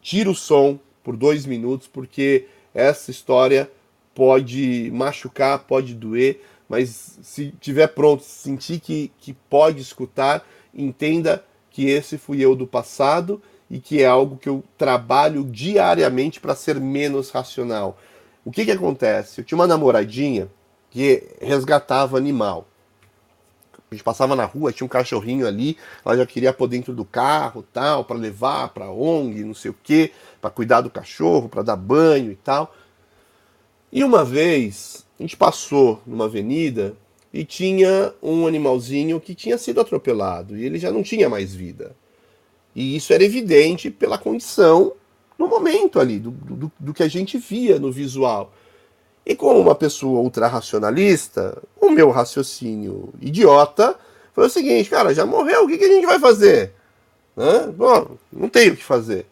tira 0.00 0.30
o 0.30 0.34
som 0.34 0.78
por 1.04 1.16
dois 1.16 1.46
minutos, 1.46 1.88
porque 1.88 2.46
essa 2.74 3.10
história 3.10 3.70
pode 4.14 4.90
machucar, 4.92 5.60
pode 5.60 5.94
doer, 5.94 6.40
mas 6.68 7.18
se 7.22 7.52
tiver 7.60 7.88
pronto, 7.88 8.22
sentir 8.22 8.80
que, 8.80 9.10
que 9.18 9.32
pode 9.32 9.80
escutar, 9.80 10.46
entenda 10.74 11.44
que 11.70 11.86
esse 11.86 12.16
fui 12.18 12.40
eu 12.40 12.54
do 12.54 12.66
passado 12.66 13.42
e 13.72 13.80
que 13.80 14.02
é 14.02 14.06
algo 14.06 14.36
que 14.36 14.50
eu 14.50 14.62
trabalho 14.76 15.44
diariamente 15.44 16.38
para 16.38 16.54
ser 16.54 16.78
menos 16.78 17.30
racional. 17.30 17.98
O 18.44 18.50
que, 18.50 18.66
que 18.66 18.70
acontece? 18.70 19.40
Eu 19.40 19.44
tinha 19.46 19.56
uma 19.56 19.66
namoradinha 19.66 20.50
que 20.90 21.26
resgatava 21.40 22.18
animal. 22.18 22.68
A 23.90 23.94
gente 23.94 24.04
passava 24.04 24.36
na 24.36 24.44
rua, 24.44 24.72
tinha 24.72 24.84
um 24.84 24.90
cachorrinho 24.90 25.46
ali, 25.46 25.78
ela 26.04 26.18
já 26.18 26.26
queria 26.26 26.52
pôr 26.52 26.68
dentro 26.68 26.92
do 26.92 27.02
carro, 27.02 27.64
tal, 27.72 28.04
para 28.04 28.16
levar 28.16 28.68
para 28.74 28.90
ONG, 28.90 29.42
não 29.42 29.54
sei 29.54 29.70
o 29.70 29.76
quê, 29.82 30.12
para 30.38 30.50
cuidar 30.50 30.82
do 30.82 30.90
cachorro, 30.90 31.48
para 31.48 31.62
dar 31.62 31.76
banho 31.76 32.30
e 32.30 32.36
tal. 32.36 32.74
E 33.90 34.04
uma 34.04 34.22
vez 34.22 35.06
a 35.18 35.22
gente 35.22 35.36
passou 35.36 36.02
numa 36.06 36.26
avenida 36.26 36.94
e 37.32 37.42
tinha 37.42 38.12
um 38.22 38.46
animalzinho 38.46 39.18
que 39.18 39.34
tinha 39.34 39.56
sido 39.56 39.80
atropelado 39.80 40.58
e 40.58 40.64
ele 40.66 40.78
já 40.78 40.92
não 40.92 41.02
tinha 41.02 41.30
mais 41.30 41.54
vida. 41.54 41.96
E 42.74 42.96
isso 42.96 43.12
era 43.12 43.24
evidente 43.24 43.90
pela 43.90 44.18
condição 44.18 44.92
no 45.38 45.48
momento 45.48 45.98
ali, 45.98 46.18
do, 46.18 46.30
do, 46.30 46.72
do 46.78 46.94
que 46.94 47.02
a 47.02 47.08
gente 47.08 47.38
via 47.38 47.78
no 47.78 47.90
visual. 47.90 48.52
E 49.24 49.34
como 49.34 49.60
uma 49.60 49.74
pessoa 49.74 50.20
ultra-racionalista, 50.20 51.62
o 51.80 51.90
meu 51.90 52.10
raciocínio 52.10 53.12
idiota 53.20 53.96
foi 54.34 54.46
o 54.46 54.50
seguinte, 54.50 54.90
cara, 54.90 55.14
já 55.14 55.26
morreu, 55.26 55.64
o 55.64 55.68
que, 55.68 55.78
que 55.78 55.84
a 55.84 55.92
gente 55.92 56.06
vai 56.06 56.18
fazer? 56.18 56.72
Bom, 57.76 58.16
não 58.32 58.48
tem 58.48 58.70
o 58.70 58.76
que 58.76 58.84
fazer. 58.84 59.26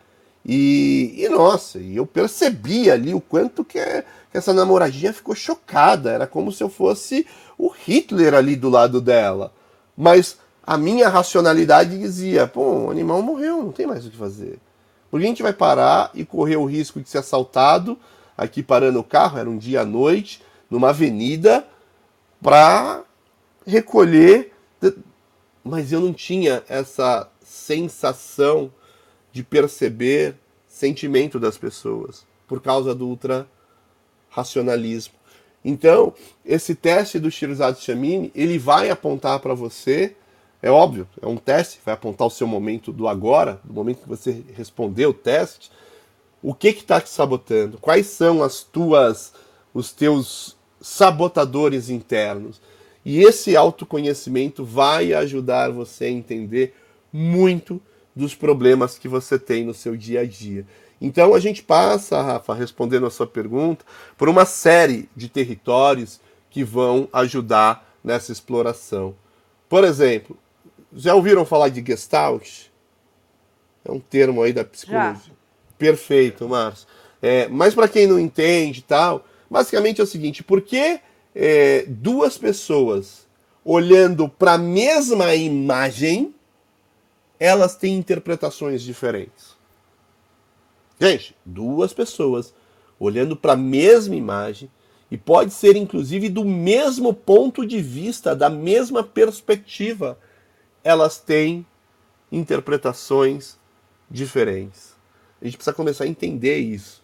E, 0.45 1.15
e, 1.19 1.29
nossa, 1.29 1.79
e 1.79 1.97
eu 1.97 2.07
percebi 2.07 2.91
ali 2.91 3.15
o 3.15 3.21
quanto 3.21 3.65
que, 3.65 3.79
é, 3.79 4.05
que, 4.31 4.39
essa 4.39 4.55
namoradinha 4.55 5.13
ficou 5.13 5.35
chocada. 5.35 6.11
Era 6.11 6.27
como 6.27 6.51
se 6.51 6.63
eu 6.63 6.69
fosse 6.69 7.27
o 7.59 7.69
Hitler 7.69 8.35
ali 8.35 8.57
do 8.57 8.71
lado 8.71 9.01
dela. 9.01 9.53
Mas 9.97 10.39
a 10.63 10.77
minha 10.77 11.09
racionalidade 11.09 11.99
dizia: 11.99 12.47
pô, 12.47 12.87
o 12.87 12.91
animal 12.91 13.23
morreu, 13.23 13.63
não 13.63 13.73
tem 13.73 13.87
mais 13.87 14.07
o 14.07 14.11
que 14.11 14.17
fazer. 14.17 14.59
Por 15.11 15.19
que 15.19 15.27
a 15.27 15.29
gente 15.29 15.43
vai 15.43 15.53
parar 15.53 16.11
e 16.15 16.25
correr 16.25 16.57
o 16.57 16.65
risco 16.65 17.01
de 17.01 17.09
ser 17.09 17.19
assaltado, 17.19 17.99
aqui 18.37 18.63
parando 18.63 19.01
o 19.01 19.05
carro, 19.05 19.39
era 19.39 19.51
um 19.51 19.59
dia 19.59 19.81
à 19.81 19.85
noite, 19.85 20.43
numa 20.71 20.91
avenida, 20.91 21.67
para 22.41 23.03
recolher. 23.67 24.53
Mas 25.63 25.93
eu 25.93 26.01
não 26.01 26.13
tinha 26.13 26.63
essa 26.69 27.29
sensação 27.43 28.73
de 29.33 29.43
perceber 29.43 30.37
sentimento 30.67 31.39
das 31.39 31.59
pessoas 31.59 32.25
por 32.47 32.63
causa 32.63 32.95
do 32.95 33.07
ultra 33.07 33.47
racionalismo. 34.31 35.15
Então, 35.65 36.15
esse 36.45 36.75
teste 36.75 37.19
do 37.19 37.31
Shirzad 37.31 37.77
Chamini, 37.79 38.33
ele 38.35 38.59
vai 38.59 38.89
apontar 38.89 39.39
para 39.41 39.53
você 39.53 40.17
é 40.63 40.71
óbvio, 40.71 41.09
é 41.21 41.27
um 41.27 41.37
teste, 41.37 41.81
vai 41.85 41.95
apontar 41.95 42.27
o 42.27 42.31
seu 42.31 42.47
momento 42.47 42.93
do 42.93 43.09
agora, 43.09 43.61
do 43.65 43.73
momento 43.73 44.03
que 44.03 44.09
você 44.09 44.45
respondeu 44.55 45.11
o 45.11 45.15
teste. 45.15 45.71
O 46.43 46.55
que 46.55 46.69
está 46.69 47.01
te 47.01 47.09
sabotando? 47.09 47.79
Quais 47.79 48.07
são 48.07 48.43
as 48.43 48.63
tuas, 48.63 49.33
os 49.73 49.93
teus 49.93 50.57
sabotadores 50.81 51.89
internos? 51.89 52.61
E 53.05 53.21
esse 53.23 53.57
autoconhecimento 53.57 54.65
vai 54.65 55.15
ajudar 55.15 55.71
você 55.71 56.07
a 56.07 56.11
entender 56.11 56.75
muito 57.13 57.81
dos 58.15 58.35
problemas 58.35 58.99
que 58.99 59.09
você 59.09 59.39
tem 59.39 59.65
no 59.65 59.73
seu 59.73 59.97
dia 59.97 60.21
a 60.21 60.27
dia. 60.27 60.67
Então 61.01 61.35
a 61.35 61.41
gente 61.41 61.63
passa, 61.63 62.21
Rafa, 62.21 62.53
respondendo 62.53 63.07
a 63.07 63.11
sua 63.11 63.27
pergunta, 63.27 63.85
por 64.19 64.29
uma 64.29 64.45
série 64.45 65.09
de 65.17 65.29
territórios 65.29 66.21
que 66.51 66.63
vão 66.63 67.09
ajudar 67.13 67.97
nessa 68.05 68.33
exploração. 68.33 69.15
Por 69.69 69.85
exemplo, 69.85 70.37
já 70.93 71.15
ouviram 71.15 71.45
falar 71.45 71.69
de 71.69 71.85
Gestalt? 71.85 72.67
É 73.85 73.91
um 73.91 74.01
termo 74.01 74.43
aí 74.43 74.53
da 74.53 74.65
psicologia. 74.65 75.15
Já. 75.15 75.33
Perfeito, 75.79 76.49
Márcio. 76.49 76.87
É, 77.23 77.49
mas 77.49 77.75
para 77.75 77.89
quem 77.89 78.07
não 78.07 78.19
entende 78.19 78.83
tal, 78.83 79.25
basicamente 79.51 80.01
é 80.01 80.05
o 80.05 80.07
seguinte: 80.07 80.43
por 80.43 80.61
que 80.63 81.01
é, 81.35 81.85
duas 81.87 82.37
pessoas 82.37 83.27
olhando 83.65 84.29
para 84.29 84.55
a 84.55 84.59
mesma 84.59 85.35
imagem, 85.35 86.35
elas 87.39 87.77
têm 87.77 87.97
interpretações 87.97 88.83
diferentes? 88.83 89.57
Gente, 91.01 91.35
duas 91.45 91.93
pessoas 91.95 92.55
olhando 92.99 93.35
para 93.35 93.55
a 93.55 93.57
mesma 93.57 94.15
imagem, 94.15 94.71
e 95.11 95.17
pode 95.17 95.53
ser 95.53 95.75
inclusive 95.75 96.29
do 96.29 96.45
mesmo 96.45 97.15
ponto 97.15 97.67
de 97.67 97.81
vista, 97.81 98.37
da 98.37 98.51
mesma 98.51 99.03
perspectiva 99.03 100.19
elas 100.83 101.19
têm 101.19 101.67
interpretações 102.31 103.59
diferentes. 104.11 104.95
A 105.41 105.45
gente 105.45 105.57
precisa 105.57 105.75
começar 105.75 106.05
a 106.05 106.09
entender 106.09 106.59
isso. 106.59 107.03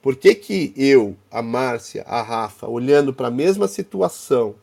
Por 0.00 0.16
que, 0.16 0.34
que 0.34 0.72
eu, 0.76 1.16
a 1.30 1.40
Márcia, 1.40 2.02
a 2.02 2.20
Rafa, 2.22 2.66
olhando 2.66 3.14
para 3.14 3.28
a 3.28 3.30
mesma 3.30 3.68
situação, 3.68 4.56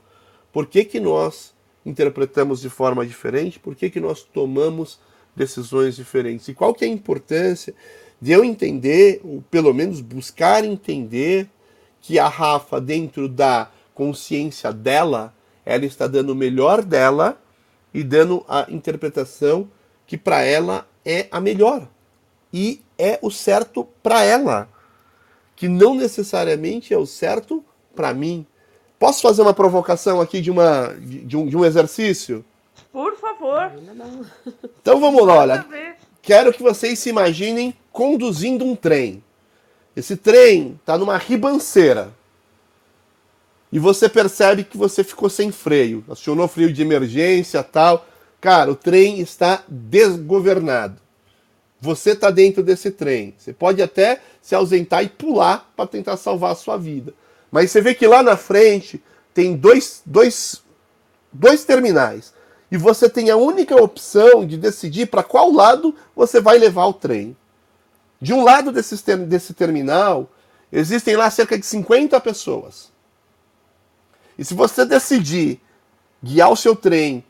por 0.52 0.66
que, 0.68 0.84
que 0.84 1.00
nós 1.00 1.54
interpretamos 1.86 2.60
de 2.60 2.70
forma 2.70 3.06
diferente? 3.06 3.60
Por 3.60 3.76
que, 3.76 3.89
que 3.89 4.00
nós 4.00 4.22
tomamos 4.22 5.00
decisões 5.36 5.95
diferentes? 5.95 6.47
E 6.50 6.54
qual 6.54 6.74
que 6.74 6.84
é 6.84 6.88
a 6.88 6.91
importância 6.91 7.74
de 8.22 8.32
eu 8.32 8.43
entender, 8.43 9.22
ou 9.24 9.41
pelo 9.50 9.74
menos 9.74 10.02
buscar 10.02 10.66
entender, 10.66 11.50
que 12.02 12.20
a 12.20 12.28
Rafa, 12.28 12.80
dentro 12.82 13.30
da 13.30 13.72
consciência 13.93 14.74
dela, 14.74 15.34
ela 15.66 15.86
está 15.86 16.06
dando 16.08 16.32
o 16.32 16.36
melhor 16.36 16.84
dela 16.84 17.41
e 17.94 18.04
dando 18.04 18.46
a 18.48 18.66
interpretação 18.70 19.70
que 20.06 20.18
para 20.18 20.42
ela 20.42 20.88
é 21.06 21.28
a 21.32 21.40
melhor. 21.40 21.88
E 22.52 22.82
é 22.98 23.20
o 23.22 23.30
certo 23.30 23.88
para 24.02 24.24
ela, 24.24 24.68
que 25.56 25.68
não 25.68 25.94
necessariamente 25.94 26.94
é 26.94 26.98
o 26.98 27.06
certo 27.06 27.64
para 27.96 28.14
mim. 28.14 28.46
Posso 28.98 29.22
fazer 29.22 29.42
uma 29.42 29.54
provocação 29.54 30.20
aqui 30.20 30.42
de, 30.42 30.52
uma, 30.52 30.96
de, 31.00 31.38
um, 31.38 31.48
de 31.48 31.56
um 31.56 31.64
exercício? 31.64 32.44
Por 32.92 33.16
favor. 33.18 33.72
Então 34.82 35.00
vamos 35.00 35.26
lá, 35.26 35.36
olha. 35.36 35.66
Quero 36.22 36.52
que 36.52 36.62
vocês 36.62 37.00
se 37.00 37.10
imaginem 37.10 37.74
conduzindo 37.92 38.66
um 38.66 38.76
trem. 38.76 39.24
Esse 39.96 40.16
trem 40.16 40.78
está 40.80 40.98
numa 40.98 41.18
ribanceira. 41.18 42.12
E 43.72 43.78
você 43.78 44.09
percebe 44.09 44.63
que 44.63 44.78
você 44.78 45.03
ficou 45.03 45.30
sem 45.30 45.51
freio. 45.51 46.03
Acionou 46.09 46.47
freio 46.47 46.74
de 46.74 46.82
emergência 46.82 47.61
tal. 47.63 48.05
Cara, 48.41 48.72
o 48.72 48.76
trem 48.76 49.20
está 49.20 49.63
desgovernado. 49.67 50.99
Você 51.80 52.11
está 52.11 52.32
dentro 52.32 52.63
desse 52.63 52.91
trem. 52.91 53.36
Você 53.38 53.53
pode 53.53 53.82
até 53.82 54.22
se 54.41 54.55
ausentar 54.55 55.03
e 55.03 55.09
pular 55.09 55.72
para 55.76 55.88
tentar 55.88 56.17
salvar 56.17 56.51
a 56.51 56.55
sua 56.55 56.78
vida. 56.78 57.13
Mas 57.51 57.72
você 57.72 57.82
vê 57.82 57.93
que 57.93 58.07
lá 58.07 58.24
na 58.24 58.36
frente 58.36 59.01
tem 59.34 59.55
dois, 59.55 60.01
dois, 60.05 60.61
dois 61.32 61.63
terminais. 61.63 62.34
E 62.72 62.78
você 62.78 63.09
tem 63.09 63.30
a 63.30 63.38
única 63.38 63.76
opção 63.76 64.45
de 64.45 64.57
decidir 64.57 65.07
para 65.07 65.24
qual 65.24 65.51
lado 65.51 65.95
você 66.15 66.39
vai 66.41 66.57
levar 66.57 66.86
o 66.86 66.93
trem. 66.93 67.36
De 68.22 68.34
um 68.34 68.43
lado 68.43 68.72
desse, 68.72 69.15
desse 69.17 69.53
terminal, 69.53 70.30
existem 70.72 71.15
lá 71.15 71.30
cerca 71.30 71.57
de 71.57 71.65
50 71.65 72.20
pessoas. 72.20 72.91
E 74.40 74.46
se 74.46 74.54
você 74.54 74.86
decidir 74.86 75.60
guiar 76.24 76.50
o 76.50 76.56
seu 76.56 76.74
trem 76.74 77.22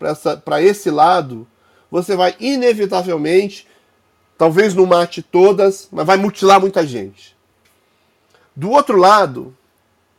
para 0.46 0.62
esse 0.62 0.92
lado, 0.92 1.48
você 1.90 2.16
vai 2.16 2.36
inevitavelmente, 2.40 3.68
talvez 4.38 4.76
não 4.76 4.86
mate 4.86 5.24
todas, 5.24 5.90
mas 5.92 6.06
vai 6.06 6.18
mutilar 6.18 6.62
muita 6.62 6.86
gente. 6.86 7.36
Do 8.56 8.70
outro 8.70 8.96
lado, 8.96 9.58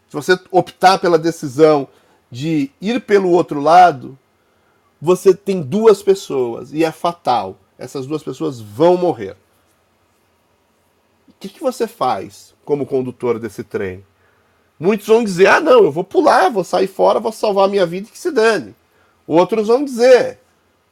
se 0.09 0.17
você 0.17 0.37
optar 0.51 0.99
pela 0.99 1.17
decisão 1.17 1.87
de 2.29 2.73
ir 2.81 3.01
pelo 3.03 3.31
outro 3.31 3.61
lado, 3.61 4.19
você 5.01 5.33
tem 5.33 5.63
duas 5.63 6.03
pessoas 6.03 6.73
e 6.73 6.83
é 6.83 6.91
fatal. 6.91 7.57
Essas 7.79 8.05
duas 8.05 8.25
pessoas 8.25 8.61
vão 8.61 8.97
morrer. 8.97 9.37
O 11.29 11.33
que, 11.39 11.49
que 11.49 11.61
você 11.61 11.87
faz 11.87 12.53
como 12.65 12.85
condutor 12.85 13.39
desse 13.39 13.63
trem? 13.63 14.05
Muitos 14.81 15.07
vão 15.07 15.23
dizer: 15.23 15.47
ah, 15.47 15.61
não, 15.61 15.85
eu 15.85 15.93
vou 15.93 16.03
pular, 16.03 16.51
vou 16.51 16.65
sair 16.65 16.87
fora, 16.87 17.21
vou 17.21 17.31
salvar 17.31 17.67
a 17.67 17.69
minha 17.69 17.85
vida 17.85 18.09
e 18.09 18.11
que 18.11 18.19
se 18.19 18.31
dane. 18.31 18.75
Outros 19.27 19.69
vão 19.69 19.85
dizer: 19.85 20.39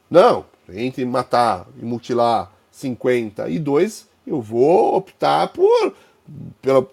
não, 0.09 0.45
entre 0.71 1.03
matar 1.05 1.67
e 1.81 1.83
mutilar 1.83 2.51
52, 2.71 4.07
eu 4.27 4.39
vou 4.39 4.95
optar 4.95 5.47
por 5.47 5.93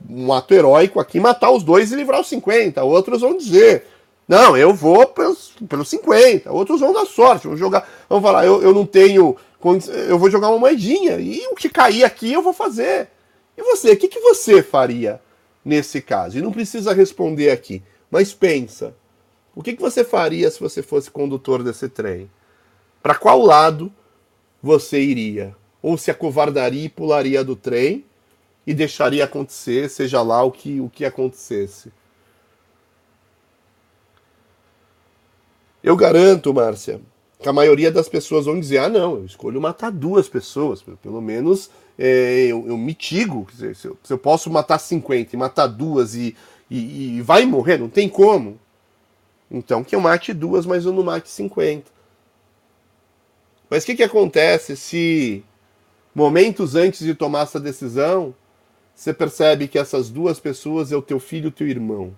um 0.09 0.33
ato 0.33 0.55
heróico 0.55 0.99
aqui, 0.99 1.21
matar 1.21 1.51
os 1.51 1.63
dois 1.63 1.93
e 1.93 1.97
livrar 1.97 2.21
os 2.21 2.29
50. 2.29 2.83
Outros 2.83 3.21
vão 3.21 3.37
dizer, 3.37 3.85
não, 4.27 4.57
eu 4.57 4.73
vou 4.73 5.07
pelos, 5.07 5.53
pelos 5.69 5.91
50. 5.91 6.51
Outros 6.51 6.81
vão 6.81 6.95
dar 6.95 7.05
sorte, 7.05 7.47
vão 7.47 7.57
jogar, 7.57 7.87
vão 8.09 8.23
falar, 8.23 8.47
eu, 8.47 8.63
eu 8.63 8.73
não 8.73 8.87
tenho, 8.87 9.37
eu 10.09 10.19
vou 10.19 10.31
jogar 10.31 10.49
uma 10.49 10.59
moedinha 10.59 11.19
e 11.19 11.47
o 11.49 11.55
que 11.55 11.69
cair 11.69 12.05
aqui 12.05 12.33
eu 12.33 12.43
vou 12.43 12.55
fazer. 12.55 13.09
E 13.57 13.63
você, 13.63 13.93
o 13.93 13.97
que, 13.97 14.09
que 14.09 14.21
você 14.21 14.63
faria 14.63 15.21
nesse 15.67 16.01
caso? 16.01 16.39
E 16.39 16.43
não 16.43 16.53
precisa 16.53 16.95
responder 16.95 17.51
aqui, 17.51 17.83
mas 18.11 18.33
pensa. 18.33 18.95
O 19.55 19.63
que, 19.63 19.75
que 19.75 19.83
você 19.83 20.05
faria 20.05 20.51
se 20.51 20.61
você 20.61 20.83
fosse 20.83 21.11
condutor 21.11 21.63
desse 21.63 21.89
trem? 21.89 22.31
Para 23.03 23.15
qual 23.15 23.41
lado 23.43 23.93
você 24.63 25.01
iria? 25.01 25.55
Ou 25.83 25.99
se 25.99 26.11
acovardaria 26.11 26.85
e 26.85 26.89
pularia 26.89 27.43
do 27.43 27.57
trem? 27.57 28.05
e 28.67 28.75
deixaria 28.75 29.25
acontecer, 29.25 29.89
seja 29.89 30.21
lá 30.23 30.43
o 30.43 30.51
que, 30.51 30.81
o 30.81 30.91
que 30.91 31.05
acontecesse. 31.05 31.93
Eu 35.83 35.95
garanto, 35.97 36.53
Márcia, 36.53 37.01
que 37.39 37.49
a 37.49 37.53
maioria 37.53 37.93
das 37.93 38.09
pessoas 38.09 38.47
vão 38.47 38.59
dizer: 38.59 38.79
ah, 38.79 38.89
não, 38.89 39.19
eu 39.19 39.25
escolho 39.25 39.61
matar 39.61 39.93
duas 39.93 40.29
pessoas, 40.29 40.83
pelo 41.01 41.21
menos 41.21 41.71
é, 41.99 42.47
eu, 42.47 42.67
eu 42.67 42.77
mitigo. 42.77 43.47
Se, 43.53 43.67
eu, 43.87 43.99
se, 44.03 44.13
eu, 44.13 44.19
posso 44.19 44.51
matar 44.51 44.79
50 44.79 45.35
e 45.35 45.39
matar 45.39 45.67
duas 45.67 46.15
e, 46.15 46.37
e, 46.71 47.17
e 47.17 47.23
vai 47.23 47.45
morrer, 47.47 47.79
não 47.79 47.89
tem 47.89 48.09
como. 48.09 48.59
Então 49.51 49.85
que 49.85 49.95
eu 49.95 50.01
mate 50.01 50.33
duas, 50.33 50.67
mas 50.67 50.85
eu 50.85 50.93
não 50.93 51.03
mate 51.03 51.29
50. 51.29 51.91
Mas 53.69 53.83
o 53.83 53.87
que, 53.87 53.97
que 53.97 54.03
acontece 54.03 54.77
se 54.77 55.45
momentos 56.15 56.75
antes 56.75 57.01
de 57.01 57.15
tomar 57.15 57.43
essa 57.43 57.61
decisão 57.61 58.35
você 58.97 59.13
percebe 59.13 59.69
que 59.69 59.79
essas 59.79 60.09
duas 60.09 60.41
pessoas 60.41 60.91
é 60.91 60.97
o 60.97 61.03
teu 61.03 61.21
filho 61.21 61.45
e 61.45 61.49
o 61.49 61.53
teu 61.53 61.69
irmão. 61.69 62.17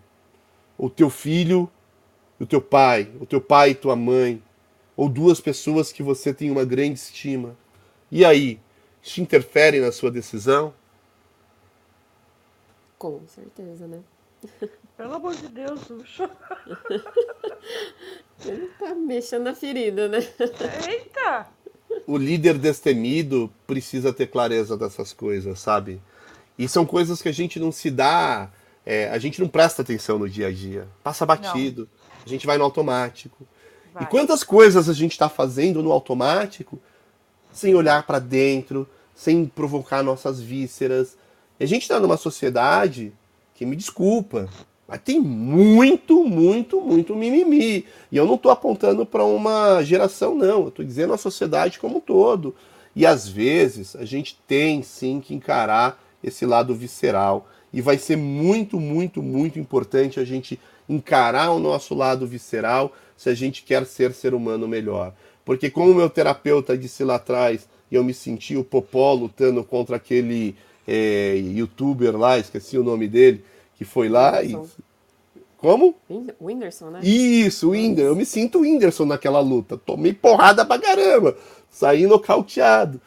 O 0.78 0.88
teu 0.88 1.10
filho 1.10 1.68
e 2.38 2.44
o 2.44 2.46
teu 2.46 2.62
pai, 2.62 3.10
o 3.20 3.26
teu 3.26 3.40
pai 3.40 3.70
e 3.70 3.74
tua 3.74 3.96
mãe, 3.96 4.40
ou 4.96 5.08
duas 5.08 5.40
pessoas 5.40 5.90
que 5.90 6.04
você 6.04 6.32
tem 6.32 6.52
uma 6.52 6.64
grande 6.64 7.00
estima. 7.00 7.56
E 8.12 8.24
aí, 8.24 8.60
isso 9.03 9.20
interfere 9.20 9.80
na 9.80 9.92
sua 9.92 10.11
decisão? 10.11 10.72
Com 12.99 13.20
certeza, 13.28 13.86
né? 13.86 14.01
Pelo 14.96 15.14
amor 15.14 15.34
de 15.34 15.49
Deus, 15.49 15.88
Ucho. 15.90 16.24
Ele 18.44 18.68
tá 18.78 18.94
mexendo 18.94 19.44
na 19.44 19.55
ferida, 19.55 20.09
né? 20.09 20.18
Eita! 20.88 21.46
O 22.07 22.16
líder 22.16 22.59
destemido 22.59 23.53
precisa 23.66 24.12
ter 24.12 24.28
clareza 24.28 24.76
dessas 24.76 25.12
coisas, 25.12 25.59
sabe? 25.59 26.01
E 26.59 26.68
são 26.68 26.84
coisas 26.84 27.22
que 27.22 27.28
a 27.28 27.32
gente 27.32 27.59
não 27.59 27.72
se 27.72 27.90
dá, 27.90 28.51
é, 28.84 29.09
a 29.11 29.18
gente 29.18 29.40
não 29.40 29.49
presta 29.49 29.82
atenção 29.82 30.18
no 30.18 30.28
dia 30.28 30.49
a 30.49 30.53
dia. 30.53 30.88
Passa 31.03 31.24
batido, 31.24 31.82
não. 31.82 31.88
a 32.26 32.28
gente 32.28 32.46
vai 32.46 32.59
no 32.59 32.64
automático. 32.64 33.46
Vai. 33.92 34.03
E 34.03 34.07
quantas 34.07 34.44
coisas 34.44 34.88
a 34.88 34.92
gente 34.92 35.12
está 35.12 35.28
fazendo 35.28 35.82
no 35.82 35.92
automático 35.92 36.80
sem 37.59 37.74
olhar 37.74 38.06
para 38.06 38.18
dentro, 38.18 38.88
sem 39.14 39.44
provocar 39.44 40.02
nossas 40.02 40.40
vísceras. 40.40 41.16
E 41.59 41.64
a 41.64 41.66
gente 41.66 41.82
está 41.82 41.98
numa 41.98 42.16
sociedade 42.16 43.12
que, 43.54 43.66
me 43.66 43.74
desculpa, 43.74 44.48
mas 44.86 45.00
tem 45.02 45.20
muito, 45.20 46.24
muito, 46.24 46.80
muito 46.80 47.14
mimimi. 47.14 47.84
E 48.11 48.16
eu 48.16 48.26
não 48.26 48.36
estou 48.36 48.50
apontando 48.50 49.04
para 49.04 49.24
uma 49.24 49.82
geração, 49.82 50.34
não. 50.34 50.62
Eu 50.62 50.68
estou 50.68 50.84
dizendo 50.84 51.12
a 51.12 51.18
sociedade 51.18 51.78
como 51.78 51.98
um 51.98 52.00
todo. 52.00 52.54
E 52.96 53.04
às 53.04 53.28
vezes 53.28 53.94
a 53.96 54.04
gente 54.04 54.38
tem 54.46 54.82
sim 54.82 55.20
que 55.20 55.34
encarar 55.34 56.02
esse 56.24 56.46
lado 56.46 56.74
visceral. 56.74 57.48
E 57.72 57.82
vai 57.82 57.98
ser 57.98 58.16
muito, 58.16 58.80
muito, 58.80 59.22
muito 59.22 59.59
importante 59.59 60.18
a 60.18 60.24
gente 60.24 60.59
encarar 60.88 61.50
o 61.50 61.59
nosso 61.59 61.94
lado 61.94 62.26
visceral 62.26 62.92
se 63.16 63.28
a 63.28 63.34
gente 63.34 63.62
quer 63.62 63.84
ser 63.84 64.14
ser 64.14 64.32
humano 64.32 64.66
melhor. 64.66 65.12
Porque 65.49 65.70
como 65.70 65.94
meu 65.94 66.11
terapeuta 66.11 66.76
disse 66.76 67.03
lá 67.03 67.14
atrás, 67.14 67.66
e 67.90 67.94
eu 67.94 68.05
me 68.05 68.12
senti 68.12 68.55
o 68.55 68.62
Popó 68.62 69.14
lutando 69.14 69.64
contra 69.64 69.96
aquele 69.96 70.55
é, 70.86 71.36
youtuber 71.36 72.14
lá, 72.18 72.38
esqueci 72.38 72.76
o 72.76 72.84
nome 72.84 73.09
dele, 73.09 73.42
que 73.74 73.82
foi 73.82 74.11
lá 74.11 74.42
e... 74.42 74.55
Como? 75.57 75.94
O 76.38 76.44
Whindersson, 76.44 76.90
né? 76.90 77.01
Isso, 77.03 77.68
o 77.68 77.70
Whindersson. 77.70 78.11
Eu 78.11 78.14
me 78.14 78.26
sinto 78.26 78.59
o 78.59 78.61
Whindersson 78.61 79.07
naquela 79.07 79.40
luta. 79.40 79.78
Tomei 79.78 80.12
porrada 80.12 80.66
pra 80.66 80.78
caramba. 80.78 81.34
Saí 81.70 82.07
nocauteado. 82.07 83.01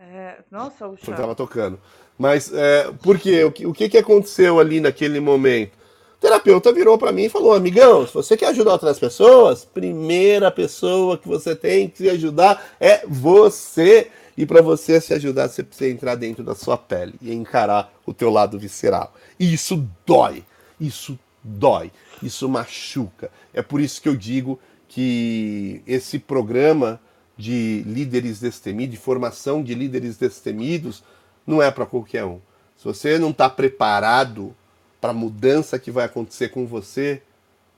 É, 0.00 0.42
nossa, 0.50 0.88
o 0.88 0.96
chá. 0.96 1.14
tava 1.14 1.36
tocando. 1.36 1.78
Mas 2.18 2.52
é, 2.52 2.90
por 2.90 3.20
quê? 3.20 3.44
O 3.44 3.52
que, 3.52 3.64
o 3.64 3.72
que 3.72 3.96
aconteceu 3.96 4.58
ali 4.58 4.80
naquele 4.80 5.20
momento? 5.20 5.78
O 6.20 6.28
terapeuta 6.28 6.70
virou 6.70 6.98
para 6.98 7.12
mim 7.12 7.24
e 7.24 7.28
falou: 7.30 7.54
amigão, 7.54 8.06
se 8.06 8.12
você 8.12 8.36
quer 8.36 8.48
ajudar 8.48 8.72
outras 8.72 8.98
pessoas, 8.98 9.64
primeira 9.64 10.50
pessoa 10.50 11.16
que 11.16 11.26
você 11.26 11.56
tem 11.56 11.88
que 11.88 12.10
ajudar 12.10 12.62
é 12.78 13.06
você. 13.06 14.10
E 14.36 14.44
para 14.44 14.60
você 14.60 15.00
se 15.00 15.14
ajudar, 15.14 15.48
você 15.48 15.62
precisa 15.62 15.90
entrar 15.90 16.16
dentro 16.16 16.44
da 16.44 16.54
sua 16.54 16.76
pele 16.76 17.14
e 17.22 17.32
encarar 17.32 17.90
o 18.04 18.12
teu 18.12 18.28
lado 18.28 18.58
visceral. 18.58 19.14
E 19.38 19.50
isso 19.50 19.82
dói. 20.04 20.44
Isso 20.78 21.18
dói. 21.42 21.90
Isso 22.22 22.46
machuca. 22.46 23.30
É 23.54 23.62
por 23.62 23.80
isso 23.80 24.02
que 24.02 24.08
eu 24.08 24.14
digo 24.14 24.60
que 24.88 25.82
esse 25.86 26.18
programa 26.18 27.00
de 27.34 27.82
líderes 27.86 28.40
destemidos, 28.40 28.94
de 28.94 29.00
formação 29.00 29.62
de 29.62 29.74
líderes 29.74 30.18
destemidos, 30.18 31.02
não 31.46 31.62
é 31.62 31.70
para 31.70 31.86
qualquer 31.86 32.26
um. 32.26 32.40
Se 32.76 32.84
você 32.84 33.18
não 33.18 33.30
está 33.30 33.48
preparado 33.48 34.54
para 35.00 35.10
a 35.10 35.14
mudança 35.14 35.78
que 35.78 35.90
vai 35.90 36.04
acontecer 36.04 36.50
com 36.50 36.66
você, 36.66 37.22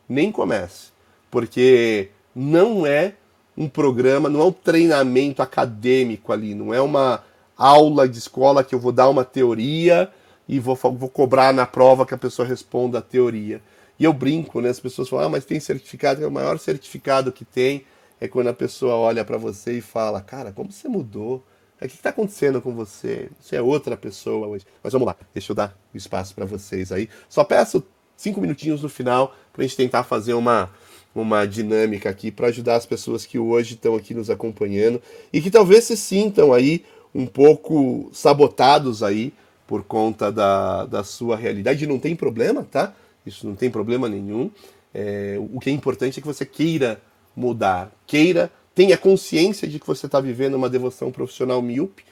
nem 0.08 0.32
comece, 0.32 0.88
porque 1.30 2.10
não 2.34 2.86
é 2.86 3.14
um 3.56 3.68
programa, 3.68 4.28
não 4.28 4.40
é 4.40 4.44
um 4.44 4.52
treinamento 4.52 5.42
acadêmico 5.42 6.32
ali, 6.32 6.54
não 6.54 6.72
é 6.72 6.80
uma 6.80 7.22
aula 7.56 8.08
de 8.08 8.18
escola 8.18 8.64
que 8.64 8.74
eu 8.74 8.80
vou 8.80 8.92
dar 8.92 9.08
uma 9.08 9.24
teoria 9.24 10.10
e 10.48 10.58
vou, 10.58 10.74
vou 10.74 11.08
cobrar 11.08 11.52
na 11.52 11.66
prova 11.66 12.06
que 12.06 12.14
a 12.14 12.18
pessoa 12.18 12.46
responda 12.48 12.98
a 12.98 13.02
teoria. 13.02 13.62
E 13.98 14.04
eu 14.04 14.12
brinco, 14.12 14.60
né? 14.60 14.70
As 14.70 14.80
pessoas 14.80 15.08
falam, 15.08 15.26
ah, 15.26 15.28
mas 15.28 15.44
tem 15.44 15.60
certificado, 15.60 16.24
é 16.24 16.26
o 16.26 16.30
maior 16.30 16.58
certificado 16.58 17.30
que 17.30 17.44
tem 17.44 17.84
é 18.20 18.28
quando 18.28 18.48
a 18.48 18.54
pessoa 18.54 18.94
olha 18.94 19.24
para 19.24 19.36
você 19.36 19.78
e 19.78 19.80
fala, 19.80 20.20
cara, 20.20 20.52
como 20.52 20.70
você 20.70 20.88
mudou? 20.88 21.44
O 21.84 21.88
que 21.88 21.96
está 21.96 22.10
acontecendo 22.10 22.60
com 22.60 22.74
você? 22.74 23.28
Você 23.40 23.56
é 23.56 23.62
outra 23.62 23.96
pessoa 23.96 24.46
hoje. 24.46 24.64
Mas 24.82 24.92
vamos 24.92 25.06
lá, 25.06 25.16
deixa 25.34 25.52
eu 25.52 25.56
dar 25.56 25.76
espaço 25.94 26.34
para 26.34 26.44
vocês 26.44 26.92
aí. 26.92 27.08
Só 27.28 27.42
peço 27.42 27.82
cinco 28.16 28.40
minutinhos 28.40 28.82
no 28.82 28.88
final 28.88 29.34
para 29.52 29.62
a 29.62 29.66
gente 29.66 29.76
tentar 29.76 30.04
fazer 30.04 30.34
uma, 30.34 30.70
uma 31.14 31.44
dinâmica 31.44 32.08
aqui 32.08 32.30
para 32.30 32.48
ajudar 32.48 32.76
as 32.76 32.86
pessoas 32.86 33.26
que 33.26 33.38
hoje 33.38 33.74
estão 33.74 33.96
aqui 33.96 34.14
nos 34.14 34.30
acompanhando 34.30 35.02
e 35.32 35.40
que 35.40 35.50
talvez 35.50 35.84
se 35.84 35.96
sintam 35.96 36.52
aí 36.52 36.84
um 37.14 37.26
pouco 37.26 38.10
sabotados 38.12 39.02
aí 39.02 39.32
por 39.66 39.82
conta 39.82 40.30
da, 40.30 40.86
da 40.86 41.02
sua 41.02 41.36
realidade. 41.36 41.86
Não 41.86 41.98
tem 41.98 42.14
problema, 42.14 42.66
tá? 42.70 42.94
Isso 43.26 43.46
não 43.46 43.54
tem 43.54 43.70
problema 43.70 44.08
nenhum. 44.08 44.50
É, 44.94 45.36
o 45.52 45.58
que 45.58 45.70
é 45.70 45.72
importante 45.72 46.18
é 46.18 46.20
que 46.20 46.26
você 46.26 46.44
queira 46.44 47.00
mudar, 47.34 47.90
queira, 48.06 48.52
tenha 48.74 48.96
consciência 48.96 49.68
de 49.68 49.78
que 49.78 49.86
você 49.86 50.06
está 50.06 50.20
vivendo 50.20 50.54
uma 50.54 50.70
devoção 50.70 51.12
profissional 51.12 51.60
míope 51.60 52.04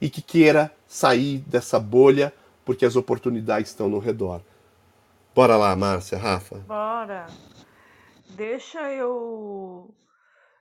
e 0.00 0.10
que 0.10 0.20
queira 0.20 0.74
sair 0.86 1.38
dessa 1.38 1.78
bolha 1.78 2.32
porque 2.64 2.84
as 2.84 2.96
oportunidades 2.96 3.70
estão 3.70 3.88
no 3.88 3.98
redor. 3.98 4.40
Bora 5.34 5.56
lá, 5.56 5.74
Márcia, 5.76 6.16
Rafa. 6.16 6.58
Bora. 6.60 7.26
Deixa 8.30 8.90
eu 8.92 9.92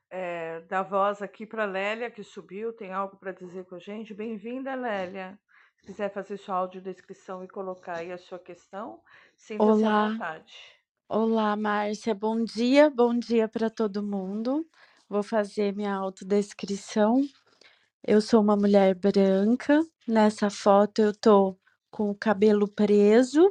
é, 0.09 0.61
dar 0.69 0.83
voz 0.83 1.21
aqui 1.21 1.45
para 1.45 1.65
Lélia, 1.65 2.11
que 2.11 2.23
subiu, 2.23 2.73
tem 2.73 2.91
algo 2.91 3.15
para 3.17 3.31
dizer 3.31 3.65
com 3.65 3.75
a 3.75 3.79
gente. 3.79 4.13
Bem-vinda, 4.13 4.75
Lélia. 4.75 5.39
Se 5.77 5.87
quiser 5.87 6.13
fazer 6.13 6.37
sua 6.37 6.55
audiodescrição 6.55 7.43
e 7.43 7.47
colocar 7.47 7.97
aí 7.97 8.11
a 8.11 8.17
sua 8.17 8.39
questão, 8.39 8.99
sinta-se 9.35 9.83
à 9.83 10.09
vontade. 10.09 10.53
Olá, 11.09 11.55
Márcia. 11.55 12.13
Bom 12.13 12.43
dia, 12.43 12.89
bom 12.89 13.17
dia 13.17 13.47
para 13.47 13.69
todo 13.69 14.03
mundo. 14.03 14.65
Vou 15.13 15.21
fazer 15.21 15.75
minha 15.75 15.93
autodescrição. 15.93 17.21
Eu 18.03 18.19
sou 18.19 18.41
uma 18.41 18.55
mulher 18.57 18.95
branca. 18.95 19.79
Nessa 20.07 20.49
foto 20.49 21.03
eu 21.03 21.13
tô 21.15 21.55
com 21.91 22.09
o 22.09 22.15
cabelo 22.15 22.67
preso, 22.67 23.47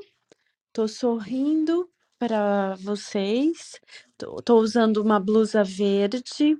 tô 0.72 0.88
sorrindo 0.88 1.88
para 2.18 2.74
vocês. 2.76 3.80
Tô, 4.18 4.36
tô 4.42 4.58
usando 4.58 4.98
uma 4.98 5.20
blusa 5.20 5.64
verde 5.64 6.58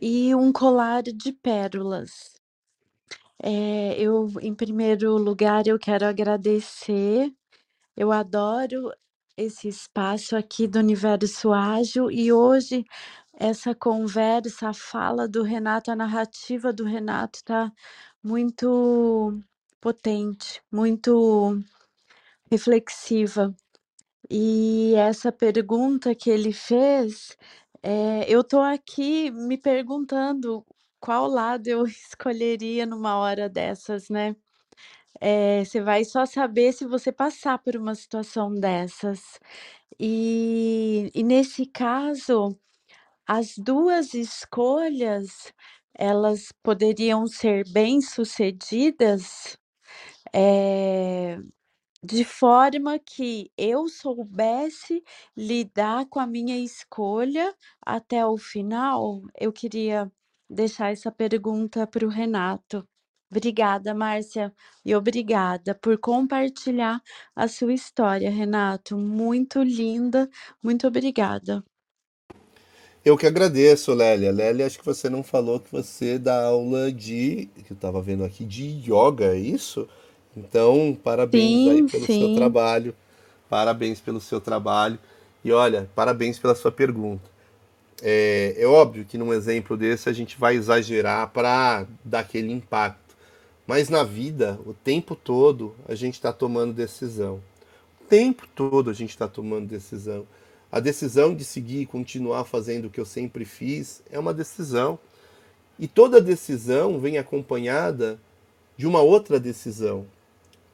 e 0.00 0.34
um 0.34 0.52
colar 0.52 1.02
de 1.02 1.32
pérolas. 1.32 2.34
É, 3.42 4.00
eu, 4.00 4.28
em 4.40 4.54
primeiro 4.54 5.18
lugar, 5.18 5.66
eu 5.66 5.78
quero 5.78 6.06
agradecer. 6.06 7.30
Eu 7.96 8.12
adoro 8.12 8.90
esse 9.36 9.68
espaço 9.68 10.36
aqui 10.36 10.66
do 10.68 10.78
Universo 10.78 11.52
Ágil 11.52 12.10
e 12.10 12.32
hoje 12.32 12.84
essa 13.40 13.74
conversa, 13.74 14.70
a 14.70 14.74
fala 14.74 15.28
do 15.28 15.42
Renato, 15.44 15.90
a 15.92 15.96
narrativa 15.96 16.72
do 16.74 16.84
Renato 16.84 17.38
está 17.40 17.72
muito 18.24 19.40
potente, 19.80 20.62
muito 20.72 21.60
reflexiva. 22.50 23.54
E 24.30 24.94
essa 24.96 25.32
pergunta 25.32 26.14
que 26.14 26.30
ele 26.30 26.52
fez, 26.52 27.36
é, 27.82 28.24
eu 28.28 28.42
estou 28.42 28.62
aqui 28.62 29.30
me 29.32 29.58
perguntando 29.58 30.64
qual 31.00 31.28
lado 31.28 31.68
eu 31.68 31.84
escolheria 31.86 32.86
numa 32.86 33.18
hora 33.18 33.48
dessas, 33.48 34.08
né? 34.10 34.36
É, 35.20 35.64
você 35.64 35.80
vai 35.82 36.04
só 36.04 36.26
saber 36.26 36.72
se 36.72 36.86
você 36.86 37.12
passar 37.12 37.58
por 37.58 37.76
uma 37.76 37.94
situação 37.94 38.54
dessas. 38.54 39.40
E, 40.00 41.10
e 41.14 41.22
nesse 41.24 41.66
caso, 41.66 42.56
as 43.38 43.54
duas 43.58 44.14
escolhas 44.14 45.52
elas 45.96 46.48
poderiam 46.64 47.26
ser 47.28 47.64
bem-sucedidas 47.72 49.56
é, 50.34 51.38
de 52.04 52.24
forma 52.24 52.98
que 52.98 53.50
eu 53.58 53.88
soubesse 53.88 55.02
lidar 55.36 56.06
com 56.08 56.20
a 56.20 56.26
minha 56.26 56.58
escolha 56.58 57.54
até 57.86 58.26
o 58.26 58.38
final. 58.38 59.22
Eu 59.38 59.52
queria 59.52 60.10
deixar 60.50 60.92
essa 60.92 61.12
pergunta 61.12 61.86
para 61.86 62.06
o 62.06 62.10
Renato. 62.10 62.86
Obrigada, 63.30 63.94
Márcia, 63.94 64.52
e 64.84 64.94
obrigada 64.96 65.74
por 65.74 65.98
compartilhar 65.98 67.00
a 67.36 67.48
sua 67.48 67.74
história, 67.74 68.30
Renato. 68.30 68.98
Muito 68.98 69.62
linda, 69.62 70.28
muito 70.62 70.86
obrigada. 70.88 71.64
Eu 73.04 73.16
que 73.16 73.26
agradeço, 73.26 73.94
Lélia. 73.94 74.30
Lélia, 74.30 74.66
acho 74.66 74.78
que 74.78 74.84
você 74.84 75.08
não 75.08 75.22
falou 75.22 75.58
que 75.58 75.72
você 75.72 76.18
dá 76.18 76.44
aula 76.44 76.92
de. 76.92 77.48
que 77.64 77.72
eu 77.72 77.74
estava 77.74 78.02
vendo 78.02 78.24
aqui, 78.24 78.44
de 78.44 78.82
yoga, 78.84 79.34
é 79.34 79.38
isso? 79.38 79.88
Então, 80.36 80.96
parabéns 81.02 81.42
sim, 81.42 81.70
aí 81.70 81.82
pelo 81.84 82.06
sim. 82.06 82.20
seu 82.20 82.34
trabalho. 82.36 82.94
Parabéns 83.48 84.00
pelo 84.00 84.20
seu 84.20 84.40
trabalho. 84.40 84.98
E 85.42 85.50
olha, 85.50 85.88
parabéns 85.94 86.38
pela 86.38 86.54
sua 86.54 86.70
pergunta. 86.70 87.28
É, 88.02 88.54
é 88.56 88.66
óbvio 88.66 89.04
que 89.04 89.18
num 89.18 89.32
exemplo 89.32 89.76
desse 89.76 90.08
a 90.08 90.12
gente 90.12 90.38
vai 90.38 90.54
exagerar 90.54 91.30
para 91.30 91.86
dar 92.04 92.20
aquele 92.20 92.52
impacto. 92.52 93.16
Mas 93.66 93.88
na 93.88 94.02
vida, 94.02 94.58
o 94.66 94.74
tempo 94.74 95.14
todo, 95.14 95.74
a 95.88 95.94
gente 95.94 96.14
está 96.14 96.32
tomando 96.32 96.72
decisão. 96.72 97.40
O 98.00 98.04
tempo 98.04 98.46
todo 98.54 98.90
a 98.90 98.92
gente 98.92 99.10
está 99.10 99.26
tomando 99.26 99.68
decisão. 99.68 100.26
A 100.72 100.78
decisão 100.78 101.34
de 101.34 101.44
seguir 101.44 101.80
e 101.80 101.86
continuar 101.86 102.44
fazendo 102.44 102.86
o 102.86 102.90
que 102.90 103.00
eu 103.00 103.04
sempre 103.04 103.44
fiz 103.44 104.02
é 104.10 104.18
uma 104.18 104.32
decisão. 104.32 104.98
E 105.78 105.88
toda 105.88 106.20
decisão 106.20 107.00
vem 107.00 107.18
acompanhada 107.18 108.20
de 108.76 108.86
uma 108.86 109.00
outra 109.00 109.40
decisão, 109.40 110.06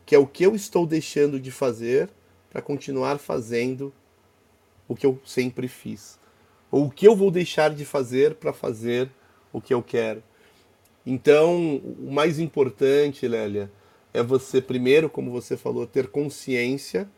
que 0.04 0.14
é 0.14 0.18
o 0.18 0.26
que 0.26 0.44
eu 0.44 0.54
estou 0.54 0.86
deixando 0.86 1.40
de 1.40 1.50
fazer 1.50 2.10
para 2.50 2.60
continuar 2.60 3.18
fazendo 3.18 3.92
o 4.86 4.94
que 4.94 5.06
eu 5.06 5.20
sempre 5.24 5.66
fiz. 5.66 6.18
Ou 6.70 6.86
o 6.86 6.90
que 6.90 7.06
eu 7.06 7.16
vou 7.16 7.30
deixar 7.30 7.74
de 7.74 7.84
fazer 7.84 8.34
para 8.34 8.52
fazer 8.52 9.10
o 9.52 9.60
que 9.60 9.72
eu 9.72 9.82
quero. 9.82 10.22
Então, 11.04 11.76
o 11.76 12.10
mais 12.10 12.38
importante, 12.38 13.26
Lélia, 13.26 13.70
é 14.12 14.22
você, 14.22 14.60
primeiro, 14.60 15.08
como 15.08 15.30
você 15.30 15.56
falou, 15.56 15.86
ter 15.86 16.08
consciência 16.08 17.08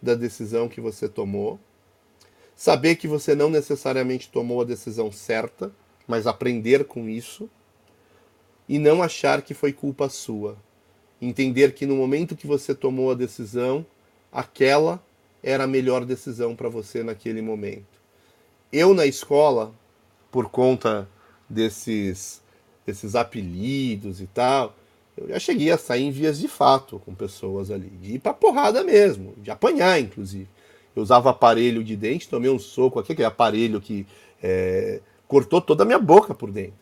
da 0.00 0.14
decisão 0.14 0.68
que 0.68 0.80
você 0.80 1.08
tomou, 1.08 1.58
saber 2.60 2.96
que 2.96 3.08
você 3.08 3.34
não 3.34 3.48
necessariamente 3.48 4.28
tomou 4.28 4.60
a 4.60 4.66
decisão 4.66 5.10
certa, 5.10 5.72
mas 6.06 6.26
aprender 6.26 6.84
com 6.84 7.08
isso, 7.08 7.48
e 8.68 8.78
não 8.78 9.02
achar 9.02 9.40
que 9.40 9.54
foi 9.54 9.72
culpa 9.72 10.10
sua. 10.10 10.58
Entender 11.22 11.72
que 11.72 11.86
no 11.86 11.96
momento 11.96 12.36
que 12.36 12.46
você 12.46 12.74
tomou 12.74 13.12
a 13.12 13.14
decisão, 13.14 13.86
aquela 14.30 15.02
era 15.42 15.64
a 15.64 15.66
melhor 15.66 16.04
decisão 16.04 16.54
para 16.54 16.68
você 16.68 17.02
naquele 17.02 17.40
momento. 17.40 17.98
Eu, 18.70 18.92
na 18.92 19.06
escola, 19.06 19.72
por 20.30 20.50
conta 20.50 21.08
desses 21.48 22.42
esses 22.86 23.14
apelidos 23.14 24.20
e 24.20 24.26
tal. 24.26 24.76
Eu 25.16 25.28
já 25.28 25.38
cheguei 25.38 25.70
a 25.70 25.78
sair 25.78 26.02
em 26.02 26.10
vias 26.10 26.38
de 26.38 26.48
fato 26.48 27.00
com 27.06 27.14
pessoas 27.14 27.70
ali, 27.70 27.88
de 27.88 28.16
ir 28.16 28.18
pra 28.18 28.34
porrada 28.34 28.84
mesmo, 28.84 29.32
de 29.38 29.50
apanhar, 29.50 29.98
inclusive. 29.98 30.48
Eu 30.94 31.02
usava 31.02 31.30
aparelho 31.30 31.84
de 31.84 31.96
dente, 31.96 32.28
tomei 32.28 32.50
um 32.50 32.58
soco 32.58 32.98
aqui, 32.98 33.12
aquele 33.12 33.26
aparelho 33.26 33.80
que 33.80 34.06
é, 34.42 35.00
cortou 35.28 35.60
toda 35.60 35.82
a 35.82 35.86
minha 35.86 35.98
boca 35.98 36.34
por 36.34 36.50
dentro. 36.50 36.74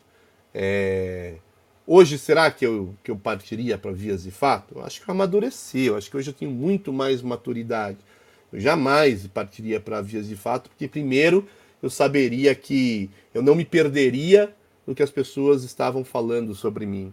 É, 0.54 1.34
hoje, 1.86 2.18
será 2.18 2.50
que 2.50 2.66
eu, 2.66 2.94
que 3.04 3.10
eu 3.10 3.16
partiria 3.16 3.76
para 3.76 3.92
vias 3.92 4.22
de 4.22 4.30
fato? 4.30 4.74
Eu 4.76 4.84
acho 4.84 5.02
que 5.02 5.08
eu 5.08 5.14
amadureci, 5.14 5.86
eu 5.86 5.96
acho 5.96 6.10
que 6.10 6.16
hoje 6.16 6.30
eu 6.30 6.34
tenho 6.34 6.50
muito 6.50 6.92
mais 6.92 7.22
maturidade. 7.22 7.98
Eu 8.52 8.58
jamais 8.58 9.26
partiria 9.26 9.78
para 9.78 10.00
vias 10.00 10.26
de 10.26 10.36
fato, 10.36 10.70
porque 10.70 10.88
primeiro 10.88 11.46
eu 11.82 11.90
saberia 11.90 12.54
que 12.54 13.10
eu 13.34 13.42
não 13.42 13.54
me 13.54 13.64
perderia 13.64 14.54
do 14.86 14.94
que 14.94 15.02
as 15.02 15.10
pessoas 15.10 15.64
estavam 15.64 16.02
falando 16.02 16.54
sobre 16.54 16.86
mim. 16.86 17.12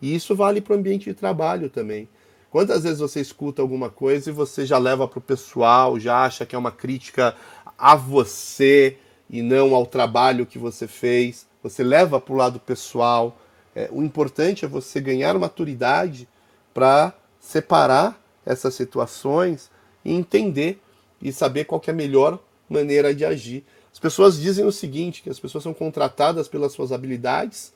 E 0.00 0.14
isso 0.14 0.34
vale 0.34 0.60
para 0.60 0.74
o 0.74 0.78
ambiente 0.78 1.04
de 1.04 1.14
trabalho 1.14 1.68
também. 1.68 2.08
Quantas 2.50 2.82
vezes 2.82 2.98
você 2.98 3.20
escuta 3.20 3.62
alguma 3.62 3.88
coisa 3.88 4.28
e 4.28 4.32
você 4.32 4.66
já 4.66 4.76
leva 4.76 5.06
para 5.06 5.20
o 5.20 5.22
pessoal, 5.22 6.00
já 6.00 6.24
acha 6.24 6.44
que 6.44 6.56
é 6.56 6.58
uma 6.58 6.72
crítica 6.72 7.36
a 7.78 7.94
você 7.94 8.98
e 9.28 9.40
não 9.40 9.72
ao 9.72 9.86
trabalho 9.86 10.44
que 10.44 10.58
você 10.58 10.88
fez? 10.88 11.46
Você 11.62 11.84
leva 11.84 12.20
para 12.20 12.34
o 12.34 12.36
lado 12.36 12.58
pessoal. 12.58 13.38
É, 13.74 13.88
o 13.92 14.02
importante 14.02 14.64
é 14.64 14.68
você 14.68 15.00
ganhar 15.00 15.38
maturidade 15.38 16.28
para 16.74 17.14
separar 17.38 18.20
essas 18.44 18.74
situações 18.74 19.70
e 20.04 20.12
entender 20.12 20.82
e 21.22 21.32
saber 21.32 21.66
qual 21.66 21.80
é 21.86 21.90
a 21.90 21.94
melhor 21.94 22.38
maneira 22.68 23.14
de 23.14 23.24
agir. 23.24 23.64
As 23.92 23.98
pessoas 24.00 24.40
dizem 24.40 24.64
o 24.64 24.72
seguinte, 24.72 25.22
que 25.22 25.30
as 25.30 25.38
pessoas 25.38 25.62
são 25.62 25.74
contratadas 25.74 26.48
pelas 26.48 26.72
suas 26.72 26.90
habilidades 26.90 27.72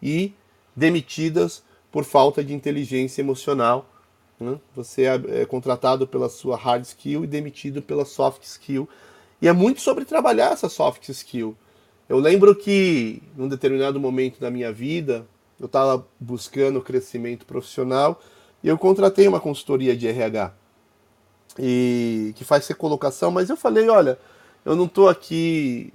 e 0.00 0.32
demitidas 0.76 1.64
por 1.90 2.04
falta 2.04 2.44
de 2.44 2.54
inteligência 2.54 3.20
emocional. 3.20 3.90
Né? 4.38 4.58
Você 4.74 5.04
é, 5.04 5.42
é 5.42 5.46
contratado 5.46 6.06
pela 6.06 6.28
sua 6.28 6.56
hard 6.56 6.84
skill 6.84 7.24
e 7.24 7.26
demitido 7.26 7.80
pela 7.80 8.04
soft 8.04 8.42
skill. 8.42 8.88
E 9.40 9.48
é 9.48 9.52
muito 9.52 9.80
sobre 9.80 10.04
trabalhar 10.04 10.52
essa 10.52 10.68
soft 10.68 11.08
skill. 11.08 11.56
Eu 12.08 12.18
lembro 12.18 12.54
que, 12.54 13.22
num 13.36 13.48
determinado 13.48 13.98
momento 13.98 14.38
da 14.38 14.50
minha 14.50 14.72
vida, 14.72 15.26
eu 15.58 15.66
estava 15.66 16.06
buscando 16.20 16.80
crescimento 16.80 17.46
profissional 17.46 18.20
e 18.62 18.68
eu 18.68 18.76
contratei 18.76 19.26
uma 19.26 19.40
consultoria 19.40 19.96
de 19.96 20.06
RH 20.06 20.52
e 21.58 22.32
que 22.36 22.44
faz 22.44 22.66
recolocação, 22.66 23.30
mas 23.30 23.48
eu 23.48 23.56
falei, 23.56 23.88
olha, 23.88 24.18
eu 24.64 24.74
não 24.74 24.86
estou 24.86 25.08
aqui 25.08 25.92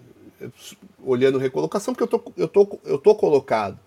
olhando 1.04 1.38
recolocação 1.38 1.94
porque 1.94 2.04
eu 2.04 2.20
tô, 2.20 2.32
eu 2.38 2.48
tô, 2.48 2.80
eu 2.86 2.98
tô 2.98 3.14
colocado, 3.14 3.78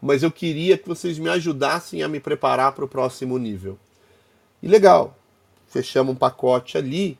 mas 0.00 0.22
eu 0.22 0.30
queria 0.30 0.76
que 0.76 0.86
vocês 0.86 1.18
me 1.18 1.28
ajudassem 1.28 2.02
a 2.02 2.08
me 2.08 2.20
preparar 2.20 2.72
para 2.72 2.84
o 2.84 2.88
próximo 2.88 3.38
nível. 3.38 3.78
E 4.64 4.66
legal, 4.66 5.14
fechamos 5.68 6.14
um 6.14 6.16
pacote 6.16 6.78
ali 6.78 7.18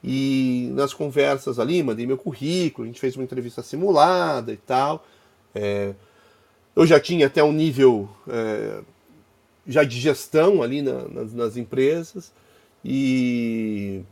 e 0.00 0.70
nas 0.74 0.94
conversas 0.94 1.58
ali, 1.58 1.82
mandei 1.82 2.06
meu 2.06 2.16
currículo, 2.16 2.84
a 2.84 2.86
gente 2.86 3.00
fez 3.00 3.16
uma 3.16 3.24
entrevista 3.24 3.64
simulada 3.64 4.52
e 4.52 4.56
tal. 4.56 5.04
É, 5.52 5.92
eu 6.76 6.86
já 6.86 7.00
tinha 7.00 7.26
até 7.26 7.42
um 7.42 7.50
nível 7.50 8.08
é, 8.28 8.80
já 9.66 9.82
de 9.82 9.98
gestão 9.98 10.62
ali 10.62 10.82
na, 10.82 11.08
nas, 11.08 11.32
nas, 11.32 11.56
empresas 11.56 12.32
e, 12.84 14.02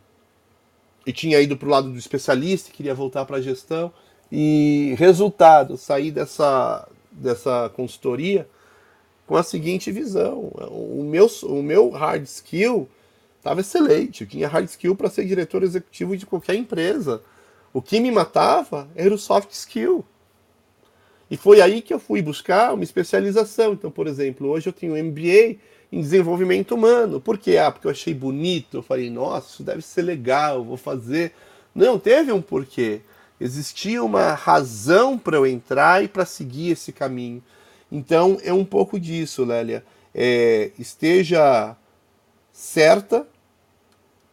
e 1.07 1.13
tinha 1.13 1.41
ido 1.41 1.57
para 1.57 1.69
o 1.69 1.71
lado 1.71 1.89
do 1.89 1.99
especialista, 1.99 2.73
queria 2.73 2.97
voltar 2.97 3.25
para 3.27 3.37
a 3.37 3.41
gestão. 3.41 3.93
E 4.29 4.97
resultado, 4.99 5.77
saí 5.77 6.11
dessa, 6.11 6.89
dessa 7.13 7.71
consultoria 7.77 8.49
com 9.33 9.39
a 9.39 9.43
seguinte 9.43 9.91
visão: 9.91 10.53
o 10.71 11.03
meu, 11.03 11.27
o 11.45 11.63
meu 11.63 11.89
hard 11.89 12.25
skill 12.25 12.87
estava 13.39 13.63
excelente, 13.63 14.25
eu 14.25 14.27
tinha 14.29 14.47
hard 14.47 14.69
skill 14.69 14.95
para 14.95 15.09
ser 15.09 15.25
diretor 15.25 15.63
executivo 15.63 16.15
de 16.15 16.27
qualquer 16.27 16.55
empresa. 16.55 17.23
O 17.73 17.81
que 17.81 17.99
me 17.99 18.11
matava 18.11 18.91
era 18.95 19.15
o 19.15 19.17
soft 19.17 19.51
skill. 19.53 20.05
E 21.31 21.37
foi 21.39 21.63
aí 21.63 21.81
que 21.81 21.95
eu 21.95 21.99
fui 21.99 22.21
buscar 22.21 22.75
uma 22.75 22.85
especialização. 22.85 23.73
Então, 23.73 23.91
por 23.91 24.07
exemplo, 24.07 24.51
hoje 24.51 24.69
eu 24.69 24.73
tenho 24.73 25.03
MBA 25.03 25.57
em 25.91 26.03
desenvolvimento 26.03 26.75
humano. 26.75 27.19
Por 27.19 27.39
quê? 27.39 27.57
Ah, 27.57 27.73
porque 27.73 27.87
eu 27.87 27.91
achei 27.91 28.13
bonito. 28.13 28.77
Eu 28.77 28.83
falei, 28.83 29.09
nossa, 29.09 29.49
isso 29.49 29.63
deve 29.63 29.81
ser 29.81 30.03
legal, 30.03 30.63
vou 30.63 30.77
fazer. 30.77 31.33
Não, 31.75 31.99
teve 31.99 32.31
um 32.33 32.43
porquê. 32.43 33.01
Existia 33.41 34.05
uma 34.05 34.35
razão 34.35 35.17
para 35.17 35.39
eu 35.39 35.47
entrar 35.47 36.05
e 36.05 36.09
para 36.09 36.27
seguir 36.27 36.73
esse 36.73 36.93
caminho. 36.93 37.43
Então, 37.95 38.39
é 38.43 38.55
um 38.55 38.65
pouco 38.65 38.99
disso, 38.99 39.45
Lélia. 39.45 39.85
É, 40.15 40.71
esteja 40.79 41.77
certa, 42.51 43.29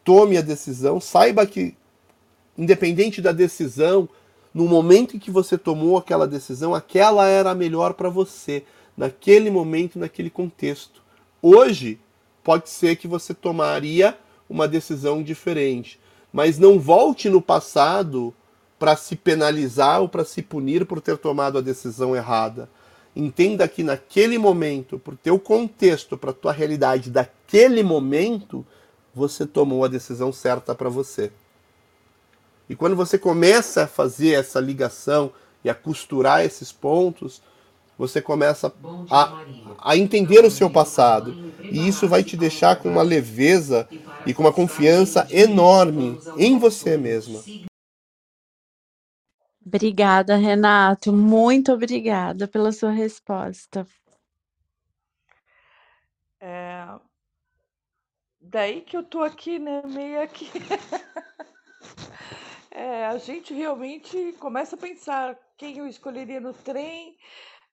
tome 0.01 0.37
a 0.37 0.41
decisão, 0.41 1.01
saiba 1.01 1.45
que, 1.45 1.75
independente 2.57 3.21
da 3.21 3.33
decisão, 3.33 4.07
no 4.53 4.65
momento 4.65 5.17
em 5.17 5.19
que 5.19 5.29
você 5.29 5.57
tomou 5.57 5.97
aquela 5.97 6.25
decisão, 6.25 6.73
aquela 6.73 7.27
era 7.27 7.51
a 7.51 7.55
melhor 7.55 7.95
para 7.95 8.07
você, 8.07 8.63
naquele 8.95 9.51
momento, 9.51 9.99
naquele 9.99 10.29
contexto. 10.29 11.03
Hoje, 11.41 11.99
pode 12.41 12.69
ser 12.69 12.95
que 12.95 13.09
você 13.09 13.33
tomaria 13.33 14.17
uma 14.49 14.69
decisão 14.69 15.21
diferente, 15.21 15.99
mas 16.31 16.57
não 16.57 16.79
volte 16.79 17.27
no 17.27 17.41
passado 17.41 18.33
para 18.79 18.95
se 18.95 19.17
penalizar 19.17 19.99
ou 19.99 20.07
para 20.07 20.23
se 20.23 20.41
punir 20.41 20.85
por 20.85 21.01
ter 21.01 21.17
tomado 21.17 21.57
a 21.57 21.61
decisão 21.61 22.15
errada. 22.15 22.69
Entenda 23.19 23.67
que 23.67 23.83
naquele 23.83 24.37
momento, 24.37 24.97
para 24.97 25.13
o 25.13 25.17
teu 25.17 25.37
contexto, 25.37 26.17
para 26.17 26.29
a 26.29 26.33
tua 26.33 26.53
realidade 26.53 27.09
daquele 27.09 27.83
momento, 27.83 28.65
você 29.13 29.45
tomou 29.45 29.83
a 29.83 29.89
decisão 29.89 30.31
certa 30.31 30.73
para 30.73 30.87
você. 30.87 31.29
E 32.69 32.77
quando 32.77 32.95
você 32.95 33.17
começa 33.17 33.83
a 33.83 33.87
fazer 33.87 34.35
essa 34.35 34.61
ligação 34.61 35.33
e 35.65 35.69
a 35.69 35.75
costurar 35.75 36.45
esses 36.45 36.71
pontos, 36.71 37.41
você 37.97 38.21
começa 38.21 38.71
a, 39.11 39.43
a 39.79 39.97
entender 39.97 40.45
o 40.45 40.51
seu 40.51 40.69
passado. 40.69 41.35
E 41.61 41.89
isso 41.89 42.07
vai 42.07 42.23
te 42.23 42.37
deixar 42.37 42.77
com 42.77 42.87
uma 42.87 43.03
leveza 43.03 43.85
e 44.25 44.33
com 44.33 44.43
uma 44.43 44.53
confiança 44.53 45.27
enorme 45.29 46.17
em 46.37 46.57
você 46.57 46.95
mesma. 46.95 47.41
Obrigada, 49.69 50.35
Renato. 50.35 51.13
Muito 51.13 51.71
obrigada 51.71 52.47
pela 52.47 52.71
sua 52.71 52.89
resposta. 52.89 53.85
É... 56.39 56.99
Daí 58.41 58.81
que 58.81 58.97
eu 58.97 59.03
tô 59.03 59.21
aqui, 59.21 59.59
né? 59.59 59.83
Meio 59.85 60.21
aqui. 60.21 60.49
É, 62.71 63.07
a 63.07 63.17
gente 63.17 63.53
realmente 63.53 64.31
começa 64.39 64.75
a 64.75 64.79
pensar 64.79 65.37
quem 65.57 65.77
eu 65.79 65.87
escolheria 65.87 66.39
no 66.39 66.53
trem. 66.53 67.17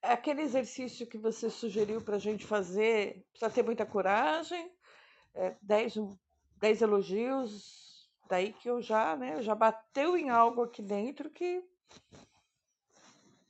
Aquele 0.02 0.42
exercício 0.42 1.06
que 1.06 1.16
você 1.18 1.48
sugeriu 1.48 2.00
para 2.00 2.16
a 2.16 2.18
gente 2.18 2.44
fazer, 2.44 3.24
precisa 3.30 3.50
ter 3.50 3.62
muita 3.62 3.86
coragem. 3.86 4.68
É, 5.34 5.54
dez, 5.62 5.94
dez 6.58 6.82
elogios, 6.82 8.08
daí 8.28 8.52
que 8.54 8.68
eu 8.68 8.80
já, 8.82 9.16
né, 9.16 9.42
já 9.42 9.54
bateu 9.54 10.16
em 10.16 10.28
algo 10.28 10.62
aqui 10.62 10.82
dentro 10.82 11.30
que 11.30 11.62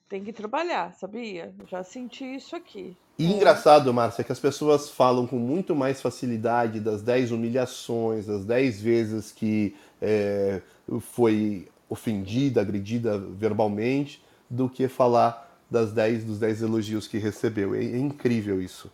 tem 0.08 0.22
que 0.22 0.32
trabalhar, 0.32 0.94
sabia? 0.94 1.52
Já 1.68 1.82
senti 1.82 2.24
isso 2.24 2.54
aqui. 2.54 2.96
E 3.18 3.26
é. 3.26 3.30
engraçado, 3.30 3.92
Márcia, 3.92 4.22
que 4.22 4.32
as 4.32 4.38
pessoas 4.38 4.90
falam 4.90 5.26
com 5.26 5.36
muito 5.36 5.74
mais 5.74 6.00
facilidade 6.00 6.80
das 6.80 7.02
10 7.02 7.32
humilhações, 7.32 8.26
das 8.26 8.44
10 8.44 8.80
vezes 8.80 9.32
que 9.32 9.74
é, 10.00 10.60
foi 11.00 11.68
ofendida, 11.88 12.60
agredida 12.60 13.18
verbalmente, 13.18 14.22
do 14.48 14.68
que 14.68 14.86
falar 14.86 15.44
das 15.68 15.92
10 15.92 16.24
dos 16.24 16.38
10 16.38 16.62
elogios 16.62 17.08
que 17.08 17.18
recebeu. 17.18 17.74
É, 17.74 17.84
é 17.84 17.98
incrível 17.98 18.62
isso. 18.62 18.90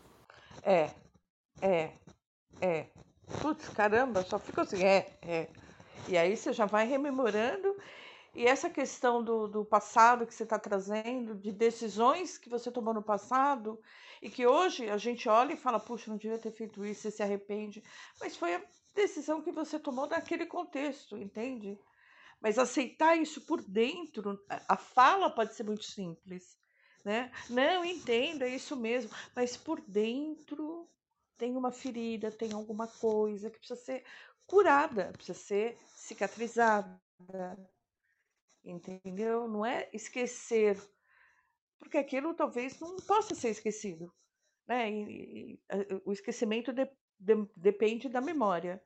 É, 0.63 0.91
é, 1.61 1.91
é. 2.61 2.87
Putz, 3.41 3.69
caramba, 3.69 4.23
só 4.23 4.39
fica 4.39 4.63
assim, 4.63 4.83
é, 4.83 5.11
é. 5.23 5.49
E 6.09 6.17
aí 6.17 6.37
você 6.37 6.53
já 6.53 6.67
vai 6.67 6.87
rememorando. 6.87 7.77
E 8.35 8.47
essa 8.47 8.71
questão 8.71 9.23
do, 9.23 9.47
do 9.47 9.65
passado 9.65 10.27
que 10.27 10.35
você 10.35 10.45
está 10.45 10.59
trazendo, 10.59 11.35
de 11.35 11.53
decisões 11.53 12.39
que 12.39 12.49
você 12.49 12.71
tomou 12.71 12.95
no 12.95 13.03
passado, 13.03 13.79
e 14.23 14.31
que 14.31 14.47
hoje 14.47 14.89
a 14.89 14.97
gente 14.97 15.29
olha 15.29 15.53
e 15.53 15.57
fala, 15.57 15.79
puxa, 15.79 16.11
não 16.11 16.17
devia 16.17 16.39
ter 16.39 16.51
feito 16.51 16.85
isso, 16.85 17.03
você 17.03 17.11
se 17.11 17.23
arrepende. 17.23 17.83
Mas 18.19 18.37
foi 18.37 18.55
a 18.55 18.65
decisão 18.95 19.43
que 19.43 19.53
você 19.53 19.79
tomou 19.79 20.07
naquele 20.07 20.47
contexto, 20.47 21.17
entende? 21.17 21.79
Mas 22.41 22.59
aceitar 22.59 23.17
isso 23.17 23.43
por 23.43 23.61
dentro, 23.63 24.41
a 24.49 24.77
fala 24.77 25.29
pode 25.29 25.55
ser 25.55 25.65
muito 25.65 25.85
simples, 25.85 26.57
né? 27.05 27.31
Não, 27.51 27.85
entenda, 27.85 28.47
é 28.47 28.55
isso 28.55 28.77
mesmo, 28.77 29.11
mas 29.37 29.57
por 29.57 29.81
dentro 29.81 30.89
tem 31.37 31.57
uma 31.57 31.71
ferida, 31.71 32.31
tem 32.31 32.53
alguma 32.53 32.87
coisa 32.87 33.51
que 33.51 33.59
precisa 33.59 33.79
ser 33.79 34.05
curada, 34.47 35.13
precisa 35.13 35.39
ser 35.39 35.79
cicatrizada, 35.95 37.01
entendeu? 38.65 39.49
Não 39.49 39.65
é 39.65 39.89
esquecer, 39.93 40.81
porque 41.79 41.99
aquilo 41.99 42.35
talvez 42.35 42.79
não 42.81 42.97
possa 42.97 43.35
ser 43.35 43.51
esquecido, 43.51 44.13
né? 44.67 44.91
E, 44.91 45.55
e, 45.55 45.61
o 46.05 46.13
esquecimento 46.13 46.73
de, 46.73 46.89
de, 47.19 47.47
depende 47.57 48.09
da 48.09 48.21
memória. 48.21 48.83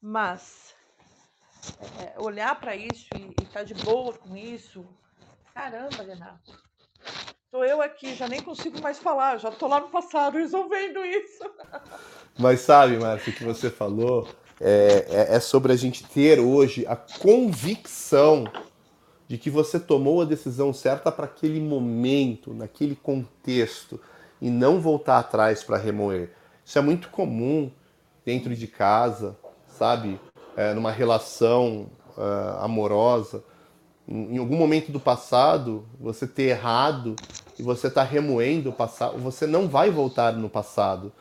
Mas 0.00 0.74
é, 2.00 2.20
olhar 2.20 2.58
para 2.60 2.76
isso 2.76 3.08
e 3.18 3.30
estar 3.42 3.60
tá 3.60 3.62
de 3.64 3.74
boa 3.74 4.12
com 4.12 4.36
isso, 4.36 4.86
caramba, 5.54 6.02
Renato. 6.02 6.66
Tô 7.50 7.64
eu 7.64 7.80
aqui, 7.80 8.14
já 8.14 8.28
nem 8.28 8.42
consigo 8.42 8.80
mais 8.80 8.98
falar, 8.98 9.38
já 9.38 9.50
tô 9.50 9.66
lá 9.66 9.80
no 9.80 9.88
passado 9.88 10.36
resolvendo 10.38 11.04
isso. 11.04 11.44
Mas 12.38 12.60
sabe, 12.60 12.98
Márcia, 12.98 13.32
o 13.32 13.36
que 13.36 13.44
você 13.44 13.70
falou 13.70 14.28
é, 14.60 15.06
é, 15.08 15.36
é 15.36 15.40
sobre 15.40 15.72
a 15.72 15.76
gente 15.76 16.04
ter 16.04 16.38
hoje 16.38 16.86
a 16.86 16.96
convicção 16.96 18.44
de 19.28 19.36
que 19.36 19.50
você 19.50 19.78
tomou 19.78 20.22
a 20.22 20.24
decisão 20.24 20.72
certa 20.72 21.10
para 21.10 21.24
aquele 21.24 21.60
momento, 21.60 22.54
naquele 22.54 22.94
contexto, 22.94 24.00
e 24.40 24.50
não 24.50 24.80
voltar 24.80 25.18
atrás 25.18 25.64
para 25.64 25.76
remoer. 25.76 26.30
Isso 26.64 26.78
é 26.78 26.82
muito 26.82 27.08
comum 27.08 27.70
dentro 28.24 28.54
de 28.54 28.66
casa, 28.66 29.36
sabe? 29.66 30.20
É, 30.56 30.74
numa 30.74 30.90
relação 30.90 31.88
uh, 32.16 32.62
amorosa. 32.62 33.42
Em, 34.06 34.34
em 34.34 34.38
algum 34.38 34.56
momento 34.56 34.92
do 34.92 35.00
passado, 35.00 35.84
você 35.98 36.26
ter 36.26 36.44
errado 36.44 37.16
e 37.58 37.62
você 37.62 37.88
está 37.88 38.02
remoendo 38.02 38.70
o 38.70 38.72
passado, 38.72 39.18
você 39.18 39.46
não 39.46 39.68
vai 39.68 39.90
voltar 39.90 40.32
no 40.32 40.48
passado. 40.48 41.12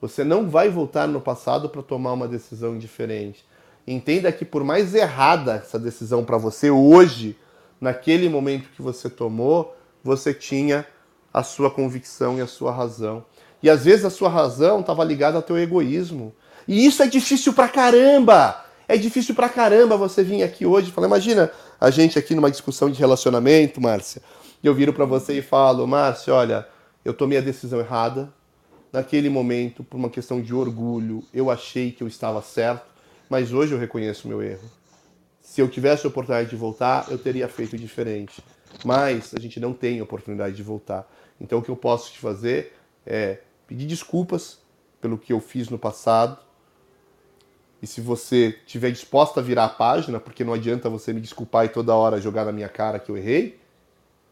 Você 0.00 0.22
não 0.22 0.50
vai 0.50 0.68
voltar 0.68 1.06
no 1.06 1.20
passado 1.20 1.68
para 1.68 1.82
tomar 1.82 2.12
uma 2.12 2.28
decisão 2.28 2.76
diferente. 2.76 3.44
Entenda 3.86 4.30
que 4.32 4.44
por 4.44 4.62
mais 4.64 4.94
errada 4.94 5.54
essa 5.54 5.78
decisão 5.78 6.24
para 6.24 6.36
você 6.36 6.70
hoje, 6.70 7.36
naquele 7.80 8.28
momento 8.28 8.68
que 8.74 8.82
você 8.82 9.08
tomou, 9.08 9.76
você 10.02 10.32
tinha 10.32 10.86
a 11.32 11.42
sua 11.42 11.70
convicção 11.70 12.38
e 12.38 12.40
a 12.40 12.46
sua 12.46 12.72
razão. 12.72 13.24
E 13.62 13.70
às 13.70 13.84
vezes 13.84 14.04
a 14.04 14.10
sua 14.10 14.28
razão 14.28 14.80
estava 14.80 15.02
ligada 15.02 15.36
ao 15.36 15.42
teu 15.42 15.58
egoísmo. 15.58 16.34
E 16.68 16.86
isso 16.86 17.02
é 17.02 17.06
difícil 17.06 17.52
pra 17.52 17.68
caramba! 17.68 18.64
É 18.86 18.96
difícil 18.98 19.34
pra 19.34 19.48
caramba 19.48 19.96
você 19.96 20.22
vir 20.22 20.42
aqui 20.42 20.66
hoje 20.66 20.90
e 20.90 20.92
falar, 20.92 21.06
imagina 21.06 21.50
a 21.80 21.90
gente 21.90 22.18
aqui 22.18 22.34
numa 22.34 22.50
discussão 22.50 22.90
de 22.90 22.98
relacionamento, 22.98 23.80
Márcia, 23.80 24.20
e 24.62 24.66
eu 24.66 24.74
viro 24.74 24.92
para 24.92 25.06
você 25.06 25.38
e 25.38 25.42
falo, 25.42 25.86
Márcia, 25.86 26.34
olha, 26.34 26.68
eu 27.02 27.14
tomei 27.14 27.38
a 27.38 27.40
decisão 27.40 27.80
errada, 27.80 28.30
naquele 28.92 29.28
momento, 29.30 29.82
por 29.82 29.96
uma 29.96 30.10
questão 30.10 30.40
de 30.40 30.54
orgulho, 30.54 31.24
eu 31.32 31.50
achei 31.50 31.90
que 31.90 32.02
eu 32.02 32.08
estava 32.08 32.42
certo, 32.42 32.86
mas 33.28 33.52
hoje 33.52 33.72
eu 33.72 33.78
reconheço 33.78 34.26
o 34.26 34.28
meu 34.28 34.42
erro. 34.42 34.70
Se 35.44 35.60
eu 35.60 35.68
tivesse 35.68 36.06
a 36.06 36.08
oportunidade 36.08 36.48
de 36.48 36.56
voltar, 36.56 37.06
eu 37.10 37.18
teria 37.18 37.46
feito 37.46 37.76
diferente. 37.76 38.42
Mas 38.82 39.34
a 39.34 39.38
gente 39.38 39.60
não 39.60 39.74
tem 39.74 40.00
oportunidade 40.00 40.56
de 40.56 40.62
voltar. 40.62 41.06
Então 41.38 41.58
o 41.58 41.62
que 41.62 41.68
eu 41.68 41.76
posso 41.76 42.10
te 42.10 42.18
fazer 42.18 42.72
é 43.06 43.38
pedir 43.66 43.84
desculpas 43.84 44.58
pelo 45.02 45.18
que 45.18 45.34
eu 45.34 45.40
fiz 45.40 45.68
no 45.68 45.78
passado. 45.78 46.38
E 47.82 47.86
se 47.86 48.00
você 48.00 48.58
estiver 48.66 48.90
disposta 48.90 49.40
a 49.40 49.42
virar 49.42 49.66
a 49.66 49.68
página, 49.68 50.18
porque 50.18 50.42
não 50.42 50.54
adianta 50.54 50.88
você 50.88 51.12
me 51.12 51.20
desculpar 51.20 51.66
e 51.66 51.68
toda 51.68 51.94
hora 51.94 52.18
jogar 52.18 52.46
na 52.46 52.52
minha 52.52 52.68
cara 52.68 52.98
que 52.98 53.10
eu 53.10 53.16
errei, 53.16 53.60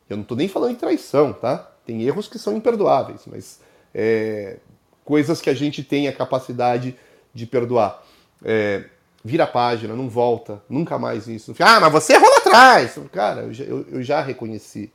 eu 0.09 0.17
não 0.17 0.23
estou 0.23 0.37
nem 0.37 0.49
falando 0.49 0.73
em 0.73 0.77
traição, 0.77 1.35
tá? 1.35 1.59
Tem 1.85 2.03
erros 2.03 2.27
que 2.27 2.39
são 2.39 2.57
imperdoáveis, 2.57 3.27
mas 3.27 3.61
é, 3.95 4.61
coisas 5.05 5.43
que 5.43 5.51
a 5.51 5.55
gente 5.55 5.85
tem 5.85 6.09
a 6.09 6.13
capacidade 6.13 6.97
de 7.35 7.47
perdoar. 7.47 8.03
É, 8.43 8.87
vira 9.25 9.45
a 9.45 9.47
página, 9.47 9.95
não 9.95 10.09
volta, 10.09 10.63
nunca 10.69 10.99
mais 10.99 11.29
isso. 11.29 11.55
Ah, 11.61 11.81
mas 11.81 11.93
você 11.93 12.15
errou 12.15 12.29
lá 12.29 12.37
atrás! 12.39 12.99
Cara, 13.13 13.43
eu 13.43 13.53
já, 13.53 13.65
eu, 13.65 13.87
eu 13.89 14.03
já 14.03 14.21
reconheci. 14.21 14.93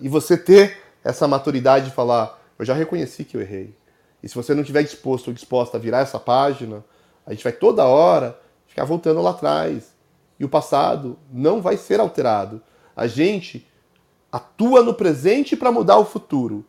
E 0.00 0.08
você 0.08 0.36
ter 0.36 0.78
essa 1.02 1.26
maturidade 1.26 1.86
de 1.86 1.90
falar, 1.92 2.42
eu 2.58 2.64
já 2.64 2.74
reconheci 2.74 3.24
que 3.24 3.36
eu 3.36 3.40
errei. 3.40 3.74
E 4.22 4.28
se 4.28 4.34
você 4.34 4.54
não 4.54 4.62
estiver 4.62 4.82
disposto 4.82 5.28
ou 5.28 5.34
disposta 5.34 5.76
a 5.76 5.80
virar 5.80 6.00
essa 6.00 6.18
página, 6.18 6.84
a 7.24 7.32
gente 7.32 7.44
vai 7.44 7.52
toda 7.52 7.84
hora 7.84 8.38
ficar 8.66 8.84
voltando 8.84 9.22
lá 9.22 9.30
atrás. 9.30 9.94
E 10.38 10.44
o 10.44 10.48
passado 10.48 11.18
não 11.32 11.62
vai 11.62 11.76
ser 11.76 12.00
alterado. 12.00 12.60
A 12.94 13.06
gente 13.06 13.66
atua 14.30 14.82
no 14.82 14.94
presente 14.94 15.56
para 15.56 15.72
mudar 15.72 15.96
o 15.98 16.04
futuro. 16.04 16.64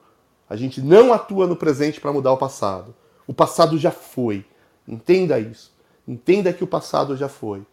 A 0.50 0.56
gente 0.56 0.82
não 0.82 1.12
atua 1.12 1.46
no 1.46 1.56
presente 1.56 2.00
para 2.00 2.14
mudar 2.14 2.32
o 2.32 2.38
passado. 2.38 2.96
O 3.26 3.34
passado 3.34 3.78
já 3.78 3.92
foi. 3.92 4.46
Entenda 4.88 5.38
isso. 5.40 5.77
Entenda 6.08 6.54
que 6.54 6.64
o 6.64 6.68
passado 6.68 7.18
já 7.18 7.28
foi. 7.28 7.66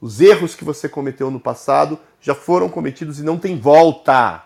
Os 0.00 0.20
erros 0.20 0.54
que 0.54 0.64
você 0.64 0.88
cometeu 0.88 1.30
no 1.30 1.40
passado 1.40 1.98
já 2.20 2.34
foram 2.34 2.68
cometidos 2.68 3.18
e 3.18 3.22
não 3.22 3.38
tem 3.38 3.58
volta. 3.58 4.44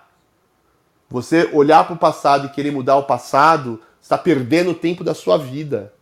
Você 1.11 1.51
olhar 1.53 1.85
para 1.85 1.95
o 1.95 1.99
passado 1.99 2.47
e 2.47 2.51
querer 2.51 2.71
mudar 2.71 2.97
o 2.97 3.05
passado 3.05 3.81
está 4.01 4.17
perdendo 4.17 4.71
o 4.71 4.75
tempo 4.75 5.03
da 5.03 5.15
sua 5.15 5.37
vida. 5.37 5.93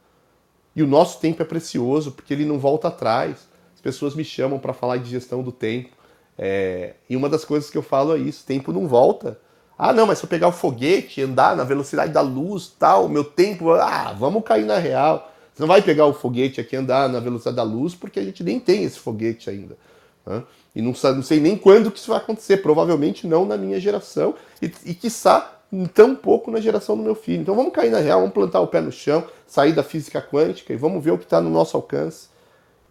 E 0.74 0.82
o 0.82 0.86
nosso 0.86 1.20
tempo 1.20 1.42
é 1.42 1.44
precioso 1.44 2.12
porque 2.12 2.34
ele 2.34 2.44
não 2.44 2.58
volta 2.58 2.88
atrás. 2.88 3.48
As 3.74 3.80
pessoas 3.80 4.14
me 4.14 4.24
chamam 4.24 4.58
para 4.58 4.74
falar 4.74 4.98
de 4.98 5.08
gestão 5.08 5.42
do 5.42 5.50
tempo. 5.50 5.90
É... 6.36 6.94
E 7.08 7.16
uma 7.16 7.28
das 7.28 7.44
coisas 7.44 7.70
que 7.70 7.78
eu 7.78 7.82
falo 7.82 8.14
é 8.14 8.18
isso: 8.18 8.44
tempo 8.44 8.72
não 8.72 8.86
volta. 8.86 9.40
Ah, 9.78 9.92
não, 9.92 10.06
mas 10.06 10.18
se 10.18 10.24
eu 10.24 10.28
pegar 10.28 10.48
o 10.48 10.52
foguete, 10.52 11.22
andar 11.22 11.54
na 11.56 11.64
velocidade 11.64 12.12
da 12.12 12.22
luz, 12.22 12.68
tal, 12.78 13.08
meu 13.08 13.24
tempo, 13.24 13.72
ah, 13.72 14.14
vamos 14.18 14.42
cair 14.42 14.64
na 14.64 14.78
real. 14.78 15.32
Você 15.56 15.62
não 15.62 15.68
vai 15.68 15.80
pegar 15.80 16.04
o 16.04 16.12
foguete 16.12 16.60
aqui 16.60 16.76
e 16.76 16.78
andar 16.78 17.08
na 17.08 17.18
velocidade 17.18 17.56
da 17.56 17.62
luz, 17.62 17.94
porque 17.94 18.20
a 18.20 18.22
gente 18.22 18.44
nem 18.44 18.60
tem 18.60 18.84
esse 18.84 18.98
foguete 18.98 19.48
ainda. 19.48 19.78
Né? 20.26 20.42
E 20.74 20.82
não, 20.82 20.92
não, 20.92 21.22
sei 21.22 21.40
nem 21.40 21.56
quando 21.56 21.90
que 21.90 21.98
isso 21.98 22.10
vai 22.10 22.18
acontecer, 22.18 22.58
provavelmente 22.58 23.26
não 23.26 23.46
na 23.46 23.56
minha 23.56 23.80
geração, 23.80 24.34
e, 24.60 24.70
e 24.84 24.92
quiçá 24.92 25.58
tão 25.94 26.14
pouco 26.14 26.50
na 26.50 26.60
geração 26.60 26.94
do 26.94 27.02
meu 27.02 27.14
filho. 27.14 27.40
Então 27.40 27.56
vamos 27.56 27.72
cair 27.72 27.90
na 27.90 28.00
real, 28.00 28.20
vamos 28.20 28.34
plantar 28.34 28.60
o 28.60 28.66
pé 28.66 28.82
no 28.82 28.92
chão, 28.92 29.24
sair 29.46 29.72
da 29.72 29.82
física 29.82 30.20
quântica 30.20 30.74
e 30.74 30.76
vamos 30.76 31.02
ver 31.02 31.12
o 31.12 31.18
que 31.18 31.24
está 31.24 31.40
no 31.40 31.48
nosso 31.48 31.74
alcance. 31.74 32.28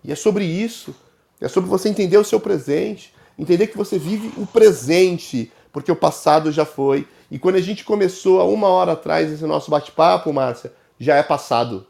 E 0.03 0.11
é 0.11 0.15
sobre 0.15 0.43
isso, 0.43 0.95
é 1.39 1.47
sobre 1.47 1.69
você 1.69 1.87
entender 1.87 2.17
o 2.17 2.23
seu 2.23 2.39
presente, 2.39 3.13
entender 3.37 3.67
que 3.67 3.77
você 3.77 3.99
vive 3.99 4.31
o 4.41 4.47
presente, 4.47 5.51
porque 5.71 5.91
o 5.91 5.95
passado 5.95 6.51
já 6.51 6.65
foi. 6.65 7.07
E 7.29 7.37
quando 7.37 7.57
a 7.57 7.61
gente 7.61 7.83
começou 7.83 8.41
há 8.41 8.43
uma 8.43 8.69
hora 8.69 8.93
atrás 8.93 9.31
esse 9.31 9.45
nosso 9.45 9.69
bate-papo, 9.69 10.33
Márcia, 10.33 10.73
já 10.99 11.15
é 11.15 11.21
passado. 11.21 11.85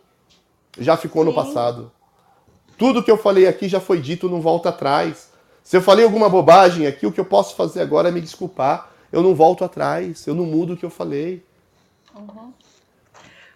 Já 0.77 0.97
ficou 0.97 1.23
Sim. 1.23 1.29
no 1.29 1.35
passado. 1.35 1.91
Tudo 2.77 3.03
que 3.03 3.09
eu 3.09 3.17
falei 3.17 3.47
aqui 3.47 3.67
já 3.67 3.79
foi 3.79 4.01
dito, 4.01 4.29
não 4.29 4.41
volta 4.41 4.69
atrás. 4.69 5.31
Se 5.63 5.77
eu 5.77 5.81
falei 5.81 6.05
alguma 6.05 6.29
bobagem 6.29 6.85
aqui, 6.85 7.07
o 7.07 7.11
que 7.11 7.19
eu 7.19 7.25
posso 7.25 7.55
fazer 7.55 7.81
agora 7.81 8.09
é 8.09 8.11
me 8.11 8.21
desculpar. 8.21 8.91
Eu 9.11 9.23
não 9.23 9.33
volto 9.33 9.63
atrás, 9.63 10.27
eu 10.27 10.35
não 10.35 10.45
mudo 10.45 10.73
o 10.73 10.77
que 10.77 10.85
eu 10.85 10.89
falei. 10.89 11.43
Uhum. 12.13 12.53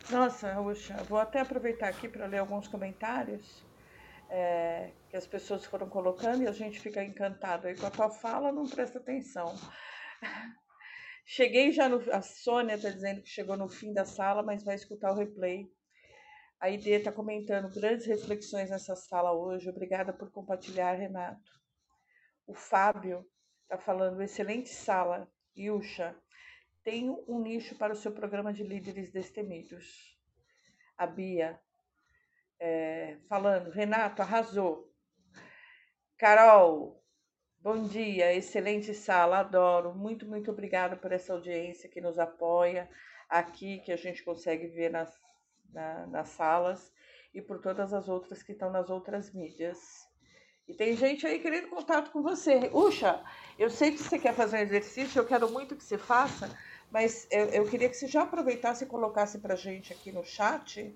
Nossa, 0.10 0.60
Uxa, 0.60 0.98
vou 1.08 1.20
até 1.20 1.42
aproveitar 1.42 1.88
aqui 1.88 2.08
para 2.08 2.26
ler 2.26 2.40
alguns 2.40 2.68
comentários 2.68 3.64
é, 4.30 4.92
que 5.10 5.18
as 5.18 5.26
pessoas 5.26 5.66
foram 5.66 5.90
colocando 5.90 6.44
e 6.44 6.48
a 6.48 6.52
gente 6.52 6.80
fica 6.80 7.04
encantado 7.04 7.68
aí 7.68 7.76
com 7.76 7.88
a 7.88 7.92
tua 7.92 8.10
fala, 8.10 8.52
não 8.52 8.68
presta 8.68 9.00
atenção. 9.00 9.56
Cheguei 11.26 11.72
já 11.72 11.88
no. 11.88 12.02
A 12.12 12.22
Sônia 12.22 12.76
está 12.76 12.90
dizendo 12.90 13.22
que 13.22 13.30
chegou 13.30 13.56
no 13.56 13.68
fim 13.68 13.94
da 13.94 14.04
sala, 14.04 14.42
mas 14.42 14.64
vai 14.64 14.76
escutar 14.76 15.12
o 15.12 15.16
replay. 15.16 15.72
A 16.60 16.70
ID 16.70 16.88
está 16.88 17.12
comentando 17.12 17.74
grandes 17.74 18.06
reflexões 18.06 18.70
nessa 18.70 18.96
sala 18.96 19.32
hoje. 19.32 19.70
Obrigada 19.70 20.12
por 20.12 20.30
compartilhar, 20.30 20.94
Renato. 20.94 21.52
O 22.46 22.54
Fábio 22.54 23.26
está 23.64 23.78
falando 23.78 24.22
excelente 24.22 24.70
sala. 24.70 25.32
Yusha, 25.58 26.16
tenho 26.84 27.24
um 27.28 27.40
nicho 27.42 27.76
para 27.76 27.94
o 27.94 27.96
seu 27.96 28.12
programa 28.12 28.52
de 28.52 28.64
líderes 28.64 29.12
destemidos. 29.12 30.18
A 30.98 31.08
Bia 31.08 31.60
é, 32.60 33.18
falando, 33.30 33.70
Renato, 33.70 34.22
arrasou. 34.22 34.94
Carol, 36.18 37.00
Bom 37.62 37.84
dia, 37.84 38.34
excelente 38.34 38.94
sala, 38.94 39.40
adoro. 39.40 39.94
Muito, 39.94 40.26
muito 40.26 40.50
obrigada 40.50 40.96
por 40.96 41.12
essa 41.12 41.34
audiência 41.34 41.90
que 41.90 42.00
nos 42.00 42.18
apoia 42.18 42.90
aqui, 43.28 43.80
que 43.80 43.92
a 43.92 43.98
gente 43.98 44.24
consegue 44.24 44.68
ver 44.68 44.90
nas, 44.90 45.14
na, 45.74 46.08
nas 46.08 46.30
salas 46.30 46.92
e 47.34 47.42
por 47.42 47.60
todas 47.60 47.94
as 47.94 48.08
outras 48.08 48.42
que 48.42 48.52
estão 48.52 48.72
nas 48.72 48.90
outras 48.90 49.34
mídias. 49.34 50.08
E 50.68 50.74
tem 50.74 50.96
gente 50.96 51.26
aí 51.26 51.40
querendo 51.40 51.70
contato 51.70 52.12
com 52.12 52.22
você. 52.22 52.70
Uxa, 52.74 53.24
eu 53.58 53.70
sei 53.70 53.92
que 53.92 53.98
você 53.98 54.20
quer 54.20 54.34
fazer 54.34 54.58
um 54.58 54.62
exercício, 54.62 55.20
eu 55.20 55.26
quero 55.26 55.50
muito 55.52 55.76
que 55.76 55.84
você 55.84 55.98
faça, 55.98 56.50
mas 56.92 57.28
eu, 57.32 57.46
eu 57.48 57.66
queria 57.68 57.90
que 57.90 57.96
você 57.96 58.08
já 58.08 58.24
aproveitasse 58.24 58.84
e 58.84 58.88
colocasse 58.88 59.40
para 59.40 59.56
gente 59.56 59.92
aqui 59.92 60.12
no 60.12 60.24
chat 60.24 60.96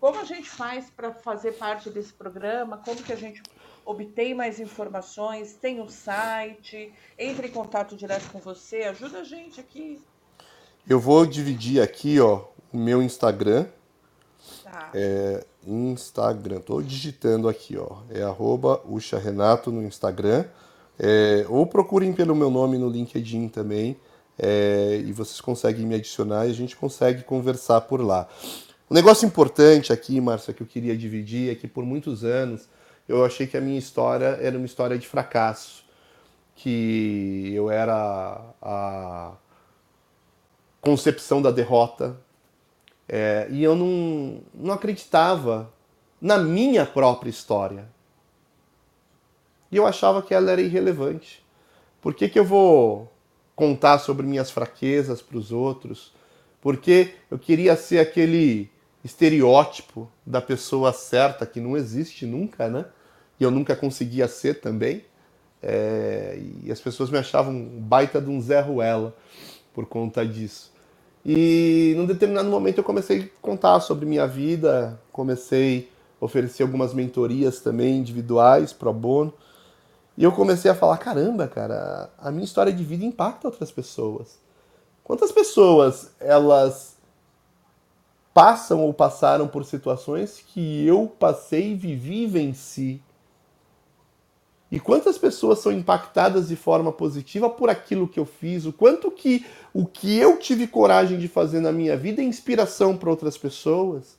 como 0.00 0.18
a 0.20 0.24
gente 0.24 0.48
faz 0.48 0.90
para 0.90 1.12
fazer 1.12 1.52
parte 1.52 1.90
desse 1.90 2.12
programa, 2.12 2.78
como 2.84 3.02
que 3.02 3.12
a 3.12 3.16
gente 3.16 3.42
obtém 3.84 4.34
mais 4.34 4.60
informações, 4.60 5.54
tem 5.54 5.80
um 5.80 5.88
site, 5.88 6.92
entre 7.18 7.48
em 7.48 7.50
contato 7.50 7.96
direto 7.96 8.30
com 8.30 8.38
você, 8.38 8.82
ajuda 8.82 9.20
a 9.20 9.24
gente 9.24 9.60
aqui. 9.60 10.00
Eu 10.88 11.00
vou 11.00 11.24
dividir 11.24 11.80
aqui, 11.80 12.20
ó, 12.20 12.44
o 12.72 12.76
meu 12.76 13.02
Instagram. 13.02 13.66
Tá. 14.76 14.90
É, 14.92 15.42
Instagram, 15.66 16.60
tô 16.60 16.82
digitando 16.82 17.48
aqui, 17.48 17.78
ó, 17.78 18.02
é 18.10 18.22
arroba 18.22 18.82
Renato 19.24 19.72
no 19.72 19.82
Instagram, 19.82 20.44
é, 20.98 21.46
ou 21.48 21.66
procurem 21.66 22.12
pelo 22.12 22.34
meu 22.34 22.50
nome 22.50 22.76
no 22.76 22.86
LinkedIn 22.86 23.48
também, 23.48 23.96
é, 24.38 25.02
e 25.02 25.12
vocês 25.12 25.40
conseguem 25.40 25.86
me 25.86 25.94
adicionar 25.94 26.46
e 26.46 26.50
a 26.50 26.54
gente 26.54 26.76
consegue 26.76 27.22
conversar 27.22 27.80
por 27.82 28.02
lá. 28.02 28.28
Um 28.90 28.94
negócio 28.94 29.26
importante 29.26 29.94
aqui, 29.94 30.20
Márcia, 30.20 30.52
que 30.52 30.62
eu 30.62 30.66
queria 30.66 30.94
dividir 30.94 31.50
é 31.50 31.54
que 31.54 31.66
por 31.66 31.82
muitos 31.82 32.22
anos 32.22 32.68
eu 33.08 33.24
achei 33.24 33.46
que 33.46 33.56
a 33.56 33.62
minha 33.62 33.78
história 33.78 34.38
era 34.42 34.58
uma 34.58 34.66
história 34.66 34.98
de 34.98 35.08
fracasso, 35.08 35.84
que 36.54 37.50
eu 37.54 37.70
era 37.70 38.42
a 38.60 39.32
concepção 40.82 41.40
da 41.40 41.50
derrota, 41.50 42.14
é, 43.08 43.46
e 43.50 43.62
eu 43.62 43.74
não, 43.74 44.40
não 44.54 44.74
acreditava 44.74 45.72
na 46.20 46.38
minha 46.38 46.84
própria 46.84 47.30
história. 47.30 47.88
E 49.70 49.76
eu 49.76 49.86
achava 49.86 50.22
que 50.22 50.34
ela 50.34 50.50
era 50.50 50.60
irrelevante. 50.60 51.44
Por 52.00 52.14
que, 52.14 52.28
que 52.28 52.38
eu 52.38 52.44
vou 52.44 53.12
contar 53.54 53.98
sobre 53.98 54.26
minhas 54.26 54.50
fraquezas 54.50 55.20
para 55.20 55.38
os 55.38 55.52
outros? 55.52 56.12
Porque 56.60 57.14
eu 57.30 57.38
queria 57.38 57.76
ser 57.76 57.98
aquele 57.98 58.70
estereótipo 59.04 60.10
da 60.24 60.40
pessoa 60.40 60.92
certa 60.92 61.46
que 61.46 61.60
não 61.60 61.76
existe 61.76 62.26
nunca, 62.26 62.68
né? 62.68 62.86
e 63.38 63.44
eu 63.44 63.50
nunca 63.50 63.76
conseguia 63.76 64.26
ser 64.28 64.60
também. 64.60 65.04
É, 65.62 66.38
e 66.62 66.70
as 66.70 66.80
pessoas 66.80 67.10
me 67.10 67.18
achavam 67.18 67.64
baita 67.64 68.20
de 68.20 68.30
um 68.30 68.40
Zé 68.40 68.60
Ruela 68.60 69.16
por 69.74 69.86
conta 69.86 70.24
disso. 70.24 70.72
E 71.28 71.92
num 71.96 72.06
determinado 72.06 72.48
momento 72.48 72.78
eu 72.78 72.84
comecei 72.84 73.22
a 73.22 73.42
contar 73.42 73.80
sobre 73.80 74.06
minha 74.06 74.28
vida, 74.28 75.00
comecei 75.10 75.90
a 75.92 75.96
ofereci 76.20 76.62
algumas 76.62 76.94
mentorias 76.94 77.60
também 77.60 77.96
individuais, 77.96 78.72
pro 78.72 78.92
bono. 78.92 79.32
E 80.16 80.24
eu 80.24 80.32
comecei 80.32 80.70
a 80.70 80.74
falar: 80.74 80.98
caramba, 80.98 81.48
cara, 81.48 82.10
a 82.18 82.30
minha 82.30 82.44
história 82.44 82.72
de 82.72 82.84
vida 82.84 83.04
impacta 83.04 83.48
outras 83.48 83.70
pessoas. 83.70 84.38
Quantas 85.02 85.30
pessoas 85.32 86.10
elas 86.18 86.96
passam 88.32 88.82
ou 88.82 88.92
passaram 88.92 89.48
por 89.48 89.64
situações 89.64 90.44
que 90.48 90.86
eu 90.86 91.06
passei, 91.18 91.74
vivi 91.74 92.24
e 92.24 92.26
venci? 92.26 93.02
E 94.76 94.78
quantas 94.78 95.16
pessoas 95.16 95.60
são 95.60 95.72
impactadas 95.72 96.48
de 96.48 96.54
forma 96.54 96.92
positiva 96.92 97.48
por 97.48 97.70
aquilo 97.70 98.06
que 98.06 98.20
eu 98.20 98.26
fiz? 98.26 98.66
O 98.66 98.72
quanto 98.74 99.10
que 99.10 99.46
o 99.72 99.86
que 99.86 100.18
eu 100.18 100.38
tive 100.38 100.66
coragem 100.66 101.18
de 101.18 101.28
fazer 101.28 101.60
na 101.60 101.72
minha 101.72 101.96
vida 101.96 102.20
é 102.20 102.24
inspiração 102.26 102.94
para 102.94 103.08
outras 103.08 103.38
pessoas? 103.38 104.18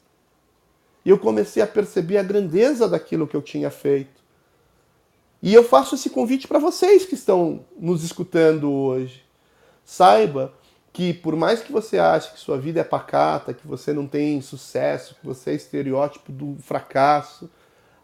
E 1.06 1.12
eu 1.12 1.20
comecei 1.20 1.62
a 1.62 1.68
perceber 1.68 2.18
a 2.18 2.24
grandeza 2.24 2.90
daquilo 2.90 3.28
que 3.28 3.36
eu 3.36 3.42
tinha 3.44 3.70
feito. 3.70 4.20
E 5.44 5.54
eu 5.54 5.64
faço 5.64 5.94
esse 5.94 6.10
convite 6.10 6.48
para 6.48 6.58
vocês 6.58 7.06
que 7.06 7.14
estão 7.14 7.64
nos 7.80 8.04
escutando 8.04 8.72
hoje. 8.72 9.24
Saiba 9.86 10.52
que 10.92 11.14
por 11.14 11.36
mais 11.36 11.62
que 11.62 11.72
você 11.72 12.00
ache 12.00 12.34
que 12.34 12.40
sua 12.40 12.58
vida 12.58 12.80
é 12.80 12.84
pacata, 12.84 13.54
que 13.54 13.68
você 13.68 13.94
não 13.94 14.08
tem 14.08 14.42
sucesso, 14.42 15.14
que 15.22 15.24
você 15.24 15.52
é 15.52 15.54
estereótipo 15.54 16.32
do 16.32 16.58
fracasso, 16.64 17.48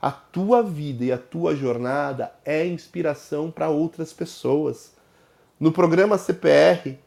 a 0.04 0.12
tua 0.12 0.62
vida 0.62 1.06
e 1.06 1.14
a 1.14 1.18
tua 1.18 1.56
jornada 1.56 2.34
é 2.44 2.68
inspiração 2.68 3.50
para 3.50 3.70
outras 3.70 4.12
pessoas. 4.12 4.92
No 5.58 5.72
programa 5.72 6.18
CPR, 6.18 7.00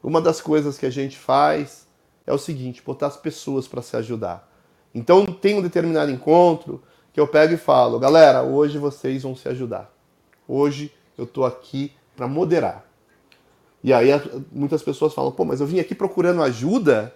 uma 0.00 0.20
das 0.20 0.40
coisas 0.40 0.78
que 0.78 0.86
a 0.86 0.90
gente 0.90 1.18
faz 1.18 1.88
é 2.24 2.32
o 2.32 2.38
seguinte, 2.38 2.84
botar 2.86 3.08
as 3.08 3.16
pessoas 3.16 3.66
para 3.66 3.82
se 3.82 3.96
ajudar. 3.96 4.48
Então 4.94 5.26
tem 5.26 5.58
um 5.58 5.60
determinado 5.60 6.08
encontro 6.08 6.80
que 7.12 7.18
eu 7.18 7.26
pego 7.26 7.54
e 7.54 7.56
falo, 7.56 7.98
galera, 7.98 8.44
hoje 8.44 8.78
vocês 8.78 9.24
vão 9.24 9.34
se 9.34 9.48
ajudar. 9.48 9.92
Hoje 10.46 10.94
eu 11.18 11.24
estou 11.24 11.44
aqui 11.44 11.92
para 12.14 12.28
moderar. 12.28 12.84
E 13.82 13.92
aí 13.92 14.10
muitas 14.52 14.84
pessoas 14.84 15.12
falam, 15.12 15.32
pô, 15.32 15.44
mas 15.44 15.60
eu 15.60 15.66
vim 15.66 15.80
aqui 15.80 15.96
procurando 15.96 16.44
ajuda 16.44 17.12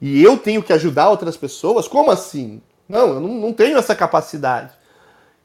e 0.00 0.22
eu 0.22 0.38
tenho 0.38 0.62
que 0.62 0.72
ajudar 0.72 1.10
outras 1.10 1.36
pessoas? 1.36 1.86
Como 1.86 2.10
assim? 2.10 2.62
Não, 2.92 3.14
eu 3.14 3.20
não, 3.20 3.28
não 3.28 3.52
tenho 3.54 3.78
essa 3.78 3.94
capacidade. 3.94 4.74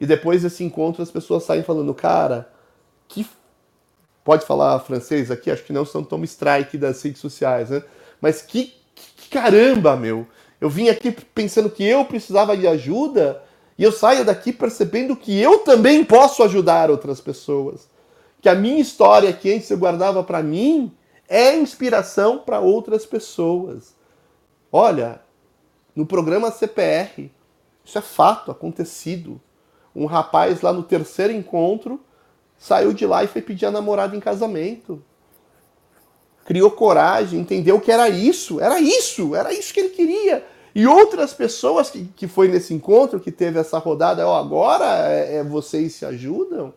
E 0.02 0.06
depois 0.06 0.42
desse 0.42 0.66
encontro 0.66 1.02
as 1.02 1.10
pessoas 1.10 1.44
saem 1.44 1.64
falando, 1.64 1.94
cara, 1.94 2.50
que. 3.08 3.26
Pode 4.22 4.46
falar 4.46 4.78
francês 4.82 5.32
aqui? 5.32 5.50
Acho 5.50 5.64
que 5.64 5.72
não 5.72 5.86
são 5.86 6.04
tão 6.04 6.22
strike 6.26 6.78
das 6.78 7.02
redes 7.02 7.22
sociais, 7.22 7.70
né? 7.70 7.82
Mas 8.20 8.42
que, 8.42 8.74
que 8.94 9.30
caramba, 9.30 9.96
meu! 9.96 10.28
Eu 10.60 10.70
vim 10.70 10.90
aqui 10.90 11.12
pensando 11.12 11.70
que 11.70 11.86
eu 11.86 12.04
precisava 12.04 12.58
de 12.58 12.68
ajuda 12.68 13.42
e 13.78 13.84
eu 13.84 13.92
saio 13.94 14.26
daqui 14.26 14.52
percebendo 14.52 15.16
que 15.16 15.40
eu 15.40 15.60
também 15.60 16.04
posso 16.04 16.44
ajudar 16.44 16.92
outras 16.92 17.22
pessoas 17.22 17.88
que 18.42 18.50
a 18.50 18.56
minha 18.56 18.82
história 18.82 19.32
que 19.32 19.54
antes 19.54 19.70
eu 19.70 19.78
guardava 19.78 20.24
para 20.24 20.44
mim 20.44 20.92
é 21.30 21.56
inspiração 21.56 22.40
para 22.40 22.60
outras 22.60 23.06
pessoas. 23.06 23.96
Olha, 24.72 25.22
no 25.96 26.06
programa 26.06 26.52
CPR, 26.52 27.32
isso 27.88 27.98
é 27.98 28.02
fato, 28.02 28.52
acontecido. 28.52 29.40
Um 29.96 30.06
rapaz 30.06 30.62
lá 30.62 30.74
no 30.74 30.84
terceiro 30.84 31.32
encontro 31.32 32.02
saiu 32.58 32.92
de 32.92 33.06
lá 33.06 33.24
e 33.24 33.28
foi 33.28 33.42
pedir 33.42 33.66
a 33.66 33.72
namorada 33.72 34.14
em 34.14 34.20
casamento. 34.20 35.02
Criou 36.44 36.70
coragem, 36.70 37.40
entendeu 37.40 37.80
que 37.80 37.90
era 37.90 38.10
isso, 38.10 38.60
era 38.60 38.78
isso, 38.82 39.34
era 39.34 39.54
isso 39.54 39.74
que 39.74 39.80
ele 39.80 39.90
queria. 39.90 40.46
E 40.76 40.86
outras 40.86 41.34
pessoas 41.34 41.90
que, 41.90 42.04
que 42.14 42.28
foi 42.28 42.50
nesse 42.50 42.74
encontro, 42.74 43.22
que 43.22 43.32
teve 43.32 43.58
essa 43.58 43.78
rodada, 43.78 44.28
ó, 44.28 44.38
agora 44.38 45.10
é, 45.10 45.38
é 45.38 45.44
vocês 45.44 45.94
se 45.94 46.06
ajudam 46.06 46.74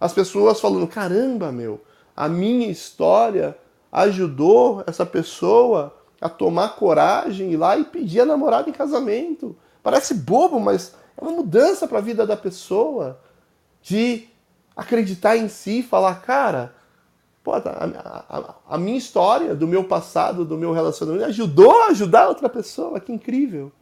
as 0.00 0.12
pessoas 0.12 0.60
falando: 0.60 0.88
caramba, 0.88 1.52
meu, 1.52 1.80
a 2.16 2.28
minha 2.28 2.66
história 2.66 3.56
ajudou 3.92 4.82
essa 4.88 5.06
pessoa 5.06 5.94
a 6.20 6.28
tomar 6.28 6.70
coragem 6.70 7.52
e 7.52 7.56
lá 7.56 7.76
e 7.76 7.84
pedir 7.84 8.20
a 8.20 8.26
namorada 8.26 8.68
em 8.68 8.72
casamento. 8.72 9.56
Parece 9.82 10.14
bobo, 10.14 10.60
mas 10.60 10.94
é 11.16 11.22
uma 11.22 11.32
mudança 11.32 11.88
para 11.88 11.98
a 11.98 12.02
vida 12.02 12.26
da 12.26 12.36
pessoa 12.36 13.20
de 13.82 14.28
acreditar 14.76 15.36
em 15.36 15.48
si 15.48 15.80
e 15.80 15.82
falar, 15.82 16.22
cara, 16.22 16.74
pô, 17.42 17.52
a, 17.52 17.58
a, 17.58 18.54
a, 18.68 18.78
minha 18.78 18.96
história 18.96 19.54
do 19.54 19.66
meu 19.66 19.84
passado, 19.84 20.44
do 20.44 20.56
meu 20.56 20.72
relacionamento, 20.72 21.24
ajudou 21.24 21.82
a 21.82 21.86
ajudar 21.88 22.28
outra 22.28 22.48
pessoa, 22.48 23.00
que 23.00 23.12
incrível. 23.12 23.72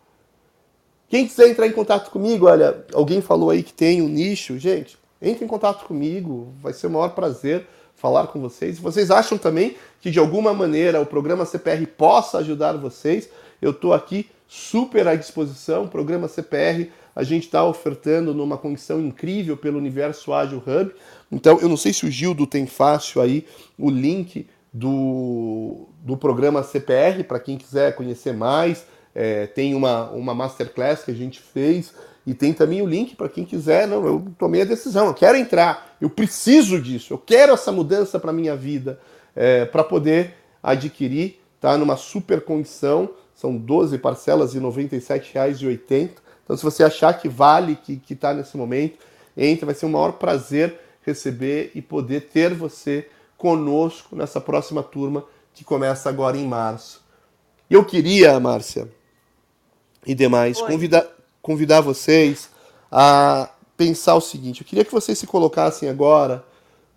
Quem 1.08 1.26
quiser 1.26 1.48
entrar 1.48 1.66
em 1.66 1.72
contato 1.72 2.10
comigo, 2.10 2.46
olha, 2.46 2.84
alguém 2.94 3.20
falou 3.20 3.50
aí 3.50 3.62
que 3.62 3.72
tem 3.72 4.00
um 4.00 4.08
nicho, 4.08 4.58
gente, 4.58 4.98
entre 5.20 5.44
em 5.44 5.48
contato 5.48 5.84
comigo, 5.84 6.54
vai 6.62 6.72
ser 6.72 6.86
o 6.86 6.90
maior 6.90 7.10
prazer 7.10 7.66
falar 7.94 8.28
com 8.28 8.40
vocês. 8.40 8.76
Se 8.76 8.82
vocês 8.82 9.10
acham 9.10 9.36
também 9.36 9.76
que 10.00 10.10
de 10.10 10.18
alguma 10.18 10.54
maneira 10.54 11.00
o 11.00 11.06
programa 11.06 11.44
CPR 11.44 11.86
possa 11.86 12.38
ajudar 12.38 12.76
vocês, 12.78 13.28
eu 13.60 13.72
estou 13.72 13.92
aqui 13.92 14.30
super 14.52 15.06
à 15.06 15.14
disposição. 15.14 15.86
Programa 15.86 16.26
CPR 16.26 16.90
a 17.14 17.22
gente 17.22 17.44
está 17.44 17.64
ofertando 17.64 18.34
numa 18.34 18.58
condição 18.58 19.00
incrível 19.00 19.56
pelo 19.56 19.78
Universo 19.78 20.32
Ágil 20.32 20.60
Hub. 20.66 20.92
Então, 21.30 21.60
eu 21.60 21.68
não 21.68 21.76
sei 21.76 21.92
se 21.92 22.04
o 22.04 22.10
Gildo 22.10 22.48
tem 22.48 22.66
fácil 22.66 23.22
aí 23.22 23.46
o 23.78 23.88
link 23.88 24.48
do, 24.72 25.86
do 26.02 26.16
programa 26.16 26.64
CPR 26.64 27.22
para 27.22 27.38
quem 27.38 27.56
quiser 27.56 27.94
conhecer 27.94 28.32
mais. 28.32 28.84
É, 29.14 29.46
tem 29.46 29.72
uma, 29.72 30.10
uma 30.10 30.34
masterclass 30.34 31.04
que 31.04 31.12
a 31.12 31.14
gente 31.14 31.40
fez 31.40 31.94
e 32.26 32.34
tem 32.34 32.52
também 32.52 32.82
o 32.82 32.86
link 32.86 33.14
para 33.14 33.28
quem 33.28 33.44
quiser. 33.44 33.86
Não, 33.86 34.04
eu 34.04 34.26
tomei 34.36 34.62
a 34.62 34.64
decisão, 34.64 35.06
eu 35.06 35.14
quero 35.14 35.38
entrar, 35.38 35.96
eu 36.00 36.10
preciso 36.10 36.80
disso, 36.80 37.14
eu 37.14 37.18
quero 37.18 37.52
essa 37.52 37.70
mudança 37.70 38.18
para 38.18 38.32
minha 38.32 38.56
vida, 38.56 38.98
é, 39.36 39.64
para 39.64 39.84
poder 39.84 40.34
adquirir, 40.60 41.40
tá? 41.60 41.78
Numa 41.78 41.96
super 41.96 42.40
condição, 42.40 43.10
são 43.40 43.56
12 43.56 43.96
parcelas 43.96 44.52
de 44.52 44.58
R$ 44.58 44.66
97,80. 44.66 46.10
Então, 46.44 46.54
se 46.54 46.62
você 46.62 46.84
achar 46.84 47.14
que 47.14 47.26
vale, 47.26 47.74
que 47.74 48.02
está 48.12 48.34
nesse 48.34 48.54
momento, 48.54 48.98
entra, 49.34 49.64
vai 49.64 49.74
ser 49.74 49.86
um 49.86 49.90
maior 49.90 50.12
prazer 50.12 50.78
receber 51.00 51.70
e 51.74 51.80
poder 51.80 52.28
ter 52.28 52.52
você 52.52 53.08
conosco 53.38 54.14
nessa 54.14 54.42
próxima 54.42 54.82
turma 54.82 55.24
que 55.54 55.64
começa 55.64 56.10
agora 56.10 56.36
em 56.36 56.46
março. 56.46 57.02
Eu 57.70 57.82
queria, 57.82 58.38
Márcia 58.38 58.90
e 60.06 60.14
demais, 60.14 60.60
convidar, 60.60 61.06
convidar 61.40 61.80
vocês 61.80 62.50
a 62.92 63.48
pensar 63.74 64.16
o 64.16 64.20
seguinte: 64.20 64.60
eu 64.60 64.66
queria 64.66 64.84
que 64.84 64.92
vocês 64.92 65.16
se 65.18 65.26
colocassem 65.26 65.88
agora 65.88 66.44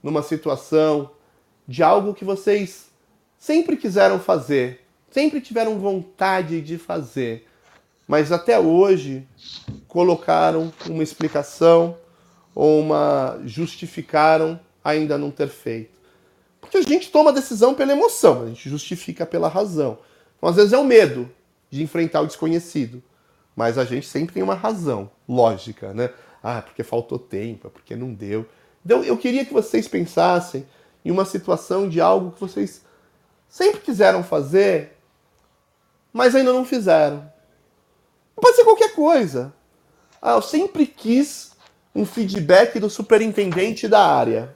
numa 0.02 0.22
situação 0.22 1.10
de 1.66 1.82
algo 1.82 2.14
que 2.14 2.26
vocês 2.26 2.88
sempre 3.38 3.78
quiseram 3.78 4.20
fazer, 4.20 4.83
sempre 5.14 5.40
tiveram 5.40 5.78
vontade 5.78 6.60
de 6.60 6.78
fazer, 6.78 7.48
mas 8.08 8.32
até 8.32 8.60
hoje 8.60 9.28
colocaram 9.88 10.74
uma 10.88 11.04
explicação 11.04 11.96
ou 12.56 12.82
uma 12.82 13.40
justificaram 13.46 14.60
ainda 14.84 15.18
não 15.18 15.32
ter 15.32 15.48
feito. 15.48 15.94
Porque 16.60 16.78
a 16.78 16.82
gente 16.82 17.12
toma 17.12 17.32
decisão 17.32 17.74
pela 17.76 17.92
emoção, 17.92 18.44
a 18.44 18.48
gente 18.48 18.70
justifica 18.70 19.26
pela 19.26 19.48
razão. 19.48 20.00
Então, 20.38 20.50
às 20.50 20.56
vezes 20.56 20.74
é 20.74 20.78
o 20.78 20.84
medo 20.84 21.30
de 21.70 21.84
enfrentar 21.84 22.22
o 22.22 22.28
desconhecido. 22.28 23.02
Mas 23.56 23.78
a 23.78 23.86
gente 23.86 24.08
sempre 24.08 24.34
tem 24.34 24.42
uma 24.42 24.56
razão 24.56 25.12
lógica, 25.30 25.94
né? 25.94 26.10
Ah, 26.42 26.62
porque 26.62 26.84
faltou 26.84 27.20
tempo, 27.20 27.70
porque 27.70 27.96
não 27.96 28.14
deu. 28.14 28.48
Então 28.84 29.04
eu 29.04 29.16
queria 29.16 29.46
que 29.46 29.54
vocês 29.54 29.88
pensassem 29.88 30.66
em 31.06 31.12
uma 31.12 31.24
situação 31.24 31.88
de 31.88 32.02
algo 32.02 32.32
que 32.32 32.42
vocês 32.42 32.84
sempre 33.48 33.82
quiseram 33.82 34.24
fazer, 34.24 34.98
mas 36.14 36.36
ainda 36.36 36.54
não 36.54 36.64
fizeram. 36.64 37.28
Pode 38.36 38.56
ser 38.56 38.64
qualquer 38.64 38.94
coisa. 38.94 39.52
Ah, 40.22 40.34
eu 40.34 40.42
sempre 40.42 40.86
quis 40.86 41.52
um 41.96 42.06
feedback 42.06 42.80
do 42.80 42.90
superintendente 42.90 43.88
da 43.88 44.06
área. 44.06 44.54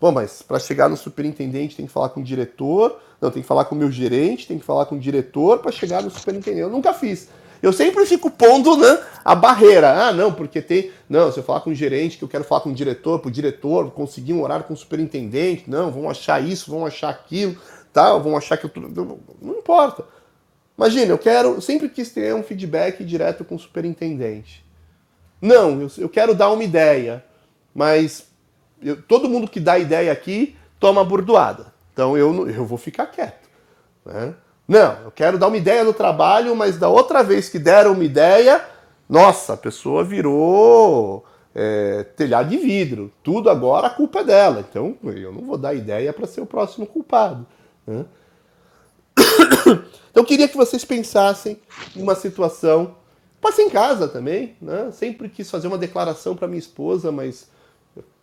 Bom, 0.00 0.12
mas 0.12 0.42
para 0.42 0.58
chegar 0.58 0.88
no 0.88 0.96
superintendente 0.96 1.76
tem 1.76 1.86
que 1.86 1.92
falar 1.92 2.10
com 2.10 2.20
o 2.20 2.24
diretor, 2.24 3.00
não, 3.20 3.30
tem 3.30 3.42
que 3.42 3.48
falar 3.48 3.64
com 3.64 3.74
o 3.74 3.78
meu 3.78 3.90
gerente, 3.90 4.46
tem 4.46 4.58
que 4.58 4.64
falar 4.64 4.86
com 4.86 4.94
o 4.94 4.98
diretor 4.98 5.58
para 5.58 5.72
chegar 5.72 6.02
no 6.02 6.10
superintendente. 6.10 6.62
Eu 6.62 6.70
nunca 6.70 6.94
fiz. 6.94 7.28
Eu 7.60 7.72
sempre 7.72 8.06
fico 8.06 8.30
pondo 8.30 8.76
né, 8.76 9.02
a 9.24 9.34
barreira. 9.34 10.08
Ah, 10.08 10.12
não, 10.12 10.32
porque 10.32 10.62
tem. 10.62 10.92
Não, 11.08 11.32
se 11.32 11.40
eu 11.40 11.42
falar 11.42 11.60
com 11.60 11.70
o 11.70 11.74
gerente, 11.74 12.16
que 12.16 12.22
eu 12.22 12.28
quero 12.28 12.44
falar 12.44 12.60
com 12.60 12.70
o 12.70 12.74
diretor, 12.74 13.18
para 13.18 13.28
o 13.28 13.32
diretor 13.32 13.90
conseguir 13.90 14.32
um 14.32 14.42
horário 14.42 14.64
com 14.64 14.74
o 14.74 14.76
superintendente, 14.76 15.68
não, 15.68 15.90
vão 15.90 16.08
achar 16.08 16.40
isso, 16.40 16.70
vão 16.70 16.86
achar 16.86 17.08
aquilo, 17.08 17.56
tal, 17.92 18.22
vão 18.22 18.36
achar 18.36 18.56
que 18.56 18.66
eu. 18.66 18.70
Não 19.42 19.58
importa. 19.58 20.04
Imagina, 20.78 21.12
eu 21.12 21.18
quero. 21.18 21.60
Sempre 21.60 21.88
quis 21.88 22.10
ter 22.10 22.32
um 22.34 22.42
feedback 22.42 23.04
direto 23.04 23.44
com 23.44 23.56
o 23.56 23.58
superintendente. 23.58 24.64
Não, 25.42 25.82
eu, 25.82 25.90
eu 25.98 26.08
quero 26.08 26.34
dar 26.34 26.50
uma 26.50 26.62
ideia, 26.62 27.24
mas 27.74 28.28
eu, 28.80 29.02
todo 29.02 29.28
mundo 29.28 29.48
que 29.48 29.58
dá 29.58 29.78
ideia 29.78 30.12
aqui 30.12 30.56
toma 30.78 31.04
burdoada. 31.04 31.66
Então 31.92 32.16
eu, 32.16 32.48
eu 32.48 32.64
vou 32.64 32.78
ficar 32.78 33.06
quieto. 33.06 33.48
Né? 34.06 34.34
Não, 34.66 34.98
eu 35.04 35.10
quero 35.10 35.38
dar 35.38 35.48
uma 35.48 35.56
ideia 35.56 35.82
no 35.82 35.92
trabalho, 35.92 36.54
mas 36.54 36.78
da 36.78 36.88
outra 36.88 37.22
vez 37.22 37.48
que 37.48 37.58
deram 37.58 37.92
uma 37.92 38.04
ideia, 38.04 38.64
Nossa, 39.08 39.54
a 39.54 39.56
pessoa 39.56 40.04
virou 40.04 41.24
é, 41.54 42.04
telhado 42.16 42.50
de 42.50 42.56
vidro. 42.56 43.10
Tudo 43.22 43.48
agora 43.50 43.86
a 43.86 43.90
culpa 43.90 44.20
é 44.20 44.24
dela. 44.24 44.64
Então 44.68 44.96
eu 45.02 45.32
não 45.32 45.42
vou 45.42 45.56
dar 45.58 45.74
ideia 45.74 46.12
para 46.12 46.26
ser 46.26 46.40
o 46.40 46.46
próximo 46.46 46.86
culpado. 46.86 47.46
Né? 47.86 48.04
Então 50.10 50.22
eu 50.22 50.26
queria 50.26 50.48
que 50.48 50.56
vocês 50.56 50.84
pensassem 50.84 51.60
em 51.94 52.02
uma 52.02 52.14
situação. 52.14 52.96
Pode 53.40 53.54
ser 53.54 53.62
em 53.62 53.70
casa 53.70 54.08
também, 54.08 54.56
né? 54.60 54.90
Sempre 54.90 55.28
quis 55.28 55.48
fazer 55.48 55.68
uma 55.68 55.78
declaração 55.78 56.34
para 56.34 56.48
minha 56.48 56.58
esposa, 56.58 57.12
mas 57.12 57.48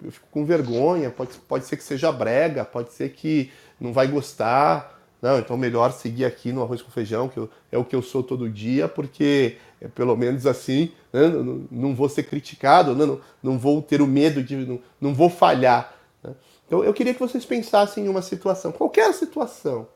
eu 0.03 0.11
fico 0.11 0.27
com 0.30 0.43
vergonha. 0.43 1.10
Pode, 1.10 1.38
pode 1.47 1.65
ser 1.65 1.77
que 1.77 1.84
seja 1.84 2.11
brega, 2.11 2.65
pode 2.65 2.91
ser 2.91 3.11
que 3.11 3.49
não 3.80 3.93
vai 3.93 4.07
gostar. 4.07 4.99
Não, 5.22 5.39
então 5.39 5.56
melhor 5.56 5.91
seguir 5.93 6.26
aqui 6.26 6.52
no 6.52 6.61
arroz 6.61 6.81
com 6.81 6.91
feijão, 6.91 7.30
que 7.30 7.38
eu, 7.38 7.49
é 7.72 7.77
o 7.77 7.85
que 7.85 7.95
eu 7.95 8.02
sou 8.02 8.22
todo 8.22 8.49
dia, 8.49 8.88
porque 8.88 9.57
é 9.81 9.88
pelo 9.88 10.15
menos 10.15 10.45
assim 10.45 10.91
né, 11.11 11.27
não, 11.27 11.64
não, 11.72 11.95
vou 11.95 12.10
ser 12.10 12.23
criticado, 12.23 12.93
né, 12.93 13.06
não, 13.06 13.19
não 13.41 13.57
vou 13.57 13.81
ter 13.81 14.02
o 14.02 14.07
medo 14.07 14.43
de. 14.43 14.56
não, 14.56 14.80
não 14.99 15.14
vou 15.15 15.30
falhar. 15.30 15.95
Né? 16.22 16.31
Então 16.68 16.84
eu 16.84 16.93
queria 16.93 17.14
que 17.14 17.19
vocês 17.19 17.45
pensassem 17.45 18.06
em 18.06 18.10
uma 18.10 18.22
situação, 18.22 18.72
qualquer 18.72 19.14
situação, 19.14 19.88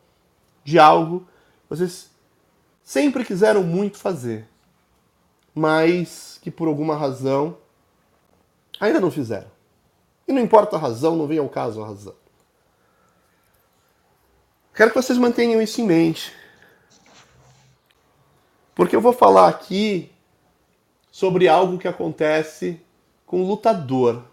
de 0.64 0.80
algo 0.80 1.22
que 1.22 1.70
vocês 1.70 2.10
sempre 2.84 3.24
quiseram 3.24 3.64
muito 3.64 3.98
fazer, 3.98 4.48
mas 5.54 6.40
que 6.42 6.50
por 6.50 6.68
alguma 6.68 6.96
razão 6.96 7.58
ainda 8.80 9.00
não 9.00 9.12
fizeram. 9.12 9.52
E 10.28 10.34
não 10.34 10.42
importa 10.42 10.76
a 10.76 10.80
razão, 10.80 11.16
não 11.16 11.28
vem 11.28 11.40
ao 11.40 11.50
caso 11.50 11.82
a 11.82 11.88
razão. 11.88 12.16
Quero 14.74 14.92
que 14.92 15.02
vocês 15.02 15.18
mantenham 15.18 15.62
isso 15.62 15.82
em 15.82 15.86
mente. 15.86 16.34
Porque 18.74 18.96
eu 18.96 19.02
vou 19.02 19.12
falar 19.12 19.50
aqui 19.50 20.10
sobre 21.12 21.48
algo 21.50 21.78
que 21.78 21.88
acontece 21.88 22.80
com 23.26 23.44
o 23.44 23.48
lutador. 23.48 24.24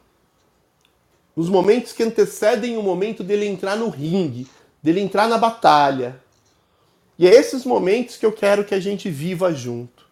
Nos 1.34 1.48
momentos 1.48 1.92
que 1.92 2.02
antecedem 2.02 2.76
o 2.76 2.82
momento 2.82 3.24
dele 3.24 3.46
entrar 3.46 3.76
no 3.76 3.88
ringue, 3.88 4.46
dele 4.86 5.00
entrar 5.00 5.26
na 5.26 5.36
batalha. 5.36 6.22
E 7.18 7.26
é 7.26 7.30
esses 7.34 7.64
momentos 7.64 8.16
que 8.16 8.24
eu 8.24 8.30
quero 8.30 8.64
que 8.64 8.72
a 8.72 8.78
gente 8.78 9.10
viva 9.10 9.52
junto. 9.52 10.06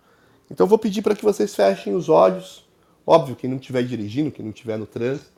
Então 0.51 0.65
eu 0.65 0.69
vou 0.69 0.79
pedir 0.79 1.01
para 1.01 1.15
que 1.15 1.23
vocês 1.23 1.55
fechem 1.55 1.95
os 1.95 2.09
olhos. 2.09 2.67
Óbvio, 3.07 3.37
quem 3.37 3.49
não 3.49 3.59
estiver 3.59 3.85
dirigindo, 3.85 4.33
quem 4.33 4.45
não 4.45 4.51
estiver 4.51 4.77
no 4.77 4.85
trânsito, 4.85 5.31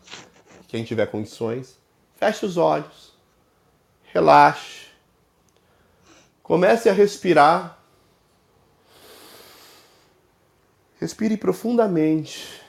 quem 0.66 0.84
tiver 0.84 1.04
condições, 1.08 1.78
feche 2.14 2.46
os 2.46 2.56
olhos. 2.56 3.12
Relaxe. 4.04 4.86
Comece 6.42 6.88
a 6.88 6.94
respirar. 6.94 7.78
Respire 10.98 11.36
profundamente. 11.36 12.62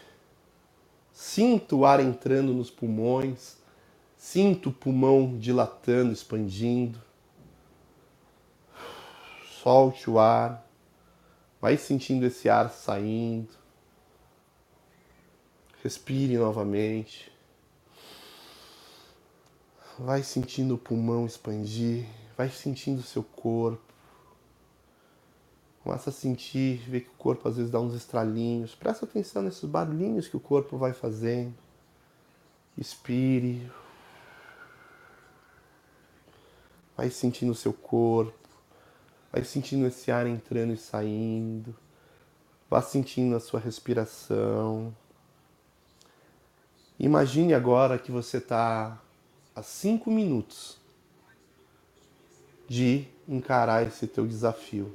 Sinta 1.14 1.77
o 1.77 1.85
ar 1.85 2.02
entrando 2.02 2.53
nos 2.53 2.69
pulmões. 2.69 3.56
Sinta 4.18 4.69
o 4.69 4.73
pulmão 4.73 5.38
dilatando, 5.38 6.11
expandindo. 6.11 6.99
Solte 9.61 10.10
o 10.10 10.19
ar. 10.19 10.68
Vai 11.61 11.77
sentindo 11.77 12.26
esse 12.26 12.49
ar 12.49 12.69
saindo. 12.72 13.53
Respire 15.84 16.38
novamente. 16.38 17.31
Vai 19.99 20.23
sentindo 20.23 20.76
o 20.76 20.77
pulmão 20.77 21.26
expandir. 21.26 22.06
Vai 22.35 22.49
sentindo 22.49 22.99
o 22.99 23.03
seu 23.03 23.23
corpo. 23.23 23.81
Começa 25.84 26.10
a 26.10 26.14
sentir, 26.14 26.80
ver 26.89 27.02
que 27.02 27.10
o 27.10 27.18
corpo 27.18 27.48
às 27.48 27.56
vezes 27.56 27.72
dá 27.72 27.80
uns 27.80 27.94
estralinhos. 27.94 28.76
Presta 28.76 29.06
atenção 29.06 29.41
nesses 29.41 29.64
barulhinhos 29.64 30.27
que 30.27 30.35
o 30.35 30.39
corpo 30.39 30.76
vai 30.77 30.91
fazendo. 30.91 31.53
Expire. 32.77 33.72
Vai 36.97 37.11
sentindo 37.11 37.51
o 37.51 37.55
seu 37.55 37.71
corpo. 37.71 38.33
Vai 39.31 39.43
sentindo 39.43 39.85
esse 39.85 40.09
ar 40.09 40.25
entrando 40.25 40.73
e 40.73 40.77
saindo. 40.77 41.75
Vá 42.67 42.81
sentindo 42.81 43.35
a 43.35 43.39
sua 43.39 43.59
respiração. 43.59 44.93
Imagine 46.99 47.53
agora 47.53 47.99
que 47.99 48.11
você 48.11 48.37
está 48.37 48.99
a 49.55 49.61
cinco 49.61 50.09
minutos 50.09 50.77
de 52.67 53.07
encarar 53.27 53.85
esse 53.85 54.07
teu 54.07 54.25
desafio, 54.25 54.93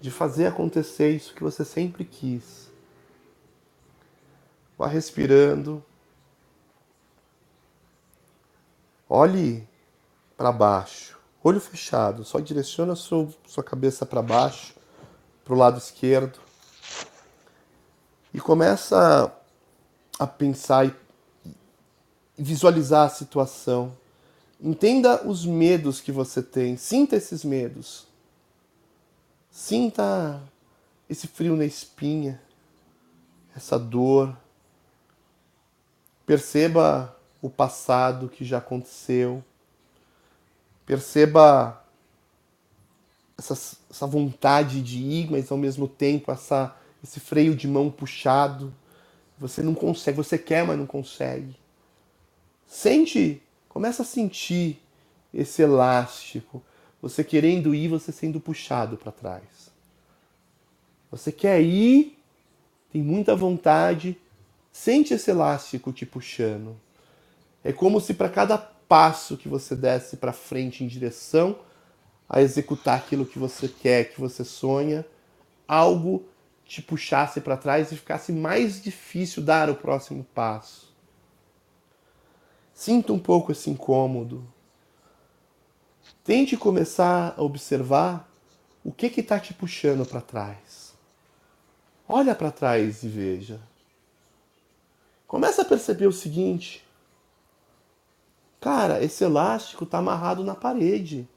de 0.00 0.10
fazer 0.10 0.46
acontecer 0.46 1.10
isso 1.10 1.34
que 1.34 1.42
você 1.42 1.64
sempre 1.64 2.04
quis. 2.04 2.68
Vá 4.76 4.88
respirando. 4.88 5.82
Olhe 9.08 9.66
para 10.36 10.52
baixo, 10.52 11.18
olho 11.42 11.60
fechado, 11.60 12.24
só 12.24 12.40
direciona 12.40 12.94
sua, 12.94 13.28
sua 13.46 13.62
cabeça 13.62 14.04
para 14.04 14.22
baixo, 14.22 14.74
para 15.44 15.54
o 15.54 15.56
lado 15.56 15.78
esquerdo. 15.78 16.38
E 18.32 18.40
começa 18.40 19.32
a 20.18 20.26
pensar 20.26 20.86
e 20.86 20.94
visualizar 22.36 23.06
a 23.06 23.10
situação 23.10 23.96
Entenda 24.60 25.26
os 25.26 25.44
medos 25.44 26.00
que 26.00 26.10
você 26.10 26.42
tem, 26.42 26.76
sinta 26.78 27.16
esses 27.16 27.44
medos. 27.44 28.06
Sinta 29.50 30.40
esse 31.06 31.26
frio 31.26 31.54
na 31.54 31.66
espinha, 31.66 32.40
essa 33.54 33.78
dor. 33.78 34.34
Perceba 36.24 37.14
o 37.42 37.50
passado 37.50 38.26
que 38.28 38.42
já 38.42 38.56
aconteceu. 38.56 39.44
Perceba 40.86 41.82
essa, 43.38 43.54
essa 43.90 44.06
vontade 44.06 44.82
de 44.82 44.98
ir, 44.98 45.30
mas 45.30 45.50
ao 45.50 45.58
mesmo 45.58 45.88
tempo 45.88 46.30
essa, 46.30 46.76
esse 47.02 47.20
freio 47.20 47.54
de 47.54 47.66
mão 47.66 47.90
puxado. 47.90 48.74
Você 49.38 49.62
não 49.62 49.74
consegue, 49.74 50.16
você 50.16 50.38
quer, 50.38 50.64
mas 50.64 50.78
não 50.78 50.86
consegue. 50.86 51.56
Sente 52.66 53.42
Começa 53.74 54.02
a 54.02 54.06
sentir 54.06 54.80
esse 55.32 55.60
elástico, 55.60 56.62
você 57.02 57.24
querendo 57.24 57.74
ir, 57.74 57.88
você 57.88 58.12
sendo 58.12 58.38
puxado 58.38 58.96
para 58.96 59.10
trás. 59.10 59.68
Você 61.10 61.32
quer 61.32 61.60
ir, 61.60 62.16
tem 62.92 63.02
muita 63.02 63.34
vontade, 63.34 64.16
sente 64.70 65.12
esse 65.12 65.28
elástico 65.28 65.92
te 65.92 66.06
puxando. 66.06 66.76
É 67.64 67.72
como 67.72 68.00
se 68.00 68.14
para 68.14 68.28
cada 68.28 68.56
passo 68.88 69.36
que 69.36 69.48
você 69.48 69.74
desse 69.74 70.16
para 70.16 70.32
frente 70.32 70.84
em 70.84 70.86
direção 70.86 71.58
a 72.28 72.40
executar 72.40 72.98
aquilo 72.98 73.26
que 73.26 73.38
você 73.38 73.68
quer, 73.68 74.12
que 74.12 74.20
você 74.20 74.44
sonha, 74.44 75.04
algo 75.68 76.26
te 76.64 76.80
puxasse 76.80 77.40
para 77.40 77.56
trás 77.56 77.92
e 77.92 77.96
ficasse 77.96 78.32
mais 78.32 78.82
difícil 78.82 79.42
dar 79.42 79.68
o 79.68 79.74
próximo 79.74 80.24
passo. 80.34 80.94
Sinta 82.72 83.12
um 83.12 83.18
pouco 83.18 83.52
esse 83.52 83.70
incômodo. 83.70 84.44
Tente 86.24 86.56
começar 86.56 87.34
a 87.36 87.42
observar 87.42 88.28
o 88.82 88.90
que 88.90 89.06
está 89.06 89.38
te 89.38 89.54
puxando 89.54 90.06
para 90.06 90.20
trás. 90.20 90.94
Olha 92.08 92.34
para 92.34 92.50
trás 92.50 93.02
e 93.02 93.08
veja. 93.08 93.60
Começa 95.26 95.62
a 95.62 95.64
perceber 95.64 96.06
o 96.06 96.12
seguinte. 96.12 96.83
Cara, 98.64 99.04
esse 99.04 99.22
elástico 99.22 99.84
está 99.84 99.98
amarrado 99.98 100.42
na 100.42 100.54
parede. 100.54 101.28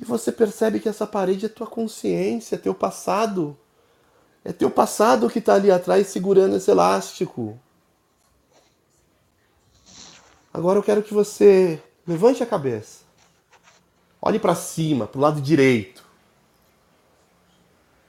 E 0.00 0.06
você 0.06 0.32
percebe 0.32 0.80
que 0.80 0.88
essa 0.88 1.06
parede 1.06 1.44
é 1.44 1.50
tua 1.50 1.66
consciência, 1.66 2.54
é 2.54 2.58
teu 2.58 2.74
passado. 2.74 3.54
É 4.42 4.54
teu 4.54 4.70
passado 4.70 5.28
que 5.28 5.38
está 5.38 5.52
ali 5.56 5.70
atrás 5.70 6.06
segurando 6.06 6.56
esse 6.56 6.70
elástico. 6.70 7.60
Agora 10.50 10.78
eu 10.78 10.82
quero 10.82 11.02
que 11.02 11.12
você 11.12 11.78
levante 12.06 12.42
a 12.42 12.46
cabeça. 12.46 13.00
Olhe 14.22 14.38
para 14.38 14.54
cima, 14.54 15.06
para 15.06 15.18
o 15.18 15.20
lado 15.20 15.42
direito. 15.42 16.02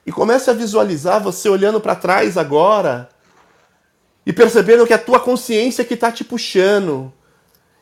E 0.05 0.11
comece 0.13 0.49
a 0.49 0.53
visualizar 0.53 1.21
você 1.21 1.49
olhando 1.49 1.81
para 1.81 1.97
trás 1.97 2.37
agora 2.37 3.09
e 4.27 4.33
percebendo 4.33 4.85
que 4.85 4.91
é 4.91 4.97
a 4.97 4.99
tua 4.99 5.21
consciência 5.21 5.85
que 5.85 5.93
está 5.93 6.11
te 6.11 6.21
puxando. 6.21 7.13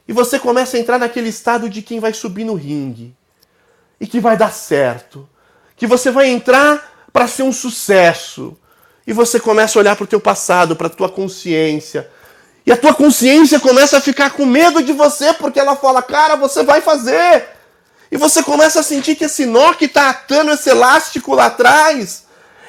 E 0.07 0.13
você 0.13 0.38
começa 0.38 0.77
a 0.77 0.80
entrar 0.80 0.99
naquele 0.99 1.27
estado 1.27 1.67
de 1.67 1.81
quem 1.81 1.99
vai 1.99 2.13
subir 2.13 2.43
no 2.43 2.53
ringue 2.53 3.15
e 3.99 4.05
que 4.05 4.19
vai 4.19 4.38
dar 4.38 4.53
certo, 4.53 5.27
que 5.76 5.88
você 5.88 6.11
vai 6.11 6.27
entrar 6.27 7.07
para 7.11 7.27
ser 7.27 7.41
um 7.41 7.51
sucesso. 7.51 8.55
E 9.07 9.11
você 9.11 9.39
começa 9.39 9.80
a 9.80 9.81
olhar 9.81 9.95
para 9.95 10.03
o 10.03 10.07
teu 10.07 10.19
passado, 10.19 10.76
para 10.76 10.85
a 10.85 10.89
tua 10.91 11.09
consciência, 11.09 12.07
e 12.63 12.72
a 12.72 12.77
tua 12.77 12.93
consciência 12.93 13.59
começa 13.59 13.97
a 13.97 14.01
ficar 14.01 14.30
com 14.31 14.45
medo 14.45 14.84
de 14.84 14.93
você, 14.93 15.34
porque 15.34 15.59
ela 15.59 15.76
fala, 15.76 16.03
cara, 16.03 16.35
você 16.35 16.61
vai 16.61 16.80
fazer. 16.80 17.43
E 18.11 18.17
você 18.17 18.43
começa 18.43 18.81
a 18.81 18.84
sentir 18.84 19.15
que 19.15 19.26
esse 19.26 19.47
nó 19.47 19.73
que 19.73 19.85
está 19.85 20.11
atando 20.11 20.51
esse 20.51 20.69
elástico 20.69 21.34
lá 21.34 21.47
atrás, 21.47 22.24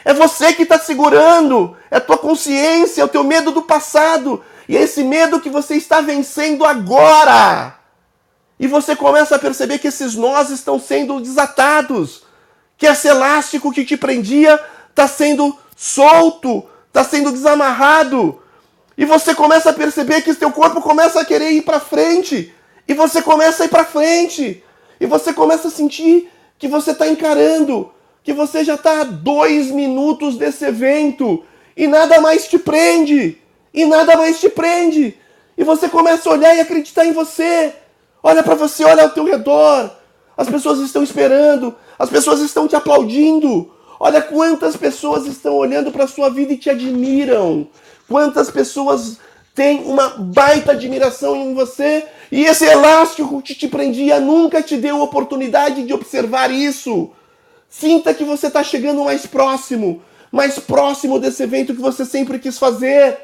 é 0.06 0.14
você 0.14 0.52
que 0.52 0.62
está 0.62 0.78
segurando, 0.78 1.76
é 1.90 1.96
a 1.96 2.00
tua 2.00 2.16
consciência, 2.16 3.02
é 3.02 3.04
o 3.04 3.08
teu 3.08 3.24
medo 3.24 3.50
do 3.50 3.62
passado. 3.62 4.40
E 4.68 4.76
é 4.76 4.82
esse 4.82 5.02
medo 5.02 5.40
que 5.40 5.50
você 5.50 5.74
está 5.74 6.00
vencendo 6.00 6.64
agora. 6.64 7.74
E 8.56 8.68
você 8.68 8.94
começa 8.94 9.34
a 9.34 9.38
perceber 9.40 9.80
que 9.80 9.88
esses 9.88 10.14
nós 10.14 10.50
estão 10.50 10.78
sendo 10.78 11.20
desatados. 11.20 12.22
Que 12.78 12.86
esse 12.86 13.08
elástico 13.08 13.72
que 13.72 13.84
te 13.84 13.96
prendia 13.96 14.60
está 14.90 15.08
sendo 15.08 15.58
solto, 15.74 16.64
está 16.86 17.02
sendo 17.02 17.32
desamarrado. 17.32 18.40
E 18.96 19.04
você 19.04 19.34
começa 19.34 19.70
a 19.70 19.74
perceber 19.74 20.22
que 20.22 20.32
seu 20.34 20.52
corpo 20.52 20.80
começa 20.80 21.20
a 21.20 21.24
querer 21.24 21.50
ir 21.50 21.62
para 21.62 21.80
frente. 21.80 22.54
E 22.86 22.94
você 22.94 23.20
começa 23.20 23.64
a 23.64 23.66
ir 23.66 23.70
para 23.70 23.84
frente. 23.84 24.62
E 25.00 25.04
você 25.04 25.32
começa 25.32 25.66
a 25.66 25.70
sentir 25.72 26.30
que 26.60 26.68
você 26.68 26.92
está 26.92 27.08
encarando, 27.08 27.92
que 28.26 28.32
você 28.32 28.64
já 28.64 28.74
está 28.74 29.02
a 29.02 29.04
dois 29.04 29.70
minutos 29.70 30.36
desse 30.36 30.64
evento 30.64 31.44
e 31.76 31.86
nada 31.86 32.20
mais 32.20 32.48
te 32.48 32.58
prende. 32.58 33.38
E 33.72 33.84
nada 33.84 34.16
mais 34.16 34.40
te 34.40 34.48
prende. 34.48 35.16
E 35.56 35.62
você 35.62 35.88
começa 35.88 36.28
a 36.28 36.32
olhar 36.32 36.56
e 36.56 36.58
acreditar 36.58 37.06
em 37.06 37.12
você. 37.12 37.72
Olha 38.20 38.42
para 38.42 38.56
você, 38.56 38.82
olha 38.82 39.04
ao 39.04 39.10
teu 39.10 39.22
redor. 39.22 39.92
As 40.36 40.48
pessoas 40.48 40.80
estão 40.80 41.04
esperando, 41.04 41.72
as 41.96 42.10
pessoas 42.10 42.40
estão 42.40 42.66
te 42.66 42.74
aplaudindo. 42.74 43.72
Olha 44.00 44.20
quantas 44.20 44.76
pessoas 44.76 45.24
estão 45.26 45.54
olhando 45.54 45.92
para 45.92 46.02
a 46.02 46.08
sua 46.08 46.28
vida 46.28 46.52
e 46.52 46.58
te 46.58 46.68
admiram. 46.68 47.68
Quantas 48.08 48.50
pessoas 48.50 49.20
têm 49.54 49.84
uma 49.84 50.08
baita 50.18 50.72
admiração 50.72 51.36
em 51.36 51.54
você 51.54 52.04
e 52.32 52.44
esse 52.44 52.64
elástico 52.64 53.40
que 53.40 53.54
te 53.54 53.68
prendia 53.68 54.18
nunca 54.18 54.60
te 54.60 54.76
deu 54.76 55.00
oportunidade 55.00 55.84
de 55.84 55.94
observar 55.94 56.50
isso. 56.50 57.12
Sinta 57.68 58.14
que 58.14 58.24
você 58.24 58.46
está 58.46 58.62
chegando 58.62 59.04
mais 59.04 59.26
próximo, 59.26 60.02
mais 60.30 60.58
próximo 60.58 61.18
desse 61.18 61.42
evento 61.42 61.74
que 61.74 61.80
você 61.80 62.04
sempre 62.04 62.38
quis 62.38 62.58
fazer. 62.58 63.18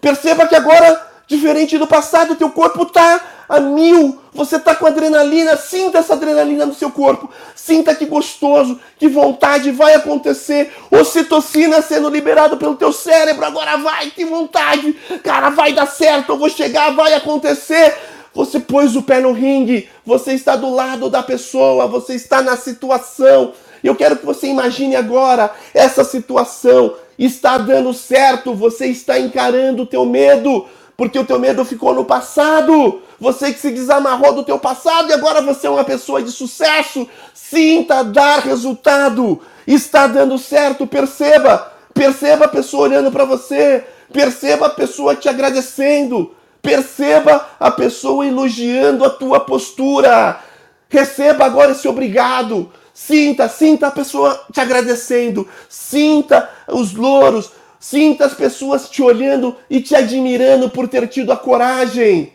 Perceba 0.00 0.46
que 0.46 0.56
agora, 0.56 1.00
diferente 1.26 1.78
do 1.78 1.86
passado, 1.86 2.34
teu 2.34 2.50
corpo 2.50 2.82
está 2.82 3.20
a 3.48 3.60
mil. 3.60 4.18
Você 4.34 4.56
está 4.56 4.74
com 4.74 4.86
adrenalina, 4.86 5.56
sinta 5.56 5.98
essa 5.98 6.14
adrenalina 6.14 6.64
no 6.64 6.74
seu 6.74 6.90
corpo. 6.90 7.30
Sinta 7.54 7.94
que 7.94 8.06
gostoso, 8.06 8.80
que 8.98 9.06
vontade 9.08 9.70
vai 9.70 9.94
acontecer. 9.94 10.72
Ocitocina 10.90 11.82
sendo 11.82 12.08
liberado 12.08 12.56
pelo 12.56 12.76
teu 12.76 12.92
cérebro. 12.92 13.44
Agora 13.44 13.76
vai, 13.76 14.10
que 14.10 14.24
vontade. 14.24 14.94
Cara, 15.22 15.50
vai 15.50 15.72
dar 15.72 15.86
certo, 15.86 16.32
eu 16.32 16.38
vou 16.38 16.48
chegar, 16.48 16.90
vai 16.94 17.12
acontecer. 17.12 17.94
Você 18.34 18.58
pôs 18.58 18.96
o 18.96 19.02
pé 19.02 19.20
no 19.20 19.32
ringue, 19.32 19.90
você 20.06 20.32
está 20.32 20.56
do 20.56 20.74
lado 20.74 21.10
da 21.10 21.22
pessoa, 21.22 21.86
você 21.86 22.14
está 22.14 22.40
na 22.40 22.56
situação. 22.56 23.52
Eu 23.82 23.94
quero 23.94 24.16
que 24.16 24.26
você 24.26 24.46
imagine 24.46 24.94
agora 24.94 25.50
essa 25.74 26.04
situação 26.04 26.94
está 27.18 27.58
dando 27.58 27.92
certo, 27.92 28.54
você 28.54 28.86
está 28.86 29.18
encarando 29.18 29.82
o 29.82 29.86
teu 29.86 30.04
medo, 30.04 30.66
porque 30.96 31.18
o 31.18 31.24
teu 31.24 31.38
medo 31.38 31.64
ficou 31.64 31.94
no 31.94 32.04
passado. 32.04 33.02
Você 33.18 33.52
que 33.52 33.60
se 33.60 33.70
desamarrou 33.70 34.34
do 34.34 34.44
teu 34.44 34.58
passado 34.58 35.10
e 35.10 35.12
agora 35.12 35.40
você 35.40 35.66
é 35.66 35.70
uma 35.70 35.84
pessoa 35.84 36.22
de 36.22 36.30
sucesso. 36.30 37.08
Sinta 37.32 38.02
dar 38.02 38.40
resultado. 38.40 39.40
Está 39.66 40.06
dando 40.06 40.38
certo, 40.38 40.86
perceba. 40.86 41.72
Perceba 41.94 42.46
a 42.46 42.48
pessoa 42.48 42.84
olhando 42.84 43.10
para 43.12 43.24
você. 43.24 43.84
Perceba 44.12 44.66
a 44.66 44.70
pessoa 44.70 45.14
te 45.14 45.28
agradecendo. 45.28 46.34
Perceba 46.60 47.48
a 47.58 47.70
pessoa 47.70 48.26
elogiando 48.26 49.04
a 49.04 49.10
tua 49.10 49.40
postura. 49.40 50.40
Receba 50.88 51.44
agora 51.44 51.72
esse 51.72 51.88
obrigado. 51.88 52.70
Sinta, 52.94 53.48
sinta 53.48 53.86
a 53.86 53.90
pessoa 53.90 54.44
te 54.52 54.60
agradecendo. 54.60 55.48
Sinta 55.68 56.48
os 56.68 56.94
louros. 56.94 57.50
Sinta 57.80 58.26
as 58.26 58.34
pessoas 58.34 58.88
te 58.88 59.02
olhando 59.02 59.56
e 59.68 59.80
te 59.80 59.96
admirando 59.96 60.70
por 60.70 60.86
ter 60.86 61.08
tido 61.08 61.32
a 61.32 61.36
coragem. 61.36 62.32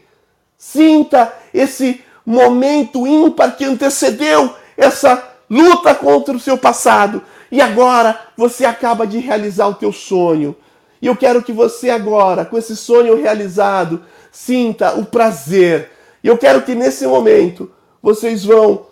Sinta 0.57 1.33
esse 1.53 2.03
momento 2.25 3.07
ímpar 3.07 3.55
que 3.55 3.63
antecedeu 3.63 4.53
essa 4.75 5.23
luta 5.49 5.95
contra 5.95 6.35
o 6.35 6.39
seu 6.39 6.57
passado. 6.57 7.23
E 7.49 7.61
agora 7.61 8.19
você 8.35 8.65
acaba 8.65 9.07
de 9.07 9.19
realizar 9.19 9.67
o 9.67 9.75
teu 9.75 9.93
sonho. 9.93 10.55
E 11.01 11.07
eu 11.07 11.15
quero 11.15 11.43
que 11.43 11.53
você 11.53 11.89
agora, 11.89 12.43
com 12.43 12.57
esse 12.57 12.75
sonho 12.75 13.15
realizado, 13.15 14.03
sinta 14.31 14.95
o 14.95 15.05
prazer. 15.05 15.91
E 16.23 16.27
eu 16.27 16.37
quero 16.37 16.63
que 16.63 16.75
nesse 16.75 17.05
momento 17.07 17.71
vocês 18.01 18.43
vão 18.43 18.87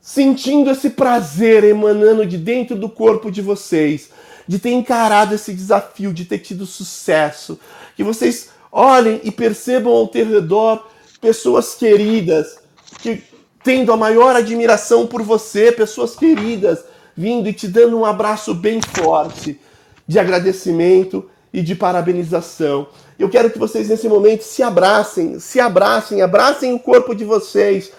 sentindo 0.00 0.70
esse 0.70 0.90
prazer 0.90 1.64
emanando 1.64 2.24
de 2.24 2.38
dentro 2.38 2.76
do 2.76 2.88
corpo 2.88 3.30
de 3.30 3.42
vocês, 3.42 4.10
de 4.46 4.58
ter 4.58 4.70
encarado 4.70 5.34
esse 5.34 5.52
desafio, 5.52 6.12
de 6.12 6.24
ter 6.24 6.38
tido 6.38 6.66
sucesso. 6.66 7.58
Que 7.96 8.02
vocês 8.02 8.50
olhem 8.72 9.20
e 9.24 9.30
percebam 9.30 9.92
ao 9.92 10.08
teu 10.08 10.26
redor 10.26 10.88
pessoas 11.20 11.74
queridas, 11.74 12.58
que 13.00 13.22
tendo 13.62 13.92
a 13.92 13.96
maior 13.96 14.34
admiração 14.34 15.06
por 15.06 15.22
você, 15.22 15.70
pessoas 15.70 16.16
queridas, 16.16 16.82
vindo 17.16 17.48
e 17.48 17.52
te 17.52 17.68
dando 17.68 17.98
um 17.98 18.04
abraço 18.04 18.54
bem 18.54 18.80
forte 18.80 19.60
de 20.08 20.18
agradecimento 20.18 21.28
e 21.52 21.62
de 21.62 21.74
parabenização. 21.74 22.88
Eu 23.18 23.28
quero 23.28 23.50
que 23.50 23.58
vocês 23.58 23.88
nesse 23.88 24.08
momento 24.08 24.42
se 24.42 24.62
abracem, 24.62 25.38
se 25.38 25.60
abracem, 25.60 26.22
abracem 26.22 26.72
o 26.72 26.80
corpo 26.80 27.14
de 27.14 27.24
vocês. 27.24 27.92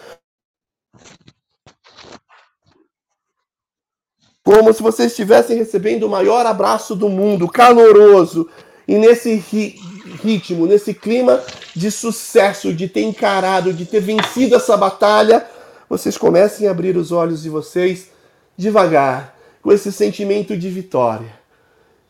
Como 4.53 4.73
se 4.73 4.83
vocês 4.83 5.11
estivessem 5.11 5.57
recebendo 5.57 6.03
o 6.03 6.09
maior 6.09 6.45
abraço 6.45 6.93
do 6.93 7.07
mundo, 7.07 7.47
caloroso, 7.47 8.49
e 8.85 8.95
nesse 8.97 9.35
ri 9.35 9.79
ritmo, 10.21 10.67
nesse 10.67 10.93
clima 10.93 11.41
de 11.73 11.89
sucesso, 11.89 12.73
de 12.73 12.89
ter 12.89 13.03
encarado, 13.03 13.71
de 13.71 13.85
ter 13.85 14.01
vencido 14.01 14.57
essa 14.57 14.75
batalha, 14.75 15.47
vocês 15.89 16.17
comecem 16.17 16.67
a 16.67 16.71
abrir 16.71 16.97
os 16.97 17.13
olhos 17.13 17.43
de 17.43 17.49
vocês 17.49 18.09
devagar, 18.57 19.37
com 19.61 19.71
esse 19.71 19.89
sentimento 19.89 20.57
de 20.57 20.69
vitória. 20.69 21.31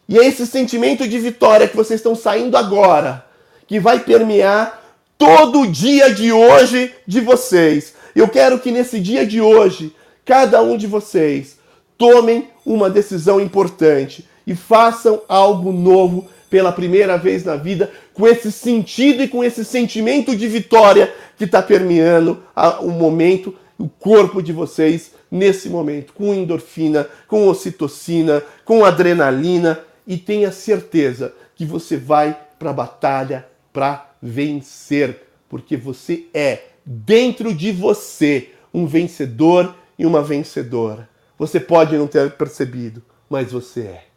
E 0.09 0.18
é 0.18 0.26
esse 0.26 0.47
sentimento 0.47 1.07
de 1.07 1.19
vitória 1.19 1.68
que 1.68 1.77
vocês 1.77 1.99
estão 1.99 2.15
saindo 2.15 2.57
agora, 2.57 3.23
que 3.68 3.80
vai 3.80 3.99
permear 3.99 4.81
todo 5.15 5.61
o 5.61 5.68
dia 5.68 6.11
de 6.11 6.31
hoje 6.31 6.91
de 7.05 7.22
vocês. 7.22 7.93
Eu 8.15 8.27
quero 8.27 8.57
que 8.57 8.72
nesse 8.72 8.99
dia 8.99 9.27
de 9.27 9.39
hoje, 9.39 9.95
cada 10.26 10.59
um 10.63 10.76
de 10.76 10.88
vocês 10.88 11.60
tomem 12.01 12.47
uma 12.65 12.89
decisão 12.89 13.39
importante 13.39 14.27
e 14.47 14.55
façam 14.55 15.21
algo 15.29 15.71
novo 15.71 16.27
pela 16.49 16.71
primeira 16.71 17.15
vez 17.15 17.45
na 17.45 17.55
vida, 17.55 17.91
com 18.11 18.27
esse 18.27 18.51
sentido 18.51 19.21
e 19.21 19.27
com 19.27 19.43
esse 19.43 19.63
sentimento 19.63 20.35
de 20.35 20.47
vitória 20.47 21.13
que 21.37 21.43
está 21.43 21.61
permeando 21.61 22.41
o 22.79 22.89
momento, 22.89 23.53
o 23.77 23.87
corpo 23.87 24.41
de 24.41 24.51
vocês 24.51 25.11
nesse 25.29 25.69
momento, 25.69 26.11
com 26.13 26.33
endorfina, 26.33 27.07
com 27.27 27.47
ocitocina, 27.47 28.41
com 28.65 28.83
adrenalina 28.83 29.79
e 30.07 30.17
tenha 30.17 30.51
certeza 30.51 31.35
que 31.55 31.65
você 31.65 31.97
vai 31.97 32.35
para 32.57 32.71
a 32.71 32.73
batalha 32.73 33.45
para 33.71 34.09
vencer, 34.19 35.21
porque 35.47 35.77
você 35.77 36.23
é 36.33 36.63
dentro 36.83 37.53
de 37.53 37.71
você 37.71 38.49
um 38.73 38.87
vencedor 38.87 39.75
e 39.99 40.05
uma 40.05 40.23
vencedora. 40.23 41.10
Você 41.41 41.59
pode 41.59 41.97
não 41.97 42.07
ter 42.07 42.38
percebido, 42.38 43.03
mas 43.27 43.51
você 43.51 43.88
é. 43.88 44.07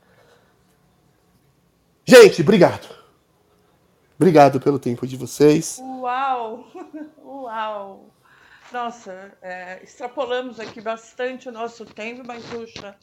Gente, 2.05 2.43
obrigado. 2.43 2.95
Obrigado 4.17 4.61
pelo 4.61 4.79
tempo 4.79 5.07
de 5.07 5.17
vocês. 5.17 5.79
Uau! 5.81 6.71
Uau! 7.25 8.11
Nossa, 8.71 9.33
é, 9.41 9.83
extrapolamos 9.83 10.61
aqui 10.61 10.83
bastante 10.83 11.49
o 11.49 11.53
nosso 11.53 11.87
tempo, 11.87 12.23
mas 12.27 12.45
puxa, 12.45 12.95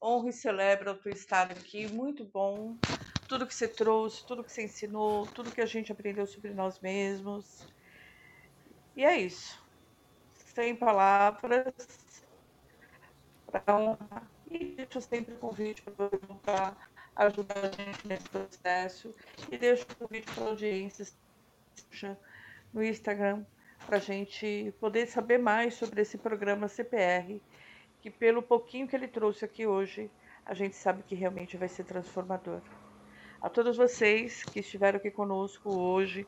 honra 0.00 0.28
e 0.28 0.32
celebra 0.32 0.92
o 0.92 0.94
teu 0.94 1.10
estar 1.10 1.50
aqui, 1.50 1.88
muito 1.88 2.24
bom. 2.24 2.76
Tudo 3.26 3.48
que 3.48 3.54
você 3.54 3.66
trouxe, 3.66 4.24
tudo 4.24 4.44
que 4.44 4.52
você 4.52 4.62
ensinou, 4.62 5.26
tudo 5.26 5.50
que 5.50 5.60
a 5.60 5.66
gente 5.66 5.90
aprendeu 5.90 6.28
sobre 6.28 6.54
nós 6.54 6.78
mesmos. 6.78 7.66
E 8.94 9.04
é 9.04 9.18
isso. 9.18 9.60
Sem 10.54 10.76
palavras 10.76 12.05
para 13.50 13.76
honrar. 13.76 14.30
E 14.50 14.76
deixo 14.76 15.00
sempre 15.00 15.34
o 15.34 15.38
convite 15.38 15.82
para 15.82 16.08
perguntar, 16.08 16.90
ajudar 17.14 17.58
a 17.58 17.70
gente 17.70 18.06
nesse 18.06 18.28
processo. 18.28 19.14
E 19.50 19.58
deixo 19.58 19.84
o 19.84 19.96
convite 19.96 20.30
para 20.32 20.44
a 20.44 20.48
audiência 20.48 21.06
no 22.72 22.82
Instagram 22.82 23.44
para 23.86 23.96
a 23.96 24.00
gente 24.00 24.74
poder 24.80 25.06
saber 25.06 25.38
mais 25.38 25.74
sobre 25.74 26.02
esse 26.02 26.18
programa 26.18 26.68
CPR 26.68 27.40
que 28.06 28.10
pelo 28.10 28.40
pouquinho 28.40 28.86
que 28.86 28.94
ele 28.94 29.08
trouxe 29.08 29.44
aqui 29.44 29.66
hoje, 29.66 30.08
a 30.44 30.54
gente 30.54 30.76
sabe 30.76 31.02
que 31.02 31.16
realmente 31.16 31.56
vai 31.56 31.68
ser 31.68 31.82
transformador. 31.82 32.60
A 33.42 33.48
todos 33.48 33.76
vocês 33.76 34.44
que 34.44 34.60
estiveram 34.60 34.98
aqui 34.98 35.10
conosco 35.10 35.70
hoje, 35.70 36.24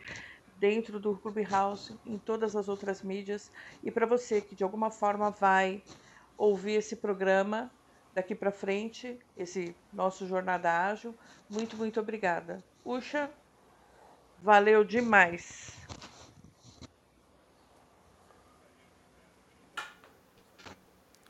dentro 0.58 0.98
do 0.98 1.16
Clubhouse, 1.16 1.96
em 2.04 2.18
todas 2.18 2.56
as 2.56 2.68
outras 2.68 3.00
mídias. 3.00 3.52
E 3.80 3.92
para 3.92 4.06
você 4.06 4.40
que 4.40 4.56
de 4.56 4.64
alguma 4.64 4.90
forma 4.90 5.30
vai 5.30 5.80
ouvir 6.38 6.74
esse 6.74 6.96
programa 6.96 7.70
daqui 8.14 8.34
para 8.34 8.50
frente, 8.50 9.18
esse 9.36 9.76
nosso 9.92 10.26
Jornada 10.26 10.86
Ágil, 10.86 11.14
muito, 11.50 11.76
muito 11.76 12.00
obrigada. 12.00 12.62
Puxa, 12.82 13.28
valeu 14.42 14.84
demais. 14.84 15.72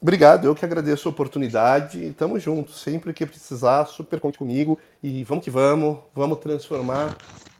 Obrigado, 0.01 0.47
eu 0.47 0.55
que 0.55 0.65
agradeço 0.65 1.09
a 1.09 1.11
oportunidade. 1.11 2.13
Tamo 2.13 2.39
junto, 2.39 2.71
sempre 2.71 3.13
que 3.13 3.27
precisar, 3.27 3.85
super 3.87 4.21
conte 4.21 4.39
comigo 4.39 4.79
e 5.03 5.25
vamos 5.25 5.45
que 5.45 5.51
vamos, 5.51 5.99
vamos 6.15 6.39
transformar 6.39 7.17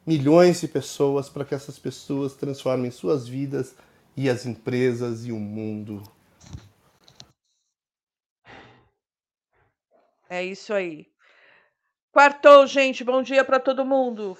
milhões 0.07 0.61
de 0.61 0.67
pessoas 0.67 1.27
para 1.29 1.43
que 1.43 1.53
essas 1.53 1.77
pessoas 1.77 2.33
transformem 2.33 2.91
suas 2.91 3.27
vidas 3.27 3.75
e 4.15 4.29
as 4.29 4.45
empresas 4.45 5.25
e 5.25 5.31
o 5.31 5.37
mundo. 5.37 6.01
É 10.29 10.43
isso 10.43 10.73
aí. 10.73 11.07
Quartou, 12.11 12.67
gente. 12.67 13.03
Bom 13.03 13.23
dia 13.23 13.43
para 13.43 13.59
todo 13.59 13.83
mundo. 13.85 14.37